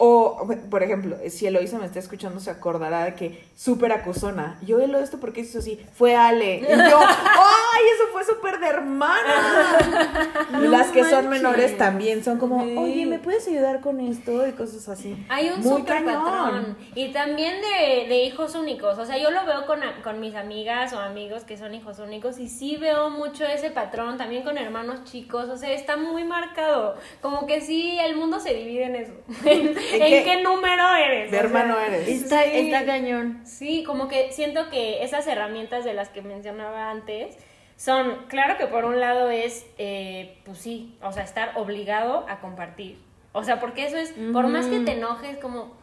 o, 0.00 0.46
por 0.70 0.84
ejemplo, 0.84 1.16
si 1.28 1.48
Eloisa 1.48 1.76
me 1.76 1.86
está 1.86 1.98
escuchando, 1.98 2.38
se 2.38 2.50
acordará 2.52 3.04
de 3.04 3.14
que 3.16 3.44
súper 3.56 3.90
acusona. 3.90 4.56
Yo 4.64 4.78
lo 4.86 5.00
esto 5.00 5.18
porque 5.18 5.40
hizo 5.40 5.58
así, 5.58 5.84
fue 5.92 6.14
Ale. 6.14 6.58
Y 6.58 6.62
yo, 6.62 6.68
¡ay! 7.00 7.84
Eso 7.94 8.04
fue 8.12 8.24
súper 8.24 8.60
de 8.60 8.68
hermana. 8.68 10.46
Las 10.60 10.92
que 10.92 11.02
son 11.02 11.28
menores 11.28 11.76
también 11.76 12.22
son 12.22 12.38
como, 12.38 12.62
oye, 12.80 13.06
¿me 13.06 13.18
puedes 13.18 13.48
ayudar 13.48 13.80
con 13.80 13.98
esto? 13.98 14.46
Y 14.46 14.52
cosas 14.52 14.88
así. 14.88 15.16
Hay 15.28 15.50
un 15.50 15.64
súper 15.64 16.04
patrón. 16.04 16.78
Y 16.94 17.12
también 17.12 17.56
de, 17.60 18.06
de, 18.06 18.22
hijos 18.22 18.54
únicos. 18.54 18.98
O 18.98 19.04
sea, 19.04 19.18
yo 19.18 19.32
lo 19.32 19.44
veo 19.46 19.66
con, 19.66 19.80
con 20.04 20.20
mis 20.20 20.36
amigas 20.36 20.92
o 20.92 21.00
amigos 21.00 21.42
que 21.42 21.58
son 21.58 21.74
hijos 21.74 21.98
únicos 21.98 22.38
y 22.38 22.48
sí 22.48 22.76
veo 22.76 23.10
mucho 23.10 23.44
ese 23.44 23.70
patrón. 23.70 24.16
También 24.16 24.44
con 24.44 24.58
hermanos 24.58 25.02
chicos. 25.02 25.48
O 25.48 25.56
sea, 25.56 25.72
está 25.72 25.96
muy 25.96 26.22
marcado. 26.22 26.94
Como 27.20 27.48
que 27.48 27.60
sí, 27.60 27.98
el 27.98 28.14
mundo 28.14 28.38
se 28.38 28.54
divide 28.54 28.84
en 28.84 28.94
eso. 28.94 29.12
¿En, 29.92 30.24
qué, 30.24 30.42
número 30.42 30.94
eres? 30.94 31.30
De 31.30 31.36
hermano 31.36 31.78
eres. 31.78 32.08
Está, 32.08 32.44
está 32.44 32.84
cañón. 32.84 33.40
Sí, 33.44 33.84
como 33.84 34.08
que 34.08 34.32
siento 34.32 34.68
que 34.70 35.02
esas 35.02 35.26
herramientas 35.26 35.84
de 35.84 35.94
las 35.94 36.08
que 36.08 36.22
mencionaba 36.22 36.90
antes 36.90 37.36
son, 37.76 38.26
claro 38.26 38.58
que 38.58 38.66
por 38.66 38.84
un 38.84 38.98
lado 38.98 39.30
es, 39.30 39.64
eh, 39.78 40.38
pues 40.44 40.58
sí, 40.58 40.96
o 41.00 41.12
sea, 41.12 41.22
estar 41.22 41.52
obligado 41.56 42.26
a 42.28 42.40
compartir. 42.40 42.98
O 43.32 43.44
sea, 43.44 43.60
porque 43.60 43.86
eso 43.86 43.96
es, 43.96 44.12
por 44.32 44.48
más 44.48 44.66
que 44.66 44.80
te 44.80 44.92
enojes, 44.92 45.36
como, 45.36 45.77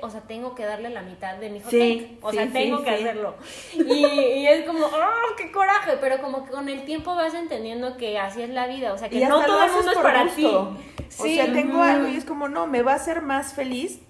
o 0.00 0.10
sea, 0.10 0.22
tengo 0.22 0.54
que 0.54 0.64
darle 0.64 0.90
la 0.90 1.02
mitad 1.02 1.36
de 1.36 1.50
mi. 1.50 1.60
Sí, 1.60 2.18
o 2.22 2.32
sea, 2.32 2.48
tengo 2.50 2.82
que 2.82 2.90
hacerlo. 2.90 3.34
Y, 3.74 4.46
es 4.46 4.64
como, 4.64 4.86
¡oh, 4.86 5.36
qué 5.36 5.52
coraje! 5.52 5.98
Pero 6.00 6.20
como 6.22 6.44
que 6.44 6.52
con 6.52 6.68
el 6.68 6.84
tiempo 6.84 7.14
vas 7.14 7.34
entendiendo 7.34 7.96
que 7.96 8.18
así 8.18 8.42
es 8.42 8.50
la 8.50 8.66
vida. 8.66 8.92
O 8.92 8.98
sea, 8.98 9.08
que 9.08 9.26
no 9.26 9.44
todo 9.44 9.62
el 9.62 9.72
mundo 9.72 9.92
es 9.92 9.98
para 9.98 10.26
ti. 10.28 10.46
O 10.46 10.76
sea, 11.08 11.52
tengo 11.52 11.82
algo 11.82 12.08
y 12.08 12.16
es 12.16 12.24
como, 12.24 12.48
no, 12.48 12.66
me 12.66 12.82
va 12.82 12.92
a 12.92 12.96
hacer 12.96 13.20
más 13.22 13.54
feliz 13.54 14.00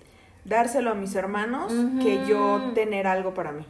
dárselo 0.45 0.91
a 0.91 0.95
mis 0.95 1.15
hermanos 1.15 1.73
que 2.03 2.25
yo 2.27 2.73
tener 2.75 3.07
algo 3.07 3.35
para 3.35 3.53
mí. 3.53 3.67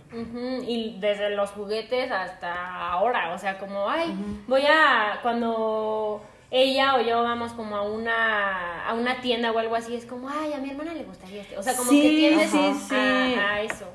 Y 0.67 0.99
desde 1.01 1.31
los 1.31 1.51
juguetes 1.51 2.11
hasta 2.11 2.91
ahora. 2.91 3.33
O 3.35 3.39
sea, 3.39 3.59
como, 3.59 3.89
ay, 3.89 4.15
voy 4.47 4.63
a. 4.67 5.21
Cuando 5.23 6.23
ella 6.51 6.97
o 6.97 7.01
yo 7.01 7.23
vamos 7.23 7.53
como 7.53 7.77
a 7.77 7.83
una, 7.83 8.87
a 8.87 8.95
una 8.95 9.21
tienda 9.21 9.51
o 9.53 9.59
algo 9.59 9.75
así, 9.75 9.95
es 9.95 10.07
como, 10.07 10.29
ay, 10.29 10.53
a 10.53 10.59
mi 10.59 10.71
hermana 10.71 10.95
le 10.95 11.05
gustaría 11.05 11.43
este. 11.43 11.59
O 11.59 11.63
sea, 11.63 11.77
como 11.77 11.91
que 11.91 12.01
tiendes 12.01 12.51
sí, 12.51 12.95
a, 12.95 13.61
eso. 13.63 13.89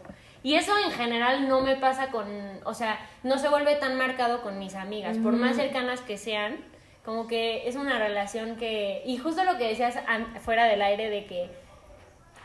Y 0.44 0.56
eso 0.56 0.74
en 0.78 0.92
general 0.92 1.48
no 1.48 1.62
me 1.62 1.76
pasa 1.76 2.08
con, 2.12 2.28
o 2.64 2.74
sea, 2.74 3.00
no 3.24 3.38
se 3.38 3.50
vuelve 3.50 3.76
tan 3.76 3.98
marcado 3.98 4.42
con 4.42 4.58
mis 4.58 4.76
amigas, 4.76 5.18
por 5.18 5.34
más 5.34 5.56
cercanas 5.56 6.02
que 6.02 6.18
sean, 6.18 6.58
como 7.04 7.28
que 7.28 7.68
es 7.68 7.76
una 7.76 8.00
relación 8.00 8.56
que, 8.56 9.04
y 9.06 9.18
justo 9.18 9.44
lo 9.44 9.58
que 9.58 9.68
decías 9.68 9.96
fuera 10.44 10.66
del 10.66 10.82
aire 10.82 11.10
de 11.10 11.26
que 11.26 11.50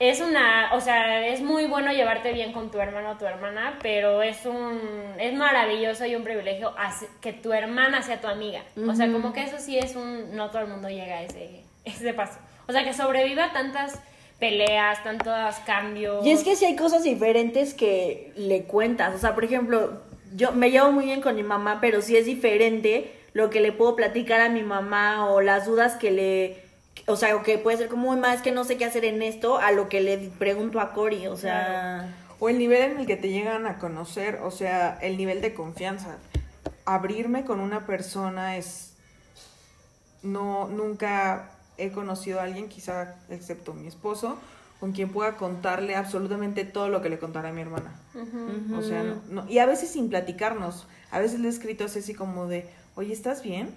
es 0.09 0.21
una, 0.21 0.75
o 0.75 0.81
sea, 0.81 1.27
es 1.27 1.41
muy 1.41 1.67
bueno 1.67 1.93
llevarte 1.93 2.33
bien 2.33 2.53
con 2.53 2.71
tu 2.71 2.79
hermano 2.79 3.13
o 3.13 3.17
tu 3.17 3.27
hermana, 3.27 3.79
pero 3.83 4.23
es 4.23 4.45
un, 4.45 4.81
es 5.19 5.35
maravilloso 5.35 6.05
y 6.07 6.15
un 6.15 6.25
privilegio 6.25 6.75
que 7.21 7.33
tu 7.33 7.53
hermana 7.53 8.03
sea 8.03 8.21
tu 8.21 8.27
amiga. 8.27 8.63
O 8.89 8.95
sea, 8.95 9.11
como 9.13 9.33
que 9.33 9.43
eso 9.43 9.59
sí 9.59 9.79
es 9.79 9.97
un, 9.97 10.35
no 10.35 10.51
todo 10.51 10.63
el 10.63 10.69
mundo 10.69 10.89
llega 10.89 11.17
a 11.17 11.23
ese, 11.23 11.63
ese 11.85 12.15
paso. 12.15 12.39
O 12.67 12.73
sea, 12.73 12.85
que 12.85 12.93
sobreviva 12.93 13.53
tantas 13.53 14.01
peleas, 14.39 15.03
tantos 15.03 15.57
cambios. 15.67 16.25
Y 16.27 16.33
es 16.33 16.43
que 16.43 16.57
si 16.57 16.65
hay 16.65 16.77
cosas 16.77 17.03
diferentes 17.03 17.75
que 17.75 18.33
le 18.37 18.65
cuentas. 18.65 19.15
O 19.15 19.19
sea, 19.19 19.35
por 19.35 19.45
ejemplo, 19.45 20.03
yo 20.35 20.53
me 20.53 20.71
llevo 20.71 20.93
muy 20.93 21.07
bien 21.07 21.21
con 21.21 21.37
mi 21.37 21.43
mamá, 21.43 21.79
pero 21.81 22.03
sí 22.03 22.17
es 22.17 22.27
diferente 22.27 23.13
lo 23.33 23.51
que 23.51 23.61
le 23.61 23.73
puedo 23.73 23.97
platicar 23.97 24.41
a 24.41 24.49
mi 24.49 24.63
mamá 24.63 25.31
o 25.31 25.41
las 25.41 25.67
dudas 25.67 25.97
que 25.97 26.11
le 26.11 26.64
o 27.07 27.17
sea, 27.17 27.37
o 27.37 27.43
que 27.43 27.59
puede 27.59 27.77
ser 27.77 27.89
como, 27.89 28.17
más 28.17 28.43
que 28.43 28.53
no 28.53 28.65
sé 28.65 28.77
qué 28.77 28.85
hacer 28.85 29.05
en 29.05 29.23
esto, 29.23 29.59
a 29.59 29.73
lo 29.73 29.89
que 29.89 30.01
le 30.01 30.19
pregunto 30.39 30.81
a 30.81 30.93
Cory, 30.93 31.27
o 31.27 31.37
sea... 31.37 32.15
O 32.41 32.49
el 32.49 32.59
nivel 32.59 32.93
en 32.93 32.99
el 32.99 33.07
que 33.07 33.17
te 33.17 33.31
llegan 33.31 33.67
a 33.67 33.79
conocer, 33.79 34.41
o 34.43 34.51
sea, 34.51 34.99
el 35.01 35.17
nivel 35.17 35.41
de 35.41 35.55
confianza. 35.55 36.17
Abrirme 36.85 37.45
con 37.45 37.61
una 37.61 37.87
persona 37.87 38.57
es... 38.57 38.95
No, 40.23 40.69
nunca 40.69 41.51
he 41.77 41.91
conocido 41.91 42.41
a 42.41 42.45
alguien, 42.45 42.69
quizá 42.69 43.17
excepto 43.31 43.75
mi 43.75 43.87
esposo, 43.87 44.39
con 44.81 44.93
quien 44.93 45.11
pueda 45.11 45.37
contarle 45.37 45.97
absolutamente 45.97 46.65
todo 46.65 46.89
lo 46.89 47.03
que 47.03 47.09
le 47.09 47.19
contará 47.19 47.51
a 47.51 47.53
mi 47.53 47.61
hermana. 47.61 47.95
O 48.77 48.83
sea, 48.83 49.05
no, 49.29 49.49
y 49.49 49.59
a 49.59 49.67
veces 49.67 49.91
sin 49.91 50.09
platicarnos. 50.09 50.87
A 51.11 51.21
veces 51.21 51.41
le 51.41 51.49
he 51.49 51.51
escrito 51.51 51.85
así 51.85 52.15
como 52.15 52.47
de, 52.47 52.69
oye, 52.97 53.13
¿estás 53.13 53.43
bien? 53.43 53.75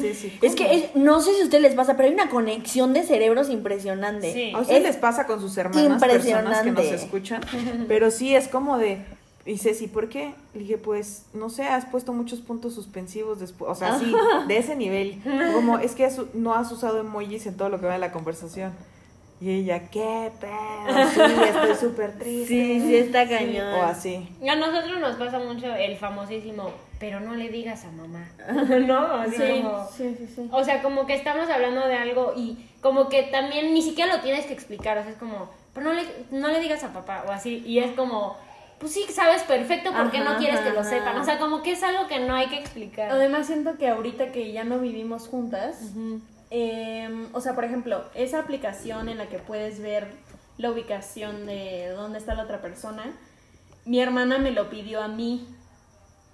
Sí, 0.00 0.14
sí, 0.14 0.38
es 0.42 0.54
que 0.54 0.74
es- 0.74 0.94
no 0.96 1.20
sé 1.20 1.34
si 1.34 1.40
a 1.40 1.44
ustedes 1.44 1.62
les 1.62 1.74
pasa, 1.74 1.96
pero 1.96 2.08
hay 2.08 2.14
una 2.14 2.28
conexión 2.28 2.92
de 2.92 3.02
cerebros 3.02 3.48
impresionante. 3.50 4.32
Sí. 4.32 4.52
A 4.54 4.60
ustedes 4.60 4.80
Es 4.80 4.86
les 4.86 4.96
pasa 4.96 5.26
con 5.26 5.40
sus 5.40 5.56
hermanas, 5.56 6.02
personas 6.02 6.62
que 6.62 6.70
nos 6.72 6.84
escuchan, 6.86 7.40
pero 7.88 8.10
sí 8.10 8.34
es 8.34 8.48
como 8.48 8.78
de, 8.78 8.98
y 9.46 9.56
Ceci, 9.58 9.86
¿por 9.86 10.08
qué? 10.08 10.34
Le 10.54 10.60
dije, 10.60 10.76
pues, 10.78 11.24
no 11.32 11.48
sé, 11.48 11.64
has 11.64 11.86
puesto 11.86 12.12
muchos 12.12 12.40
puntos 12.40 12.74
suspensivos 12.74 13.40
después, 13.40 13.70
o 13.70 13.74
sea, 13.74 13.98
sí, 13.98 14.12
de 14.48 14.58
ese 14.58 14.76
nivel, 14.76 15.20
como, 15.54 15.78
es 15.78 15.94
que 15.94 16.04
has- 16.04 16.20
no 16.34 16.54
has 16.54 16.70
usado 16.70 16.98
emojis 17.00 17.46
en 17.46 17.56
todo 17.56 17.68
lo 17.70 17.80
que 17.80 17.86
va 17.86 17.92
de 17.94 17.98
la 17.98 18.12
conversación. 18.12 18.72
Y 19.40 19.50
ella, 19.50 19.88
¿qué 19.88 20.32
pedo? 20.40 21.08
Sí, 21.14 21.20
estoy 21.48 21.88
súper 21.88 22.18
triste. 22.18 22.48
Sí, 22.48 22.80
sí, 22.80 22.96
está 22.96 23.28
cañón. 23.28 23.72
O 23.74 23.82
así. 23.84 24.28
A 24.50 24.56
nosotros 24.56 24.98
nos 25.00 25.14
pasa 25.14 25.38
mucho 25.38 25.72
el 25.76 25.96
famosísimo, 25.96 26.72
pero 26.98 27.20
no 27.20 27.34
le 27.34 27.48
digas 27.48 27.84
a 27.84 27.90
mamá. 27.90 28.28
¿No? 28.86 28.98
Así 29.14 29.36
Sí, 29.36 29.62
como- 29.62 29.88
sí, 29.88 30.14
sí, 30.18 30.26
sí. 30.34 30.48
O 30.52 30.64
sea, 30.64 30.82
como 30.82 31.06
que 31.06 31.14
estamos 31.14 31.48
hablando 31.48 31.86
de 31.86 31.94
algo 31.94 32.32
y 32.36 32.58
como 32.80 33.08
que 33.08 33.22
también 33.24 33.72
ni 33.74 33.82
siquiera 33.82 34.16
lo 34.16 34.22
tienes 34.22 34.46
que 34.46 34.52
explicar. 34.54 34.98
O 34.98 35.02
sea, 35.02 35.12
es 35.12 35.18
como, 35.18 35.50
pero 35.74 35.86
no 35.86 35.92
le, 35.94 36.02
no 36.30 36.48
le 36.48 36.60
digas 36.60 36.82
a 36.84 36.92
papá 36.92 37.24
o 37.28 37.30
así. 37.32 37.62
Y 37.66 37.78
es 37.78 37.92
como, 37.92 38.36
pues 38.80 38.92
sí, 38.92 39.04
sabes 39.12 39.42
perfecto 39.42 39.92
por 39.92 40.10
qué 40.10 40.18
no 40.20 40.30
Ajá, 40.30 40.38
quieres 40.38 40.60
que 40.60 40.70
lo 40.70 40.80
ajá. 40.80 40.90
sepan. 40.90 41.18
O 41.18 41.24
sea, 41.24 41.38
como 41.38 41.62
que 41.62 41.72
es 41.72 41.82
algo 41.82 42.06
que 42.08 42.18
no 42.20 42.34
hay 42.34 42.46
que 42.48 42.58
explicar. 42.58 43.10
Además 43.10 43.46
siento 43.46 43.76
que 43.78 43.88
ahorita 43.88 44.32
que 44.32 44.52
ya 44.52 44.64
no 44.64 44.78
vivimos 44.78 45.28
juntas, 45.28 45.92
em, 46.50 47.28
o 47.34 47.40
sea, 47.40 47.54
por 47.54 47.64
ejemplo, 47.64 48.04
esa 48.14 48.40
aplicación 48.40 49.08
en 49.08 49.18
la 49.18 49.26
que 49.28 49.38
puedes 49.38 49.80
ver 49.80 50.08
la 50.56 50.70
ubicación 50.70 51.46
de 51.46 51.88
dónde 51.94 52.18
está 52.18 52.34
la 52.34 52.42
otra 52.44 52.60
persona, 52.60 53.04
mi 53.84 54.00
hermana 54.00 54.38
me 54.38 54.50
lo 54.50 54.68
pidió 54.70 55.00
a 55.02 55.08
mí 55.08 55.46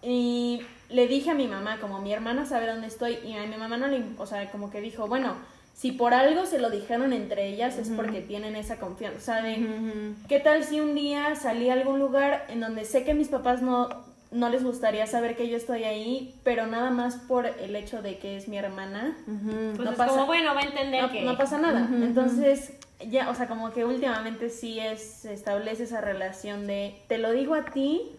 y 0.05 0.61
le 0.91 1.07
dije 1.09 1.31
a 1.31 1.35
mi 1.35 1.49
mamá, 1.49 1.79
como 1.81 2.01
mi 2.01 2.13
hermana 2.13 2.45
sabe 2.47 2.67
dónde 2.67 2.87
estoy, 2.87 3.19
y 3.25 3.37
a 3.37 3.47
mi 3.47 3.57
mamá 3.57 3.77
no 3.77 3.87
le, 3.89 4.03
o 4.19 4.27
sea, 4.27 4.51
como 4.51 4.71
que 4.71 4.81
dijo, 4.81 5.07
bueno, 5.09 5.35
si 5.75 5.91
por 5.93 6.15
algo 6.15 6.47
se 6.47 6.59
lo 6.61 6.71
dijeron 6.71 7.13
entre 7.13 7.49
ellas 7.49 7.79
es 7.79 7.89
porque 7.91 8.21
tienen 8.21 8.55
esa 8.55 8.77
confianza, 8.79 9.19
o 9.19 9.21
sea, 9.21 9.43
de, 9.43 9.55
Ujú. 9.55 10.15
¿Qué 10.29 10.39
tal 10.39 10.63
si 10.63 10.81
un 10.81 10.95
día 10.95 11.35
salí 11.35 11.69
a 11.71 11.73
algún 11.73 11.99
lugar 11.99 12.47
en 12.49 12.61
donde 12.61 12.85
sé 12.85 13.03
que 13.05 13.13
mis 13.15 13.27
papás 13.29 13.61
no, 13.61 13.89
no 14.31 14.51
les 14.51 14.63
gustaría 14.63 15.07
saber 15.09 15.37
que 15.37 15.49
yo 15.49 15.57
estoy 15.57 15.83
ahí, 15.85 16.35
pero 16.45 16.67
nada 16.69 16.91
más 16.91 17.17
por 17.17 17.47
el 17.47 17.75
hecho 17.75 18.03
de 18.03 18.19
que 18.19 18.37
es 18.37 18.47
mi 18.47 18.57
hermana? 18.57 19.17
Pues 19.27 19.79
no 19.79 19.91
es 19.91 19.97
pasa- 19.97 20.13
como, 20.13 20.27
bueno, 20.27 20.55
va 20.55 20.61
a 20.61 20.65
entender 20.65 21.03
No, 21.03 21.11
que... 21.11 21.23
no 21.23 21.37
pasa 21.37 21.59
nada. 21.59 21.89
Entonces, 21.91 22.75
ya, 23.11 23.29
o 23.31 23.35
sea, 23.35 23.49
como 23.49 23.73
que 23.73 23.85
últimamente 23.85 24.51
sí 24.51 24.79
es, 24.79 25.03
se 25.03 25.33
establece 25.35 25.85
esa 25.85 26.01
relación 26.01 26.67
de, 26.69 26.95
te 27.09 27.19
lo 27.19 27.33
digo 27.33 27.55
a 27.57 27.65
ti 27.65 28.13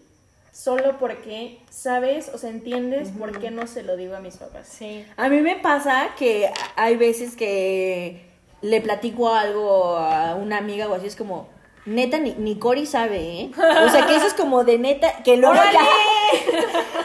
solo 0.55 0.97
porque 0.97 1.59
sabes, 1.69 2.31
o 2.33 2.37
sea, 2.37 2.49
entiendes 2.49 3.11
por 3.11 3.39
qué 3.39 3.51
no 3.51 3.67
se 3.67 3.83
lo 3.83 3.97
digo 3.97 4.15
a 4.15 4.21
mis 4.21 4.37
papás. 4.37 4.69
Sí. 4.69 5.05
A 5.17 5.27
mí 5.27 5.41
me 5.41 5.57
pasa 5.57 6.11
que 6.17 6.49
hay 6.77 6.95
veces 6.95 7.35
que 7.35 8.25
le 8.61 8.79
platico 8.79 9.33
algo 9.33 9.97
a 9.97 10.35
una 10.35 10.57
amiga 10.57 10.87
o 10.87 10.93
así, 10.93 11.07
es 11.07 11.17
como, 11.17 11.49
neta, 11.85 12.19
ni, 12.19 12.35
ni 12.35 12.57
Cori 12.57 12.85
sabe, 12.85 13.41
¿eh? 13.41 13.51
O 13.85 13.89
sea, 13.89 14.07
que 14.07 14.15
eso 14.15 14.27
es 14.27 14.33
como 14.33 14.63
de 14.63 14.79
neta, 14.79 15.23
que 15.23 15.35
luego 15.35 15.55
ya... 15.55 15.81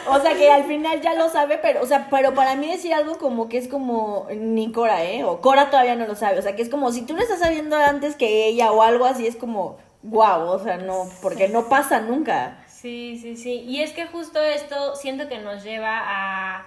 o 0.17 0.21
sea, 0.21 0.33
que 0.35 0.49
al 0.49 0.63
final 0.63 1.01
ya 1.01 1.13
lo 1.15 1.27
sabe, 1.27 1.59
pero, 1.61 1.81
o 1.81 1.85
sea, 1.85 2.07
pero 2.09 2.33
para 2.33 2.55
mí 2.55 2.71
decir 2.71 2.93
algo 2.93 3.17
como 3.17 3.49
que 3.49 3.57
es 3.57 3.67
como, 3.67 4.27
ni 4.33 4.71
Cora, 4.71 5.03
¿eh? 5.03 5.25
O 5.25 5.41
Cora 5.41 5.69
todavía 5.69 5.97
no 5.97 6.07
lo 6.07 6.15
sabe, 6.15 6.39
o 6.39 6.41
sea, 6.41 6.55
que 6.55 6.61
es 6.61 6.69
como, 6.69 6.93
si 6.93 7.01
tú 7.01 7.15
lo 7.15 7.21
estás 7.21 7.39
sabiendo 7.39 7.75
antes 7.75 8.15
que 8.15 8.47
ella 8.47 8.71
o 8.71 8.81
algo 8.81 9.03
así, 9.03 9.27
es 9.27 9.35
como, 9.35 9.77
wow, 10.03 10.47
o 10.47 10.59
sea, 10.59 10.77
no, 10.77 11.09
porque 11.21 11.49
no 11.49 11.67
pasa 11.67 11.99
nunca. 11.99 12.60
Sí, 12.81 13.19
sí, 13.21 13.37
sí. 13.37 13.51
Y 13.67 13.81
es 13.81 13.91
que 13.93 14.07
justo 14.07 14.41
esto 14.41 14.95
siento 14.95 15.29
que 15.29 15.37
nos 15.37 15.63
lleva 15.63 15.99
a, 16.03 16.65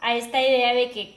a 0.00 0.14
esta 0.14 0.42
idea 0.42 0.74
de 0.74 0.90
que, 0.90 1.16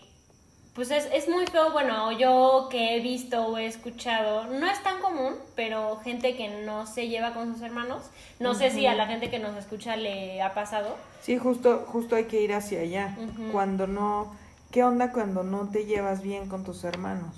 pues 0.73 0.89
es, 0.89 1.09
es 1.11 1.27
muy 1.27 1.45
feo, 1.47 1.73
bueno, 1.73 2.13
yo 2.13 2.69
que 2.71 2.95
he 2.95 3.01
visto 3.01 3.45
o 3.45 3.57
he 3.57 3.65
escuchado, 3.65 4.45
no 4.45 4.65
es 4.67 4.81
tan 4.83 5.01
común, 5.01 5.33
pero 5.57 5.97
gente 5.97 6.37
que 6.37 6.47
no 6.47 6.87
se 6.87 7.09
lleva 7.09 7.33
con 7.33 7.53
sus 7.53 7.61
hermanos, 7.61 8.03
no 8.39 8.55
sé 8.55 8.71
si 8.71 8.85
a 8.85 8.95
la 8.95 9.05
gente 9.05 9.29
que 9.29 9.37
nos 9.37 9.57
escucha 9.57 9.97
le 9.97 10.41
ha 10.41 10.53
pasado. 10.53 10.95
Sí, 11.21 11.37
justo, 11.37 11.83
justo 11.87 12.15
hay 12.15 12.23
que 12.25 12.41
ir 12.41 12.53
hacia 12.53 12.79
allá. 12.79 13.17
Cuando 13.51 13.85
no, 13.85 14.33
¿qué 14.71 14.85
onda 14.85 15.11
cuando 15.11 15.43
no 15.43 15.69
te 15.69 15.85
llevas 15.85 16.21
bien 16.21 16.47
con 16.47 16.63
tus 16.63 16.85
hermanos? 16.85 17.35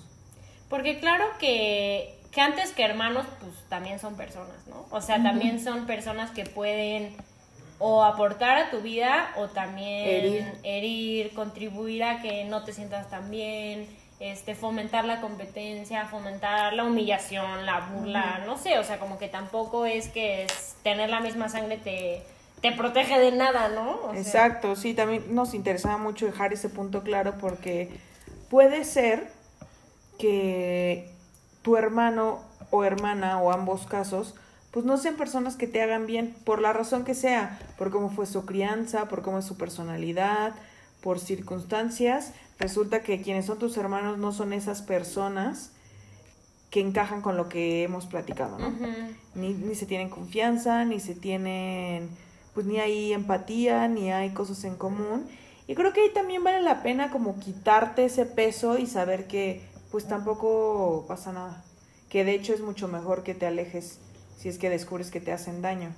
Porque 0.70 1.00
claro 1.00 1.26
que, 1.40 2.20
que 2.34 2.42
antes 2.42 2.72
que 2.72 2.84
hermanos, 2.84 3.26
pues 3.40 3.54
también 3.70 4.00
son 4.00 4.16
personas, 4.16 4.66
¿no? 4.68 4.86
O 4.90 5.02
sea, 5.02 5.22
también 5.22 5.64
son 5.64 5.86
personas 5.86 6.32
que 6.32 6.46
pueden 6.46 7.16
o 7.78 8.04
aportar 8.04 8.58
a 8.58 8.72
tu 8.72 8.82
vida 8.82 9.32
o 9.36 9.48
también 9.50 10.08
Herir. 10.08 10.54
herir, 10.64 11.34
contribuir 11.34 12.04
a 12.04 12.22
que 12.22 12.46
no 12.46 12.64
te 12.64 12.74
sientas 12.74 13.10
tan 13.10 13.30
bien, 13.30 13.88
este, 14.20 14.56
fomentar 14.56 15.06
la 15.06 15.22
competencia, 15.22 16.06
fomentar 16.06 16.74
la 16.74 16.86
humillación, 16.86 17.66
la 17.66 17.82
burla, 17.82 18.42
no 18.46 18.58
sé, 18.58 18.80
o 18.80 18.84
sea, 18.84 19.00
como 19.00 19.20
que 19.20 19.28
tampoco 19.28 19.86
es 19.86 20.08
que 20.08 20.44
es 20.44 20.76
tener 20.82 21.10
la 21.10 21.20
misma 21.20 21.50
sangre 21.50 21.78
te, 21.78 22.24
te 22.62 22.72
protege 22.72 23.20
de 23.20 23.32
nada, 23.32 23.70
¿no? 23.70 24.00
O 24.06 24.12
sea, 24.12 24.20
Exacto, 24.22 24.76
sí, 24.76 24.94
también 24.94 25.36
nos 25.36 25.54
interesaba 25.54 25.98
mucho 25.98 26.26
dejar 26.26 26.54
ese 26.54 26.70
punto 26.70 27.04
claro 27.04 27.36
porque 27.40 27.90
puede 28.50 28.86
ser 28.86 29.28
que 30.18 31.13
tu 31.64 31.76
hermano 31.76 32.40
o 32.70 32.84
hermana 32.84 33.42
o 33.42 33.52
ambos 33.52 33.88
casos 33.88 34.36
pues 34.74 34.88
no 34.88 34.98
sean 34.98 35.16
personas 35.16 35.56
que 35.56 35.68
te 35.68 35.84
hagan 35.84 36.08
bien 36.08 36.36
por 36.46 36.60
la 36.60 36.74
razón 36.74 37.06
que 37.06 37.14
sea, 37.14 37.60
por 37.78 37.92
cómo 37.92 38.10
fue 38.10 38.26
su 38.26 38.44
crianza, 38.44 39.08
por 39.08 39.22
cómo 39.22 39.38
es 39.38 39.46
su 39.46 39.56
personalidad, 39.56 40.56
por 41.00 41.20
circunstancias, 41.20 42.34
resulta 42.58 43.04
que 43.04 43.22
quienes 43.22 43.46
son 43.46 43.60
tus 43.60 43.78
hermanos 43.78 44.18
no 44.18 44.32
son 44.32 44.52
esas 44.52 44.82
personas 44.82 45.74
que 46.72 46.80
encajan 46.80 47.22
con 47.22 47.38
lo 47.38 47.50
que 47.50 47.84
hemos 47.84 48.08
platicado, 48.08 48.58
¿no? 48.58 48.74
ni, 49.36 49.54
ni 49.54 49.76
se 49.76 49.86
tienen 49.86 50.10
confianza, 50.10 50.86
ni 50.86 51.00
se 51.00 51.14
tienen, 51.14 52.10
pues 52.56 52.66
ni 52.66 52.80
hay 52.80 53.14
empatía, 53.14 53.88
ni 53.88 54.12
hay 54.12 54.32
cosas 54.32 54.64
en 54.64 54.76
común. 54.76 55.28
Y 55.68 55.76
creo 55.76 55.94
que 55.94 56.02
ahí 56.02 56.10
también 56.16 56.44
vale 56.44 56.62
la 56.62 56.82
pena 56.82 57.12
como 57.12 57.40
quitarte 57.40 58.06
ese 58.06 58.26
peso 58.26 58.80
y 58.80 58.88
saber 58.88 59.28
que 59.28 59.62
pues 59.94 60.08
tampoco 60.08 61.06
pasa 61.08 61.32
nada. 61.32 61.64
Que 62.10 62.26
de 62.26 62.34
hecho 62.34 62.52
es 62.56 62.62
mucho 62.62 62.88
mejor 62.88 63.22
que 63.22 63.36
te 63.36 63.46
alejes 63.46 64.00
si 64.36 64.50
es 64.50 64.58
que 64.58 64.72
descubres 64.72 65.12
que 65.12 65.22
te 65.22 65.32
hacen 65.32 65.62
daño. 65.62 65.94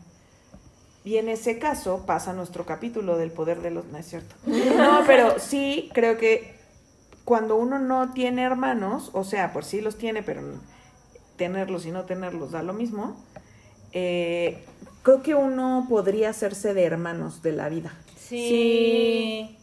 Y 1.05 1.15
en 1.15 1.29
ese 1.29 1.59
caso 1.59 2.03
pasa 2.05 2.33
nuestro 2.33 2.65
capítulo 2.65 3.15
del 3.15 3.31
poder 3.31 3.61
de 3.61 3.71
los... 3.71 3.85
No 3.85 3.97
es 3.97 4.05
cierto. 4.05 4.35
No, 4.45 4.99
pero 5.07 5.39
sí 5.39 5.89
creo 5.93 6.17
que 6.17 6.55
cuando 7.23 7.55
uno 7.55 7.79
no 7.79 8.11
tiene 8.11 8.43
hermanos, 8.43 9.11
o 9.13 9.23
sea, 9.23 9.53
por 9.53 9.63
sí 9.63 9.79
los 9.79 9.97
tiene, 9.97 10.23
pero 10.23 10.41
tenerlos 11.37 11.85
y 11.85 11.91
no 11.91 12.03
tenerlos 12.03 12.51
da 12.51 12.63
lo 12.63 12.73
mismo, 12.73 13.15
eh, 13.93 14.65
creo 15.03 15.23
que 15.23 15.35
uno 15.35 15.85
podría 15.87 16.31
hacerse 16.31 16.73
de 16.73 16.83
hermanos 16.83 17.41
de 17.41 17.53
la 17.53 17.69
vida. 17.69 17.93
Sí. 18.17 19.57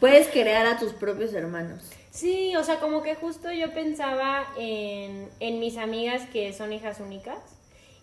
Puedes 0.00 0.28
crear 0.28 0.66
a 0.66 0.78
tus 0.78 0.92
propios 0.92 1.34
hermanos. 1.34 1.82
Sí, 2.10 2.56
o 2.56 2.64
sea, 2.64 2.80
como 2.80 3.02
que 3.02 3.14
justo 3.14 3.52
yo 3.52 3.72
pensaba 3.74 4.46
en, 4.56 5.28
en 5.40 5.60
mis 5.60 5.76
amigas 5.76 6.22
que 6.32 6.52
son 6.52 6.72
hijas 6.72 7.00
únicas 7.00 7.38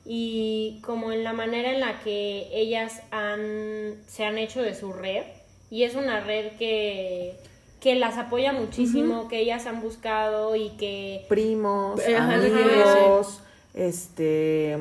y 0.05 0.81
como 0.83 1.11
en 1.11 1.23
la 1.23 1.33
manera 1.33 1.71
en 1.71 1.79
la 1.79 1.99
que 2.01 2.47
ellas 2.53 3.01
han, 3.11 3.95
se 4.07 4.25
han 4.25 4.37
hecho 4.37 4.61
de 4.61 4.75
su 4.75 4.93
red 4.93 5.23
y 5.71 5.83
es 5.83 5.95
una 5.95 6.19
red 6.19 6.57
que, 6.57 7.37
que 7.79 7.95
las 7.95 8.17
apoya 8.17 8.53
muchísimo, 8.53 9.27
que 9.27 9.39
ellas 9.39 9.65
han 9.65 9.81
buscado 9.81 10.55
y 10.55 10.69
que... 10.71 11.25
Primos, 11.29 11.99
Ajá, 11.99 12.35
amigos, 12.35 13.41
este... 13.73 14.77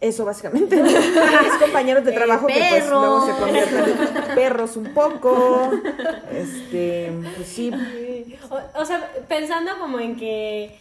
Eso 0.00 0.24
básicamente. 0.24 0.80
es 0.80 1.52
compañeros 1.60 2.04
de 2.04 2.12
Eh, 2.12 2.14
trabajo 2.14 2.46
que 2.46 2.54
pues 2.70 2.88
luego 2.88 3.26
se 3.26 3.32
convierten 3.32 3.84
en 4.28 4.34
perros 4.34 4.76
un 4.76 4.94
poco. 4.94 5.70
Este, 6.32 7.12
pues 7.36 7.48
sí, 7.48 7.70
O, 8.50 8.80
o 8.80 8.84
sea, 8.84 9.10
pensando 9.28 9.72
como 9.78 10.00
en 10.00 10.16
que... 10.16 10.78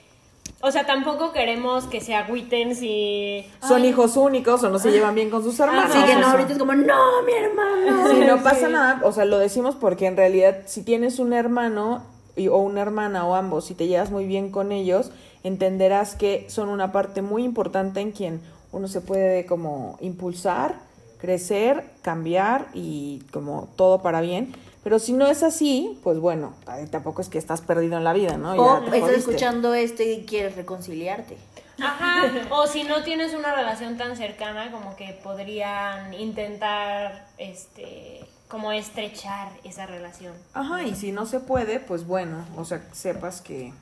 O 0.61 0.71
sea, 0.71 0.85
tampoco 0.85 1.31
queremos 1.31 1.85
que 1.85 2.01
se 2.01 2.15
agüiten 2.15 2.75
si... 2.75 3.45
son 3.65 3.85
hijos 3.85 4.17
únicos 4.17 4.61
o 4.63 4.69
no 4.69 4.77
se 4.77 4.91
llevan 4.91 5.15
bien 5.15 5.29
con 5.29 5.41
sus 5.41 5.57
hermanos. 5.59 5.95
Así 5.95 6.05
que 6.05 6.15
no, 6.17 6.27
ahorita 6.27 6.51
es 6.53 6.57
como, 6.59 6.73
no, 6.73 7.21
mi 7.25 7.31
hermano. 7.33 8.09
Sí, 8.09 8.19
no 8.25 8.43
pasa 8.43 8.67
nada, 8.67 8.99
o 9.03 9.11
sea, 9.13 9.23
lo 9.23 9.37
decimos 9.37 9.75
porque 9.75 10.05
en 10.07 10.17
realidad 10.17 10.57
si 10.65 10.83
tienes 10.83 11.19
un 11.19 11.31
hermano 11.31 12.03
y- 12.35 12.49
o 12.49 12.57
una 12.57 12.81
hermana 12.81 13.25
o 13.25 13.35
ambos, 13.35 13.65
si 13.67 13.73
te 13.73 13.87
llevas 13.87 14.11
muy 14.11 14.25
bien 14.25 14.51
con 14.51 14.73
ellos, 14.73 15.11
entenderás 15.43 16.15
que 16.15 16.45
son 16.49 16.67
una 16.67 16.91
parte 16.91 17.21
muy 17.21 17.43
importante 17.45 18.01
en 18.01 18.11
quien 18.11 18.41
uno 18.71 18.87
se 18.87 19.01
puede 19.01 19.45
como 19.45 19.97
impulsar, 20.01 20.75
crecer, 21.19 21.83
cambiar 22.01 22.67
y 22.73 23.23
como 23.31 23.69
todo 23.75 24.01
para 24.01 24.21
bien. 24.21 24.53
Pero 24.83 24.99
si 24.99 25.13
no 25.13 25.27
es 25.27 25.43
así, 25.43 25.99
pues 26.03 26.19
bueno, 26.19 26.53
tampoco 26.89 27.21
es 27.21 27.29
que 27.29 27.37
estás 27.37 27.61
perdido 27.61 27.97
en 27.97 28.03
la 28.03 28.13
vida, 28.13 28.37
¿no? 28.37 28.53
O 28.53 28.83
estás 28.93 29.11
escuchando 29.11 29.73
esto 29.73 30.03
y 30.03 30.23
quieres 30.25 30.55
reconciliarte. 30.55 31.37
Ajá, 31.81 32.31
o 32.51 32.67
si 32.67 32.83
no 32.83 33.03
tienes 33.03 33.33
una 33.33 33.53
relación 33.53 33.97
tan 33.97 34.15
cercana, 34.15 34.71
como 34.71 34.95
que 34.95 35.19
podrían 35.23 36.13
intentar, 36.13 37.27
este, 37.37 38.25
como 38.47 38.71
estrechar 38.71 39.51
esa 39.63 39.85
relación. 39.85 40.33
Ajá, 40.53 40.83
y 40.83 40.95
si 40.95 41.11
no 41.11 41.25
se 41.25 41.39
puede, 41.39 41.79
pues 41.79 42.07
bueno, 42.07 42.45
o 42.55 42.63
sea, 42.63 42.81
sepas 42.93 43.41
que, 43.41 43.73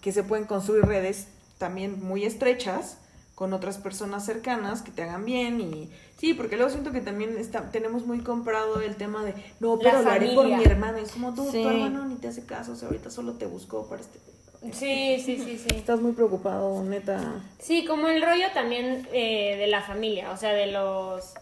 que 0.00 0.12
se 0.12 0.24
pueden 0.24 0.46
construir 0.46 0.84
redes 0.84 1.28
también 1.58 2.04
muy 2.04 2.24
estrechas 2.24 2.98
con 3.38 3.52
otras 3.52 3.78
personas 3.78 4.26
cercanas 4.26 4.82
que 4.82 4.90
te 4.90 5.04
hagan 5.04 5.24
bien 5.24 5.60
y 5.60 5.88
sí, 6.18 6.34
porque 6.34 6.56
luego 6.56 6.72
siento 6.72 6.90
que 6.90 7.00
también 7.00 7.38
está, 7.38 7.70
tenemos 7.70 8.04
muy 8.04 8.18
comprado 8.18 8.80
el 8.80 8.96
tema 8.96 9.24
de 9.24 9.32
no, 9.60 9.78
pero 9.78 10.02
lo 10.02 10.10
haré 10.10 10.34
por 10.34 10.48
mi 10.48 10.64
hermano, 10.64 10.98
es 10.98 11.12
como 11.12 11.32
tú, 11.34 11.48
Sí. 11.48 11.62
tu 11.62 11.68
hermano 11.68 12.04
ni 12.06 12.16
te 12.16 12.26
hace 12.26 12.44
caso, 12.44 12.72
o 12.72 12.74
sea, 12.74 12.88
ahorita 12.88 13.10
solo 13.10 13.34
te 13.34 13.46
buscó 13.46 13.86
para 13.88 14.00
este... 14.02 14.18
Sí, 14.72 15.22
sí, 15.24 15.38
sí, 15.38 15.56
sí. 15.56 15.76
Estás 15.76 16.00
muy 16.00 16.10
preocupado, 16.14 16.82
neta. 16.82 17.44
Sí, 17.60 17.84
como 17.84 18.08
el 18.08 18.20
rollo 18.20 18.46
también 18.54 19.06
eh, 19.12 19.54
de 19.56 19.68
la 19.68 19.82
familia, 19.82 20.32
o 20.32 20.36
sea, 20.36 20.52
de 20.52 20.72
los... 20.72 21.32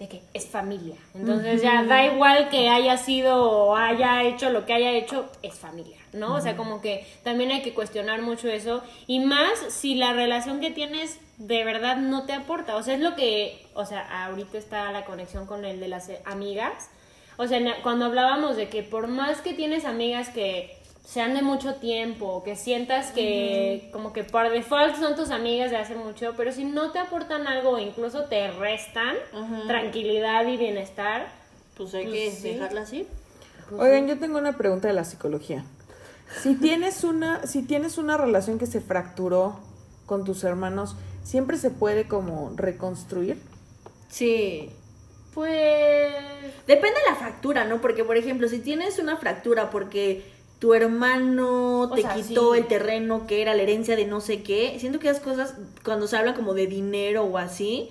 de 0.00 0.08
que 0.08 0.22
es 0.32 0.46
familia. 0.46 0.96
Entonces 1.14 1.62
ya 1.62 1.84
da 1.84 2.04
igual 2.04 2.48
que 2.48 2.68
haya 2.68 2.96
sido 2.96 3.40
o 3.48 3.76
haya 3.76 4.24
hecho 4.24 4.50
lo 4.50 4.66
que 4.66 4.72
haya 4.72 4.90
hecho, 4.90 5.30
es 5.42 5.54
familia, 5.54 5.98
¿no? 6.14 6.34
O 6.34 6.40
sea, 6.40 6.56
como 6.56 6.80
que 6.80 7.06
también 7.22 7.50
hay 7.50 7.62
que 7.62 7.74
cuestionar 7.74 8.22
mucho 8.22 8.48
eso. 8.48 8.82
Y 9.06 9.20
más 9.20 9.58
si 9.68 9.94
la 9.94 10.12
relación 10.14 10.60
que 10.60 10.70
tienes 10.70 11.18
de 11.38 11.64
verdad 11.64 11.96
no 11.96 12.24
te 12.24 12.32
aporta. 12.32 12.76
O 12.76 12.82
sea, 12.82 12.94
es 12.94 13.00
lo 13.00 13.14
que, 13.14 13.66
o 13.74 13.84
sea, 13.84 14.24
ahorita 14.26 14.56
está 14.56 14.90
la 14.92 15.04
conexión 15.04 15.46
con 15.46 15.64
el 15.64 15.80
de 15.80 15.88
las 15.88 16.10
amigas. 16.24 16.88
O 17.36 17.46
sea, 17.46 17.60
cuando 17.82 18.06
hablábamos 18.06 18.56
de 18.56 18.68
que 18.68 18.82
por 18.82 19.08
más 19.08 19.40
que 19.40 19.54
tienes 19.54 19.84
amigas 19.84 20.28
que 20.28 20.76
sean 21.04 21.34
de 21.34 21.42
mucho 21.42 21.74
tiempo, 21.74 22.42
que 22.44 22.56
sientas 22.56 23.10
que 23.10 23.90
como 23.92 24.12
que 24.12 24.24
por 24.24 24.48
default 24.50 24.96
son 24.96 25.16
tus 25.16 25.30
amigas 25.30 25.70
de 25.70 25.76
hace 25.76 25.94
mucho, 25.96 26.34
pero 26.36 26.50
si 26.52 26.64
no 26.64 26.92
te 26.92 26.98
aportan 26.98 27.46
algo 27.46 27.70
o 27.70 27.78
incluso 27.78 28.24
te 28.24 28.50
restan 28.52 29.14
tranquilidad 29.66 30.46
y 30.46 30.56
bienestar, 30.56 31.26
Pues 31.76 31.92
hay 31.94 32.04
Pues 32.06 32.14
que 32.14 32.30
sí. 32.30 32.48
dejarla 32.52 32.82
así. 32.82 33.06
Oigan, 33.76 34.06
yo 34.06 34.18
tengo 34.18 34.38
una 34.38 34.56
pregunta 34.56 34.86
de 34.88 34.94
la 34.94 35.04
psicología. 35.04 35.64
Si 36.32 36.56
tienes 36.56 37.04
una, 37.04 37.46
si 37.46 37.62
tienes 37.62 37.98
una 37.98 38.16
relación 38.16 38.58
que 38.58 38.66
se 38.66 38.80
fracturó 38.80 39.60
con 40.06 40.24
tus 40.24 40.44
hermanos, 40.44 40.96
¿siempre 41.22 41.56
se 41.58 41.70
puede 41.70 42.08
como 42.08 42.52
reconstruir? 42.56 43.40
Sí. 44.08 44.70
pues 45.32 46.14
Depende 46.66 47.00
de 47.00 47.10
la 47.10 47.16
fractura, 47.16 47.64
¿no? 47.64 47.80
Porque, 47.80 48.04
por 48.04 48.16
ejemplo, 48.16 48.48
si 48.48 48.60
tienes 48.60 48.98
una 48.98 49.16
fractura 49.16 49.70
porque 49.70 50.24
tu 50.58 50.72
hermano 50.74 51.90
te 51.94 52.02
sea, 52.02 52.14
quitó 52.14 52.54
sí. 52.54 52.60
el 52.60 52.66
terreno 52.66 53.26
que 53.26 53.42
era 53.42 53.54
la 53.54 53.62
herencia 53.62 53.96
de 53.96 54.06
no 54.06 54.20
sé 54.20 54.42
qué, 54.42 54.78
siento 54.78 54.98
que 54.98 55.08
esas 55.08 55.22
cosas, 55.22 55.56
cuando 55.84 56.06
se 56.06 56.16
habla 56.16 56.34
como 56.34 56.54
de 56.54 56.66
dinero 56.66 57.24
o 57.24 57.38
así, 57.38 57.90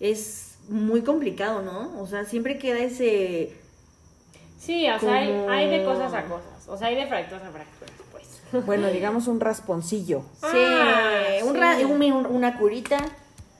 es 0.00 0.58
muy 0.68 1.02
complicado, 1.02 1.62
¿no? 1.62 2.00
O 2.00 2.06
sea, 2.06 2.24
siempre 2.24 2.58
queda 2.58 2.78
ese... 2.78 3.56
sí, 4.58 4.88
o 4.88 4.98
sea, 5.00 5.14
hay, 5.14 5.30
hay 5.48 5.70
de 5.78 5.84
cosas 5.84 6.12
a 6.14 6.24
cosas, 6.26 6.53
o 6.68 6.76
sea, 6.76 6.88
hay 6.88 6.96
de 6.96 7.06
fracturas 7.06 7.42
a 7.44 7.50
fracturas, 7.50 7.94
pues. 8.12 8.24
Bueno, 8.66 8.86
digamos 8.88 9.26
un 9.26 9.40
rasponcillo. 9.40 10.22
Sí, 10.40 10.46
Ah, 10.56 11.26
un 11.44 11.54
sí. 11.54 11.60
ra- 11.60 11.76
un- 11.78 12.02
un- 12.02 12.26
una 12.26 12.58
curita, 12.58 12.98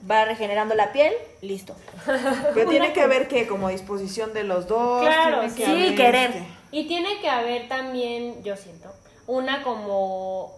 va 0.09 0.23
regenerando 0.25 0.75
la 0.75 0.91
piel, 0.93 1.13
listo. 1.41 1.75
Pero 2.53 2.69
tiene 2.69 2.93
que 2.93 3.01
haber 3.01 3.27
que 3.27 3.47
como 3.47 3.69
disposición 3.69 4.33
de 4.33 4.43
los 4.43 4.67
dos. 4.67 5.01
Claro, 5.01 5.39
tiene 5.41 5.55
que 5.55 5.65
sí, 5.65 5.71
haber, 5.71 5.95
querer. 5.95 6.31
Y 6.71 6.87
tiene 6.87 7.19
que 7.21 7.29
haber 7.29 7.67
también, 7.67 8.43
yo 8.43 8.55
siento, 8.57 8.89
una 9.27 9.63
como, 9.63 10.53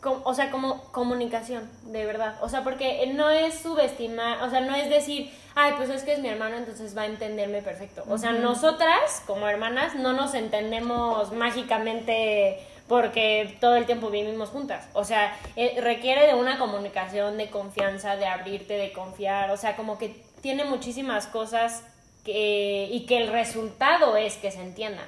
com- 0.00 0.20
o 0.24 0.34
sea, 0.34 0.50
como 0.50 0.82
comunicación, 0.92 1.68
de 1.84 2.06
verdad. 2.06 2.36
O 2.42 2.48
sea, 2.48 2.64
porque 2.64 3.12
no 3.14 3.30
es 3.30 3.54
subestimar, 3.54 4.42
o 4.42 4.50
sea, 4.50 4.60
no 4.62 4.74
es 4.74 4.88
decir, 4.88 5.32
ay, 5.54 5.74
pues 5.76 5.90
es 5.90 6.02
que 6.02 6.14
es 6.14 6.18
mi 6.20 6.28
hermano, 6.28 6.56
entonces 6.56 6.96
va 6.96 7.02
a 7.02 7.06
entenderme 7.06 7.62
perfecto. 7.62 8.04
O 8.08 8.18
sea, 8.18 8.32
nosotras, 8.32 9.22
como 9.26 9.48
hermanas, 9.48 9.94
no 9.94 10.12
nos 10.12 10.34
entendemos 10.34 11.32
mágicamente 11.32 12.58
porque 12.88 13.56
todo 13.60 13.76
el 13.76 13.86
tiempo 13.86 14.10
vivimos 14.10 14.48
juntas. 14.48 14.88
O 14.94 15.04
sea, 15.04 15.36
eh, 15.54 15.80
requiere 15.80 16.26
de 16.26 16.34
una 16.34 16.58
comunicación, 16.58 17.36
de 17.36 17.48
confianza, 17.48 18.16
de 18.16 18.26
abrirte, 18.26 18.74
de 18.74 18.92
confiar. 18.92 19.52
O 19.52 19.56
sea, 19.56 19.76
como 19.76 19.96
que 19.96 20.20
tiene 20.40 20.64
muchísimas 20.64 21.28
cosas 21.28 21.84
que, 22.24 22.88
y 22.90 23.06
que 23.06 23.18
el 23.18 23.28
resultado 23.28 24.16
es 24.16 24.36
que 24.36 24.50
se 24.50 24.60
entiendan. 24.60 25.06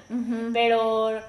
Pero 0.52 1.20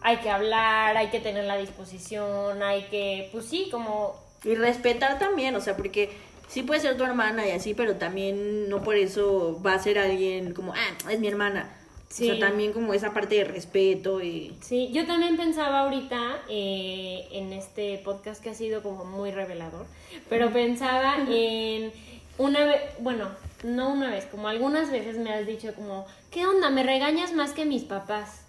hay 0.00 0.16
que 0.18 0.30
hablar, 0.30 0.96
hay 0.96 1.08
que 1.08 1.20
tener 1.20 1.44
la 1.44 1.56
disposición, 1.56 2.62
hay 2.62 2.84
que, 2.84 3.28
pues 3.30 3.44
sí, 3.44 3.68
como... 3.70 4.14
Y 4.44 4.54
respetar 4.54 5.18
también, 5.18 5.56
o 5.56 5.60
sea, 5.60 5.76
porque 5.76 6.10
sí 6.48 6.62
puede 6.62 6.80
ser 6.80 6.96
tu 6.96 7.04
hermana 7.04 7.46
y 7.46 7.50
así, 7.50 7.74
pero 7.74 7.96
también 7.96 8.68
no 8.68 8.82
por 8.82 8.96
eso 8.96 9.60
va 9.64 9.74
a 9.74 9.78
ser 9.78 9.98
alguien 9.98 10.54
como, 10.54 10.72
ah, 10.74 11.10
es 11.10 11.20
mi 11.20 11.28
hermana. 11.28 11.74
Sí. 12.08 12.30
O 12.30 12.34
sea, 12.34 12.48
también 12.48 12.72
como 12.72 12.94
esa 12.94 13.12
parte 13.12 13.34
de 13.34 13.44
respeto 13.44 14.22
y... 14.22 14.56
Sí, 14.62 14.90
yo 14.92 15.06
también 15.06 15.36
pensaba 15.36 15.80
ahorita 15.80 16.38
eh, 16.48 17.28
en 17.32 17.52
este 17.52 18.00
podcast 18.02 18.42
que 18.42 18.50
ha 18.50 18.54
sido 18.54 18.82
como 18.82 19.04
muy 19.04 19.30
revelador, 19.30 19.86
pero 20.30 20.50
pensaba 20.50 21.16
en 21.28 21.92
una 22.38 22.64
vez, 22.64 22.80
bueno, 23.00 23.28
no 23.62 23.92
una 23.92 24.10
vez, 24.10 24.24
como 24.24 24.48
algunas 24.48 24.90
veces 24.90 25.18
me 25.18 25.34
has 25.34 25.46
dicho 25.46 25.74
como, 25.74 26.06
¿qué 26.30 26.46
onda? 26.46 26.70
¿Me 26.70 26.82
regañas 26.82 27.34
más 27.34 27.52
que 27.52 27.66
mis 27.66 27.82
papás? 27.82 28.40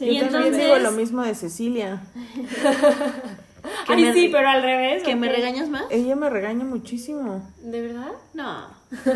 Yo 0.00 0.06
y 0.06 0.20
también 0.20 0.24
entonces... 0.24 0.64
digo 0.64 0.78
lo 0.78 0.92
mismo 0.92 1.22
de 1.22 1.34
Cecilia. 1.34 2.02
Que 3.86 3.92
Ay, 3.92 4.04
me- 4.04 4.12
sí, 4.12 4.28
pero 4.32 4.48
al 4.48 4.62
revés. 4.62 5.02
¿Que 5.02 5.14
¿o 5.14 5.16
me 5.16 5.28
regañas 5.30 5.68
más? 5.68 5.84
Ella 5.90 6.16
me 6.16 6.30
regaña 6.30 6.64
muchísimo. 6.64 7.42
¿De 7.60 7.80
verdad? 7.82 8.12
No. 8.34 8.66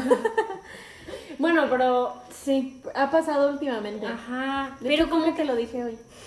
Bueno, 1.38 1.66
pero... 1.70 2.12
Sí, 2.44 2.82
ha 2.94 3.10
pasado 3.10 3.50
últimamente. 3.50 4.06
Ajá, 4.06 4.76
De 4.80 4.88
pero 4.90 5.04
hecho, 5.06 5.24
que 5.24 5.32
te 5.32 5.44
lo 5.46 5.56
dije 5.56 5.84
hoy. 5.84 5.98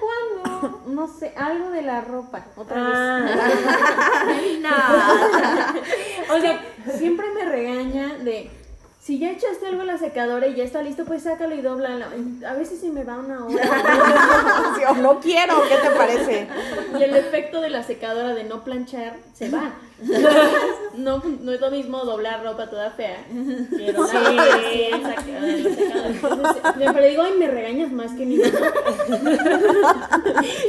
¿Cuándo? 0.00 0.82
No 0.88 1.06
sé, 1.08 1.32
algo 1.36 1.70
de 1.70 1.82
la 1.82 2.00
ropa. 2.00 2.46
Otra 2.56 2.82
vez. 2.82 2.96
No. 4.62 6.34
O 6.34 6.40
sea, 6.40 6.60
Siempre 6.96 7.26
me 7.34 7.44
regaña 7.44 8.14
de 8.18 8.50
si 9.00 9.18
ya 9.18 9.30
echaste 9.30 9.66
algo 9.66 9.80
a 9.80 9.86
la 9.86 9.98
secadora 9.98 10.46
y 10.46 10.54
ya 10.54 10.62
está 10.64 10.82
listo, 10.82 11.06
pues 11.06 11.22
sácalo 11.22 11.54
y 11.54 11.62
doblalo. 11.62 12.04
A 12.46 12.52
veces 12.54 12.80
sí 12.80 12.90
me 12.90 13.02
va 13.02 13.18
una 13.18 13.44
hora. 13.46 14.94
No 15.00 15.20
quiero, 15.20 15.62
¿qué 15.68 15.76
te 15.76 15.90
parece? 15.96 16.46
y 16.98 17.02
el 17.02 17.16
efecto 17.16 17.60
de 17.60 17.70
la 17.70 17.82
secadora 17.82 18.34
de 18.34 18.44
no 18.44 18.62
planchar 18.64 19.16
se 19.32 19.48
va. 19.50 19.72
No, 20.96 21.22
no 21.40 21.52
es 21.52 21.60
lo 21.60 21.70
mismo 21.70 22.04
doblar 22.04 22.42
ropa 22.42 22.68
toda 22.68 22.90
fea. 22.90 23.24
que 23.76 23.92
doblar 23.92 24.60
Sí. 24.70 24.88
Entonces, 24.92 26.62
Pero 26.76 27.06
digo, 27.06 27.22
ay, 27.22 27.32
me 27.38 27.46
regañas 27.48 27.92
más 27.92 28.12
que 28.12 28.26
mi. 28.26 28.36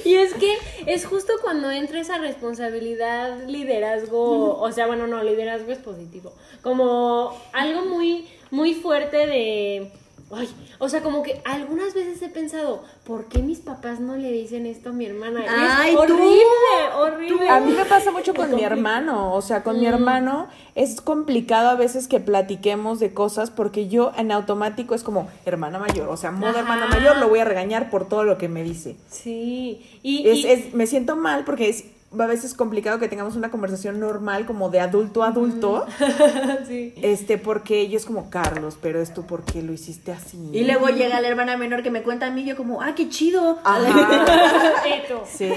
Y 0.05 0.15
es 0.15 0.33
que 0.33 0.57
es 0.85 1.05
justo 1.05 1.33
cuando 1.41 1.71
entra 1.71 1.99
esa 1.99 2.17
responsabilidad, 2.17 3.45
liderazgo, 3.47 4.59
o 4.59 4.71
sea, 4.71 4.87
bueno, 4.87 5.07
no, 5.07 5.23
liderazgo 5.23 5.71
es 5.71 5.79
positivo, 5.79 6.33
como 6.61 7.37
algo 7.53 7.85
muy, 7.85 8.27
muy 8.49 8.73
fuerte 8.73 9.27
de, 9.27 9.91
ay, 10.33 10.49
o 10.79 10.89
sea, 10.89 11.01
como 11.01 11.23
que 11.23 11.41
algunas 11.45 11.93
veces 11.93 12.21
he 12.21 12.29
pensado, 12.29 12.83
¿por 13.05 13.25
qué 13.25 13.39
mis 13.39 13.59
papás 13.59 13.99
no 13.99 14.15
le 14.17 14.31
dicen 14.31 14.65
esto 14.65 14.89
a 14.89 14.91
mi 14.93 15.05
hermana? 15.05 15.43
Es 15.43 15.51
Ay, 15.51 15.93
tú, 15.95 15.99
horrible, 16.01 16.95
horrible. 16.97 17.49
A 17.49 17.59
mí 17.59 17.71
me 17.73 17.85
pasa 17.85 18.11
mucho 18.11 18.33
con 18.33 18.53
mi 18.55 18.63
hermano, 18.63 19.33
o 19.33 19.41
sea, 19.41 19.63
con 19.63 19.79
mi 19.79 19.85
hermano 19.85 20.47
es 20.75 21.01
complicado 21.01 21.69
a 21.69 21.75
veces 21.75 22.07
que 22.07 22.19
platiquemos 22.19 22.99
de 22.99 23.13
cosas 23.13 23.51
porque 23.51 23.87
yo 23.87 24.11
en 24.17 24.31
automático 24.31 24.95
es 24.95 25.03
como 25.03 25.29
hermana 25.45 25.79
mayor, 25.79 26.09
o 26.09 26.17
sea, 26.17 26.31
modo 26.31 26.51
Ajá. 26.51 26.59
hermana 26.59 26.87
mayor 26.87 27.17
lo 27.17 27.29
voy 27.29 27.39
a 27.39 27.45
regañar 27.45 27.89
por 27.89 28.07
todo 28.07 28.23
lo 28.23 28.37
que 28.37 28.47
me 28.47 28.63
dice. 28.63 28.95
Sí, 29.09 29.99
y, 30.03 30.27
Es, 30.29 30.37
y- 30.39 30.47
es- 30.47 30.73
me 30.73 30.87
siento 30.87 31.15
mal 31.15 31.43
porque 31.45 31.69
es 31.69 31.85
a 32.19 32.25
veces 32.25 32.53
complicado 32.53 32.99
que 32.99 33.07
tengamos 33.07 33.35
una 33.35 33.51
conversación 33.51 33.99
normal 33.99 34.45
como 34.45 34.69
de 34.69 34.79
adulto 34.79 35.23
a 35.23 35.27
adulto, 35.27 35.85
sí. 36.67 36.93
este, 37.01 37.37
porque 37.37 37.87
yo 37.87 37.97
es 37.97 38.05
como 38.05 38.29
Carlos, 38.29 38.77
pero 38.81 39.01
esto 39.01 39.25
por 39.25 39.43
qué 39.43 39.61
lo 39.61 39.71
hiciste 39.71 40.11
así. 40.11 40.37
Y 40.51 40.65
luego 40.65 40.89
llega 40.89 41.21
la 41.21 41.27
hermana 41.27 41.55
menor 41.57 41.83
que 41.83 41.91
me 41.91 42.03
cuenta 42.03 42.27
a 42.27 42.31
mí, 42.31 42.43
yo 42.43 42.57
como, 42.57 42.81
ah, 42.81 42.93
qué 42.95 43.09
chido. 43.09 43.59
Ajá. 43.63 44.25
Sí. 45.25 45.51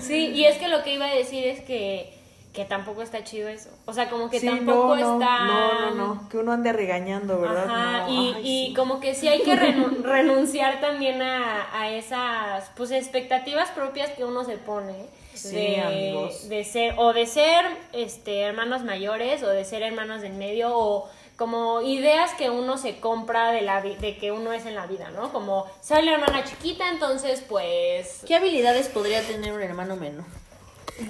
Sí, 0.00 0.28
y 0.28 0.44
es 0.44 0.58
que 0.58 0.68
lo 0.68 0.82
que 0.82 0.94
iba 0.94 1.06
a 1.06 1.14
decir 1.14 1.44
es 1.46 1.60
que, 1.60 2.12
que 2.52 2.64
tampoco 2.66 3.00
está 3.02 3.24
chido 3.24 3.48
eso. 3.48 3.70
O 3.86 3.94
sea, 3.94 4.10
como 4.10 4.28
que 4.28 4.38
Sí, 4.38 4.46
tampoco 4.46 4.94
no, 4.94 4.96
no, 4.96 5.12
está... 5.22 5.44
No, 5.46 5.90
no, 5.90 5.94
no, 6.14 6.28
que 6.28 6.36
uno 6.36 6.52
ande 6.52 6.72
regañando, 6.72 7.40
¿verdad? 7.40 7.64
Ajá, 7.64 8.06
No, 8.06 8.12
y, 8.12 8.34
ay, 8.34 8.40
y 8.42 8.66
sí. 8.68 8.74
como 8.74 9.00
que 9.00 9.14
sí 9.14 9.26
hay 9.28 9.40
que 9.42 9.54
renu- 9.56 10.02
renunciar 10.02 10.80
también 10.80 11.22
a, 11.22 11.66
a 11.80 11.90
esas 11.90 12.70
pues 12.76 12.90
expectativas 12.90 13.70
propias 13.70 14.10
que 14.10 14.24
uno 14.24 14.44
se 14.44 14.58
pone 14.58 15.06
Sí, 15.34 15.56
de, 15.56 15.80
amigos. 15.80 16.48
de 16.50 16.62
ser 16.64 16.94
o 16.98 17.14
de 17.14 17.24
ser 17.24 17.64
este 17.94 18.42
hermanos 18.42 18.82
mayores 18.84 19.42
o 19.42 19.48
de 19.48 19.64
ser 19.64 19.82
hermanos 19.82 20.20
del 20.20 20.34
medio 20.34 20.76
o 20.76 21.08
como 21.38 21.80
ideas 21.80 22.34
que 22.34 22.50
uno 22.50 22.76
se 22.76 23.00
compra 23.00 23.50
de 23.50 23.62
la 23.62 23.80
de 23.80 24.18
que 24.18 24.30
uno 24.30 24.52
es 24.52 24.66
en 24.66 24.74
la 24.74 24.86
vida, 24.86 25.10
¿no? 25.10 25.32
Como 25.32 25.64
soy 25.80 26.02
la 26.02 26.12
hermana 26.12 26.44
chiquita, 26.44 26.86
entonces 26.90 27.42
pues 27.48 28.20
¿Qué 28.26 28.36
habilidades 28.36 28.88
podría 28.88 29.22
tener 29.22 29.54
un 29.54 29.62
hermano 29.62 29.96
menor? 29.96 30.26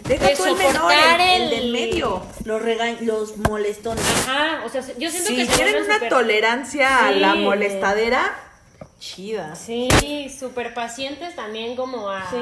Deja 0.04 0.26
de 0.28 0.36
tú 0.36 0.44
el 0.46 0.54
menor, 0.56 0.92
el, 0.92 1.20
el 1.20 1.42
el- 1.42 1.50
del 1.50 1.72
medio. 1.72 2.22
Los 2.44 2.62
rega 2.62 2.86
los 3.00 3.36
molestones. 3.36 4.04
Ajá, 4.26 4.62
o 4.64 4.68
sea, 4.68 4.80
yo 4.98 5.10
siento 5.10 5.28
Si 5.30 5.36
que 5.36 5.46
tienen 5.46 5.82
una 5.84 6.08
tolerancia 6.08 7.06
a 7.08 7.12
Sí. 7.12 7.18
la 7.20 7.34
molestadera, 7.34 8.34
chida. 8.98 9.54
Sí, 9.56 9.88
súper 10.38 10.72
pacientes 10.74 11.34
también 11.36 11.76
como 11.76 12.08
a... 12.10 12.28
Sí. 12.30 12.36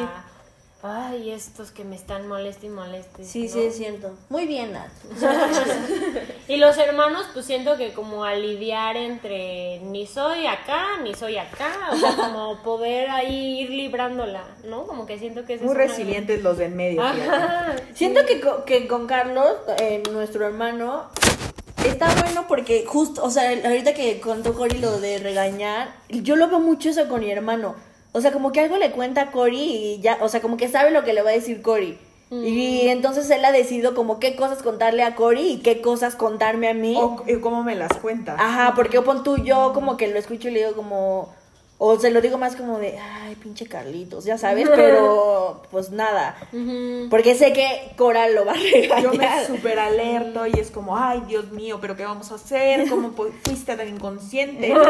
Ay, 0.83 1.31
estos 1.31 1.71
que 1.73 1.85
me 1.85 1.95
están 1.95 2.27
moleste 2.27 2.67
y 2.67 2.71
moleste. 2.71 3.23
Sí, 3.23 3.43
¿no? 3.45 3.53
sí, 3.53 3.61
es 3.61 3.77
cierto. 3.77 4.15
Muy 4.31 4.47
bien, 4.47 4.73
Nat. 4.73 4.89
Y 6.49 6.57
los 6.57 6.79
hermanos, 6.79 7.27
pues 7.33 7.47
siento 7.47 7.77
que 7.77 7.93
como 7.93 8.25
a 8.25 8.35
lidiar 8.35 8.97
entre 8.97 9.79
ni 9.81 10.07
soy 10.07 10.47
acá, 10.47 10.99
ni 11.03 11.15
soy 11.15 11.37
acá, 11.37 11.91
o 11.93 11.97
sea, 11.97 12.17
como 12.17 12.61
poder 12.63 13.09
ahí 13.11 13.61
ir 13.61 13.71
librándola, 13.71 14.43
¿no? 14.65 14.85
Como 14.85 15.07
que 15.07 15.17
siento 15.19 15.45
que 15.45 15.55
es 15.55 15.63
Muy 15.63 15.77
resilientes 15.77 16.43
los 16.43 16.59
del 16.59 16.73
medio. 16.73 17.03
fíjate. 17.03 17.31
Ajá. 17.31 17.77
Siento 17.95 18.27
que, 18.27 18.43
que 18.67 18.89
con 18.89 19.07
Carlos, 19.07 19.49
eh, 19.79 20.03
nuestro 20.11 20.45
hermano, 20.45 21.05
está 21.85 22.13
bueno 22.21 22.47
porque 22.49 22.85
justo, 22.87 23.23
o 23.23 23.31
sea, 23.31 23.51
ahorita 23.51 23.95
que 23.95 24.19
contó 24.21 24.55
Cory 24.55 24.79
lo 24.79 24.99
de 24.99 25.19
regañar, 25.19 25.95
yo 26.09 26.35
lo 26.37 26.49
veo 26.49 26.59
mucho 26.59 26.89
eso 26.89 27.07
con 27.09 27.21
mi 27.21 27.31
hermano. 27.31 27.77
O 28.13 28.21
sea, 28.21 28.33
como 28.33 28.53
que 28.53 28.61
algo 28.61 28.77
le 28.77 28.91
cuenta 28.91 29.23
a 29.23 29.31
Cory 29.31 29.61
y 29.61 30.01
ya, 30.01 30.19
o 30.21 30.29
sea, 30.29 30.41
como 30.41 30.57
que 30.57 30.69
sabe 30.69 30.91
lo 30.91 31.05
que 31.05 31.13
le 31.13 31.23
va 31.23 31.31
a 31.31 31.35
decir 31.35 31.63
Cory. 31.63 31.99
Y 32.33 32.87
entonces 32.89 33.29
él 33.31 33.45
ha 33.45 33.51
decidido 33.51 33.93
como 33.95 34.21
qué 34.21 34.37
cosas 34.37 34.63
contarle 34.63 35.03
a 35.03 35.17
Cory 35.17 35.49
y 35.49 35.57
qué 35.59 35.81
cosas 35.81 36.15
contarme 36.15 36.69
a 36.69 36.75
mí. 36.75 36.97
O 36.97 37.25
cómo 37.41 37.65
me 37.65 37.75
las 37.75 37.93
cuenta. 37.95 38.37
Ajá, 38.39 38.75
porque 38.77 39.03
pon 39.03 39.25
tú, 39.25 39.39
yo 39.39 39.73
como 39.75 39.97
que 39.97 40.07
lo 40.07 40.19
escucho 40.19 40.49
y 40.49 40.53
le 40.53 40.61
digo 40.61 40.75
como, 40.77 41.35
o 41.83 41.99
se 41.99 42.11
lo 42.11 42.21
digo 42.21 42.37
más 42.37 42.57
como 42.57 42.79
de, 42.79 42.99
ay, 42.99 43.37
pinche 43.37 43.67
Carlitos, 43.67 44.27
ya 44.27 44.37
sabes, 44.37 44.69
pero 44.69 45.63
pues 45.71 45.91
nada. 45.91 46.37
Porque 47.09 47.35
sé 47.35 47.55
que 47.55 47.93
Coral 47.97 48.35
lo 48.35 48.45
va 48.45 48.53
a 48.53 48.57
regañar. 48.57 49.03
Yo 49.03 49.15
me 49.15 49.47
súper 49.47 49.79
alerto 49.79 50.47
y 50.47 50.61
es 50.61 50.71
como, 50.71 50.99
ay, 50.99 51.23
Dios 51.27 51.53
mío, 51.53 51.79
pero 51.81 51.97
¿qué 51.97 52.05
vamos 52.05 52.33
a 52.33 52.35
hacer? 52.35 52.87
¿Cómo 52.87 53.13
fuiste 53.45 53.77
tan 53.77 53.89
inconsciente? 53.89 54.75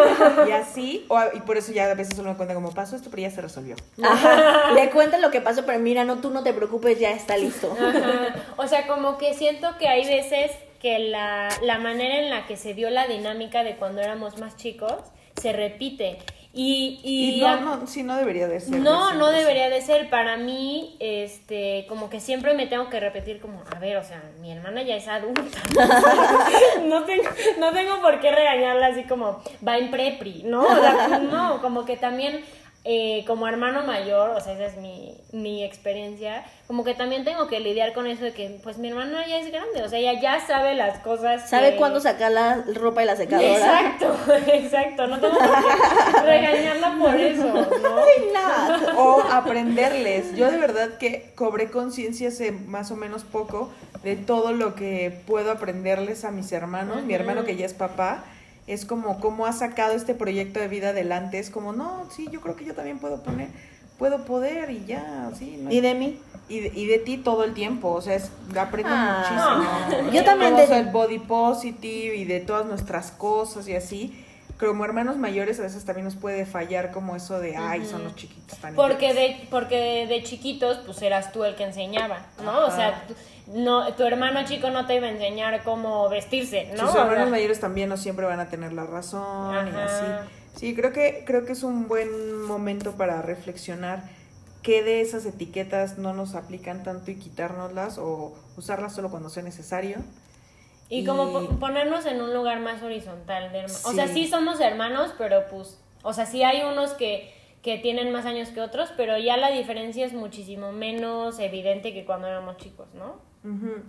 Y 0.49 0.51
así, 0.51 1.05
o 1.09 1.21
y 1.33 1.41
por 1.41 1.57
eso 1.57 1.71
ya 1.71 1.89
a 1.89 1.95
veces 1.95 2.17
solo 2.17 2.31
me 2.31 2.37
cuenta 2.37 2.55
como 2.55 2.73
pasó 2.73 2.97
esto, 2.97 3.09
pero 3.09 3.23
ya 3.23 3.31
se 3.31 3.41
resolvió. 3.41 3.77
Ajá, 4.03 4.73
le 4.73 4.91
cuenta 4.91 5.19
lo 5.19 5.31
que 5.31 5.41
pasó, 5.41 5.65
pero 5.65 5.79
mira, 5.79 6.03
no, 6.05 6.19
tú 6.19 6.31
no 6.31 6.43
te 6.43 6.53
preocupes, 6.53 6.99
ya 6.99 7.13
está 7.13 7.37
listo. 7.37 7.73
Ajá. 7.73 8.35
O 8.57 8.67
sea, 8.67 8.89
como 8.89 9.17
que 9.17 9.35
siento 9.35 9.69
que 9.79 9.87
hay 9.87 10.07
veces 10.07 10.51
que 10.81 10.99
la, 10.99 11.51
la 11.63 11.79
manera 11.79 12.19
en 12.19 12.31
la 12.31 12.47
que 12.47 12.57
se 12.57 12.75
dio 12.75 12.91
la 12.91 13.07
dinámica 13.07 13.63
de 13.63 13.77
cuando 13.77 14.01
éramos 14.01 14.39
más 14.39 14.57
chicos 14.57 14.95
se 15.41 15.53
repite. 15.53 16.19
Y, 16.53 16.99
y, 17.05 17.37
Y 17.37 17.41
no, 17.41 17.47
a- 17.49 17.57
no, 17.61 17.87
sí, 17.87 18.03
no 18.03 18.17
debería 18.17 18.49
de 18.49 18.59
ser. 18.61 18.81
No, 18.81 19.15
no 19.15 19.31
debería 19.31 19.71
de 19.71 19.81
ser. 19.83 20.11
Para 20.11 20.37
mí, 20.37 20.97
este, 20.99 21.87
como 21.89 22.11
que 22.11 22.19
siempre 22.19 22.55
me 22.55 22.67
tengo 22.67 22.89
que 22.91 22.99
repetir 22.99 23.41
como, 23.41 23.63
a 23.75 23.79
ver, 23.79 23.97
o 23.99 24.03
sea, 24.03 24.21
mi 24.41 24.51
hermana 24.51 24.83
ya 24.83 24.97
es 24.97 25.07
adulta. 25.07 25.43
no, 26.87 27.05
tengo, 27.05 27.23
no 27.59 27.73
tengo 27.73 28.01
por 28.01 28.19
qué 28.21 28.33
regañarla 28.33 28.89
así 28.89 29.05
como, 29.05 29.43
va 29.67 29.79
en 29.79 29.91
prepri, 29.93 30.43
¿no? 30.45 30.63
O 30.63 30.75
sea, 30.75 31.19
no, 31.21 31.61
como 31.63 31.85
que 31.85 31.97
también, 31.97 32.45
eh, 32.85 33.25
como 33.27 33.47
hermano 33.47 33.83
mayor, 33.85 34.31
o 34.31 34.41
sea, 34.41 34.55
esa 34.55 34.65
es 34.67 34.77
mi, 34.79 35.15
mi 35.33 35.63
experiencia, 35.63 36.45
como 36.67 36.83
que 36.83 36.95
también 36.95 37.25
tengo 37.25 37.47
que 37.47 37.61
lidiar 37.61 37.93
con 37.93 38.07
eso 38.07 38.25
de 38.25 38.33
que, 38.33 38.59
pues, 38.63 38.79
mi 38.79 38.89
hermana 38.89 39.27
ya 39.27 39.39
es 39.39 39.51
grande, 39.53 39.83
o 39.83 39.89
sea, 39.89 39.99
ella 39.99 40.19
ya 40.21 40.41
sabe 40.47 40.75
las 40.75 40.99
cosas. 41.01 41.49
¿Sabe 41.51 41.73
que- 41.73 41.77
cuándo 41.77 42.01
sacar 42.01 42.33
la 42.33 42.65
ropa 42.75 43.01
de 43.01 43.07
la 43.07 43.17
secadora? 43.17 43.49
Exacto, 43.55 44.17
exacto, 44.53 45.07
no 45.09 45.21
tengo 45.21 45.39
por 45.39 45.49
qué 45.49 46.23
regañarla 46.23 46.97
por 46.99 47.15
eso. 47.21 47.53
O 48.97 49.23
aprenderles. 49.31 50.35
Yo 50.35 50.51
de 50.51 50.57
verdad 50.59 50.99
que 50.99 51.33
cobré 51.35 51.71
conciencia 51.71 52.29
hace 52.29 52.53
más 52.53 52.91
o 52.91 52.97
menos 52.97 53.25
poco 53.25 53.71
de 54.03 54.17
todo 54.17 54.53
lo 54.53 54.75
que 54.75 55.13
puedo 55.27 55.51
aprenderles 55.53 56.25
a 56.25 56.31
mis 56.31 56.51
hermanos. 56.53 57.03
Mi 57.03 57.15
hermano 57.15 57.45
que 57.45 57.57
ya 57.57 57.67
es 57.67 57.75
papá, 57.75 58.25
es 58.73 58.85
como 58.85 59.21
cómo 59.21 59.47
ha 59.47 59.53
sacado 59.53 59.95
este 59.95 60.15
proyecto 60.15 60.61
de 60.61 60.69
vida 60.69 60.91
adelante. 60.91 61.39
Es 61.39 61.51
como, 61.51 61.73
no, 61.73 62.07
sí, 62.11 62.29
yo 62.31 62.41
creo 62.41 62.57
que 62.57 62.65
yo 62.65 62.75
también 62.75 62.99
puedo 62.99 63.23
poner, 63.23 63.49
puedo 63.99 64.25
poder 64.25 64.71
y 64.71 64.85
ya, 64.87 65.31
sí. 65.39 65.59
no 65.61 65.69
hay- 65.71 65.77
¿Y 65.79 65.81
de 65.81 65.95
mí? 65.95 66.19
y 66.49 66.61
de, 66.61 66.73
y 66.75 66.87
de 66.87 66.99
ti 66.99 67.17
todo 67.17 67.45
el 67.45 67.55
tiempo, 67.55 67.91
o 67.93 68.01
sea, 68.03 68.15
es, 68.17 68.31
aprendo 68.59 68.91
Ah. 68.93 69.63
muchísimo. 69.87 70.11
Yo 70.13 70.25
también 70.25 70.57
Todo 70.57 70.67
de- 70.67 70.79
el 70.81 70.87
body 70.87 71.19
positive 71.21 72.17
y 72.17 72.25
de 72.25 72.41
todas 72.41 72.67
nuestras 72.67 73.11
cosas 73.13 73.69
y 73.69 73.75
así. 73.77 74.25
Como 74.59 74.85
hermanos 74.85 75.17
mayores 75.17 75.59
a 75.59 75.63
veces 75.63 75.85
también 75.87 76.05
nos 76.05 76.17
puede 76.17 76.45
fallar 76.45 76.91
como 76.91 77.17
eso 77.17 77.39
de, 77.41 77.57
ay, 77.57 77.87
son 77.87 78.05
los 78.05 78.15
chiquitos 78.15 78.59
tan 78.59 78.75
Porque 78.75 79.09
intensos". 79.11 79.41
de, 79.43 79.49
porque 79.49 80.07
de 80.07 80.23
chiquitos, 80.23 80.79
pues 80.85 81.01
eras 81.01 81.33
tú 81.33 81.45
el 81.45 81.55
que 81.55 81.65
enseñaba, 81.65 82.27
¿no? 82.45 82.67
O 82.67 82.71
sea, 82.71 83.05
tú- 83.09 83.15
no, 83.55 83.93
tu 83.95 84.05
hermano 84.05 84.45
chico 84.47 84.71
no 84.71 84.87
te 84.87 84.97
iba 84.97 85.07
a 85.07 85.11
enseñar 85.11 85.63
cómo 85.65 86.09
vestirse, 86.09 86.67
¿no? 86.73 86.81
Sus 86.81 86.91
O 86.91 86.93
sea, 86.93 87.03
hermanos 87.03 87.31
mayores 87.31 87.61
también 87.61 87.89
no 87.89 87.97
siempre 87.97 88.27
van 88.27 88.41
a 88.41 88.49
tener 88.49 88.73
la 88.73 88.85
razón 88.85 89.69
y 89.69 89.71
así. 89.71 90.05
Sí, 90.57 90.75
creo 90.75 90.93
que, 90.93 91.23
creo 91.27 91.45
que 91.45 91.53
es 91.53 91.63
un 91.63 91.87
buen 91.89 92.43
momento 92.43 92.93
para 92.97 93.23
reflexionar 93.23 94.03
qué 94.63 94.83
de 94.83 95.01
esas 95.01 95.25
etiquetas 95.25 95.97
no 95.99 96.13
nos 96.13 96.35
aplican 96.35 96.83
tanto 96.83 97.11
y 97.11 97.17
quitárnoslas 97.19 97.99
o 97.99 98.35
usarlas 98.57 98.95
solo 98.95 99.11
cuando 99.11 99.29
sea 99.31 99.43
necesario. 99.43 99.99
y 100.93 101.05
como 101.07 101.31
po- 101.33 101.59
ponernos 101.61 102.05
en 102.05 102.21
un 102.21 102.35
lugar 102.35 102.59
más 102.59 102.83
horizontal. 102.83 103.53
De 103.53 103.61
herma- 103.61 103.79
O 103.85 103.93
sea, 103.93 104.09
Sí. 104.09 104.15
sí 104.25 104.27
somos 104.29 104.59
hermanos, 104.61 105.15
pero 105.17 105.47
pues, 105.49 105.79
o 106.03 106.13
sea, 106.13 106.27
sí 106.27 106.43
hay 106.43 106.63
unos 106.65 106.95
que, 106.95 107.33
que 107.63 107.79
tienen 107.79 108.11
más 108.11 108.27
años 108.27 108.49
que 108.49 108.61
otros, 108.61 108.93
pero 108.97 109.17
ya 109.17 109.37
la 109.37 109.51
diferencia 109.53 110.05
es 110.05 110.13
muchísimo 110.15 110.73
menos 110.73 111.39
evidente 111.39 111.95
que 111.95 112.05
cuando 112.05 112.27
éramos 112.27 112.57
chicos, 112.57 112.89
¿no? 112.95 113.21
Ujú. 113.45 113.83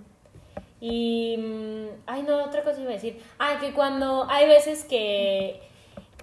Y. 0.79 1.37
mm, 1.37 1.87
Ay, 2.07 2.23
no, 2.23 2.43
otra 2.43 2.63
cosa 2.63 2.81
iba 2.81 2.91
a 2.91 2.93
decir. 2.93 3.21
Ah, 3.39 3.57
que 3.59 3.73
cuando. 3.73 4.27
Hay 4.29 4.47
veces 4.47 4.83
que. 4.85 5.61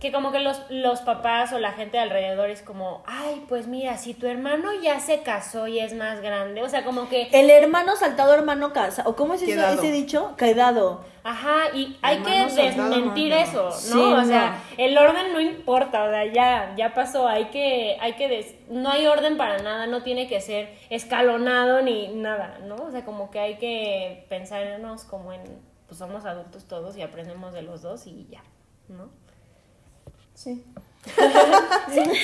Que 0.01 0.13
como 0.13 0.31
que 0.31 0.39
los, 0.39 0.63
los 0.71 1.01
papás 1.01 1.53
o 1.53 1.59
la 1.59 1.73
gente 1.73 1.97
de 1.97 2.05
alrededor 2.05 2.51
es 2.51 2.63
como, 2.63 3.03
ay, 3.07 3.45
pues 3.49 3.67
mira, 3.67 3.97
si 3.99 4.15
tu 4.15 4.29
hermano 4.29 4.69
ya 4.81 5.01
se 5.01 5.23
casó 5.23 5.67
y 5.67 5.81
es 5.81 5.93
más 5.93 6.21
grande, 6.21 6.63
o 6.63 6.69
sea, 6.69 6.85
como 6.85 7.09
que, 7.09 7.29
El 7.33 7.51
hermano 7.51 7.97
saltado, 7.97 8.33
hermano 8.33 8.73
casa. 8.73 9.03
¿O 9.07 9.17
cómo 9.17 9.35
es 9.35 9.43
eso, 9.43 9.61
ese 9.67 9.91
dicho? 9.91 10.37
Quedado. 10.37 11.05
ajá, 11.25 11.75
y 11.75 11.99
hay 12.01 12.19
Hermano 12.19 12.47
que 12.55 12.63
desmentir 12.63 13.33
eso, 13.33 13.65
¿no? 13.65 13.71
Sí, 13.73 13.99
o 13.99 14.17
no. 14.19 14.25
sea, 14.25 14.63
el 14.77 14.97
orden 14.97 15.33
no 15.33 15.41
importa, 15.41 16.05
o 16.05 16.11
sea, 16.11 16.25
ya, 16.27 16.75
ya 16.77 16.95
pasó, 16.95 17.27
hay 17.27 17.47
que, 17.47 17.97
hay 18.01 18.13
que, 18.13 18.29
des- 18.29 18.55
no 18.69 18.91
hay 18.91 19.05
orden 19.09 19.37
para 19.37 19.59
nada, 19.59 19.89
no 19.89 20.05
tiene 20.05 20.29
que 20.29 20.41
ser 20.41 20.75
escalonado 20.91 21.83
ni 21.83 22.09
nada, 22.15 22.59
¿no? 22.63 22.77
O 22.77 22.91
sea, 22.93 23.05
como 23.05 23.31
que 23.33 23.41
hay 23.41 23.57
que 23.59 24.27
pensarnos 24.29 25.03
como 25.05 25.33
en, 25.33 25.43
pues 25.89 25.99
somos 25.99 26.25
adultos 26.25 26.69
todos 26.69 26.97
y 26.97 27.03
aprendemos 27.03 27.53
de 27.53 27.63
los 27.63 27.83
dos 27.83 28.07
y 28.07 28.29
ya, 28.31 28.43
¿no? 28.89 29.11
Sí. 30.39 30.63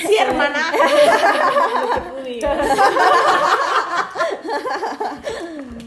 Sí, 0.07 0.15
hermana. 0.17 0.71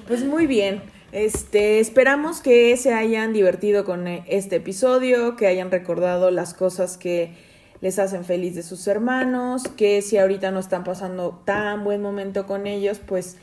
Pues 0.06 0.24
muy 0.24 0.46
bien. 0.46 0.82
Este, 1.12 1.80
esperamos 1.80 2.42
que 2.42 2.76
se 2.76 2.92
hayan 2.92 3.32
divertido 3.32 3.86
con 3.86 4.06
eh, 4.08 4.24
este 4.26 4.56
episodio, 4.56 5.36
que 5.36 5.46
hayan 5.46 5.70
recordado 5.70 6.30
las 6.30 6.52
cosas 6.52 6.98
que 6.98 7.34
les 7.80 7.98
hacen 7.98 8.26
feliz 8.26 8.54
de 8.54 8.62
sus 8.62 8.86
hermanos, 8.88 9.62
que 9.76 10.02
si 10.02 10.18
ahorita 10.18 10.50
no 10.50 10.60
están 10.60 10.84
pasando 10.84 11.42
tan 11.46 11.82
buen 11.82 12.02
momento 12.02 12.46
con 12.46 12.66
ellos, 12.66 12.98
pues 12.98 13.38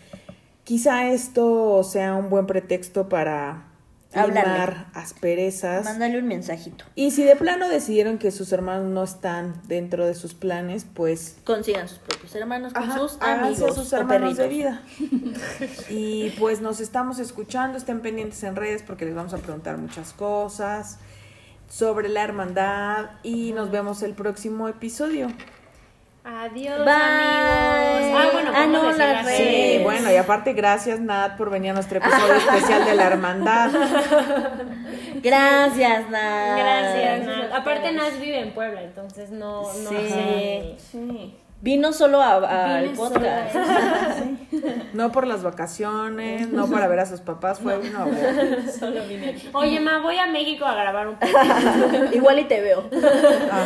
quizá 0.64 1.10
esto 1.10 1.82
sea 1.84 2.14
un 2.14 2.30
buen 2.30 2.46
pretexto 2.46 3.10
para 3.10 3.75
Limar 4.16 4.88
asperezas. 4.94 5.84
Mándale 5.84 6.20
un 6.20 6.28
mensajito. 6.28 6.86
Y 6.96 7.12
si 7.12 7.24
de 7.24 7.36
plano 7.36 7.68
decidieron 7.68 8.18
que 8.18 8.32
sus 8.32 8.52
hermanos 8.52 8.90
no 8.90 9.04
están 9.04 9.62
dentro 9.68 10.06
de 10.06 10.14
sus 10.14 10.34
planes, 10.34 10.86
pues 10.94 11.38
Consigan 11.44 11.88
sus 11.88 12.00
propios 12.00 12.34
hermanos 12.36 12.74
con 12.74 12.84
Ajá, 12.84 12.98
sus 12.98 13.22
amigos 13.22 13.76
sus 13.76 13.94
o 13.94 13.98
hermanos 13.98 14.38
de 14.38 14.48
vida. 14.48 14.82
y 15.90 16.30
pues 16.40 16.62
nos 16.62 16.80
estamos 16.80 17.20
escuchando, 17.20 17.78
estén 17.78 18.02
pendientes 18.02 18.44
en 18.44 18.56
redes 18.56 18.84
porque 18.84 19.06
les 19.06 19.16
vamos 19.16 19.34
a 19.34 19.38
preguntar 19.38 19.78
muchas 19.78 20.14
cosas 20.14 21.00
sobre 21.70 22.10
la 22.10 22.24
hermandad 22.24 23.12
y 23.24 23.52
nos 23.54 23.72
vemos 23.72 24.02
el 24.04 24.14
próximo 24.14 24.68
episodio. 24.68 25.28
Adiós, 26.28 26.84
Bye. 26.84 26.92
amigos. 26.92 28.20
Ah, 28.20 28.30
bueno, 28.34 28.52
Ah, 28.56 28.66
no, 28.66 28.92
las 28.92 29.28
Sí, 29.38 29.80
bueno, 29.84 30.12
y 30.12 30.16
aparte 30.16 30.54
gracias 30.54 31.00
Nat 31.00 31.38
por 31.38 31.52
venir 31.52 31.70
a 31.70 31.74
nuestro 31.76 32.00
episodio 32.00 32.34
especial 32.34 32.84
de 32.84 32.96
la 32.96 33.04
hermandad. 33.06 33.70
Gracias, 35.22 36.10
Nat. 36.10 36.58
Gracias, 36.58 37.26
Nat. 37.28 37.54
Aparte, 37.54 37.92
Nat 37.92 38.20
vive 38.20 38.40
en 38.40 38.52
Puebla, 38.54 38.82
entonces 38.82 39.30
no, 39.30 39.62
no 39.62 39.90
Sí. 39.90 39.96
sé. 40.10 40.76
Sí. 40.92 41.36
Vino 41.62 41.94
solo 41.94 42.22
al 42.22 42.90
podcast. 42.96 43.54
sola. 43.54 44.26
No 44.94 45.12
por 45.12 45.28
las 45.28 45.44
vacaciones, 45.44 46.50
no 46.50 46.68
para 46.68 46.88
ver 46.88 47.00
a 47.02 47.06
sus 47.06 47.22
papás, 47.22 47.60
fue 47.60 47.74
a 47.74 47.78
ver. 47.78 48.72
Solo 48.80 49.06
vine. 49.08 49.36
Oye, 49.54 49.80
ma, 49.80 50.00
voy 50.00 50.18
a 50.18 50.26
México 50.28 50.66
a 50.66 50.74
grabar 50.74 51.08
un 51.08 51.16
podcast. 51.16 52.16
Igual 52.16 52.40
y 52.40 52.44
te 52.46 52.62
veo. 52.62 52.84
Ajá. 53.52 53.66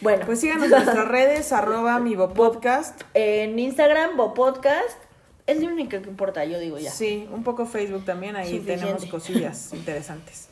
Bueno, 0.00 0.26
Pues 0.26 0.40
síganos 0.40 0.64
en 0.64 0.70
nuestras 0.70 1.08
redes, 1.08 1.52
arroba 1.52 1.98
mi 1.98 2.16
podcast. 2.16 3.00
en 3.14 3.58
Instagram, 3.58 4.16
Bopodcast. 4.16 4.98
es 5.46 5.60
lo 5.62 5.68
único 5.68 5.90
que 6.02 6.08
importa, 6.08 6.44
yo 6.44 6.58
digo 6.58 6.78
ya. 6.78 6.90
Sí, 6.90 7.28
un 7.32 7.44
poco 7.44 7.66
Facebook 7.66 8.04
también, 8.04 8.36
ahí 8.36 8.50
Suficiente. 8.50 8.80
tenemos 8.82 9.06
cosillas 9.06 9.72
interesantes. 9.72 10.48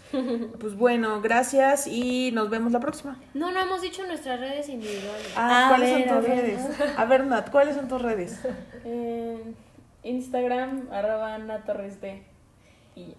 Pues 0.60 0.76
bueno, 0.76 1.20
gracias 1.20 1.88
y 1.88 2.30
nos 2.32 2.48
vemos 2.48 2.70
la 2.70 2.78
próxima. 2.78 3.18
No, 3.34 3.50
no 3.50 3.60
hemos 3.60 3.82
dicho 3.82 4.06
nuestras 4.06 4.38
redes 4.38 4.68
individuales. 4.68 5.26
Ah, 5.34 5.66
A 5.66 5.68
¿cuáles 5.70 5.90
ver, 5.92 6.08
son 6.08 6.16
a 6.16 6.20
tus 6.20 6.28
ver. 6.28 6.38
redes? 6.38 6.60
A 6.96 7.04
ver, 7.04 7.26
Nat, 7.26 7.50
¿cuáles 7.50 7.74
son 7.74 7.88
tus 7.88 8.00
redes? 8.02 8.38
Eh, 8.86 9.38
Instagram, 10.02 10.88
arroba 10.92 11.34
Ana 11.34 11.64
Torres 11.64 12.00
D. 12.00 12.22
Y 12.94 13.14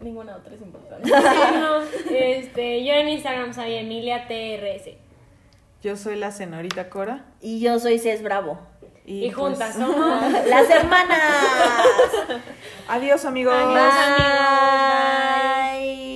ninguna 0.00 0.36
otra 0.36 0.54
es 0.54 0.62
importante. 0.62 1.10
No, 1.10 1.82
este, 2.10 2.84
yo 2.84 2.92
en 2.94 3.08
Instagram 3.08 3.52
soy 3.52 3.74
Emilia 3.74 4.26
TRS. 4.28 4.94
Yo 5.82 5.96
soy 5.96 6.16
la 6.16 6.30
señorita 6.30 6.90
Cora. 6.90 7.24
Y 7.40 7.60
yo 7.60 7.78
soy 7.78 7.98
Cés 7.98 8.22
Bravo. 8.22 8.58
Y, 9.06 9.24
Y 9.24 9.30
juntas 9.30 9.76
pues, 9.76 9.86
somos. 9.88 10.22
Las 10.46 10.68
hermanas. 10.70 11.20
Adiós, 12.88 13.24
amigos. 13.24 13.54
Adiós, 13.54 13.94
amigos. 13.94 14.34
Bye. 15.80 16.09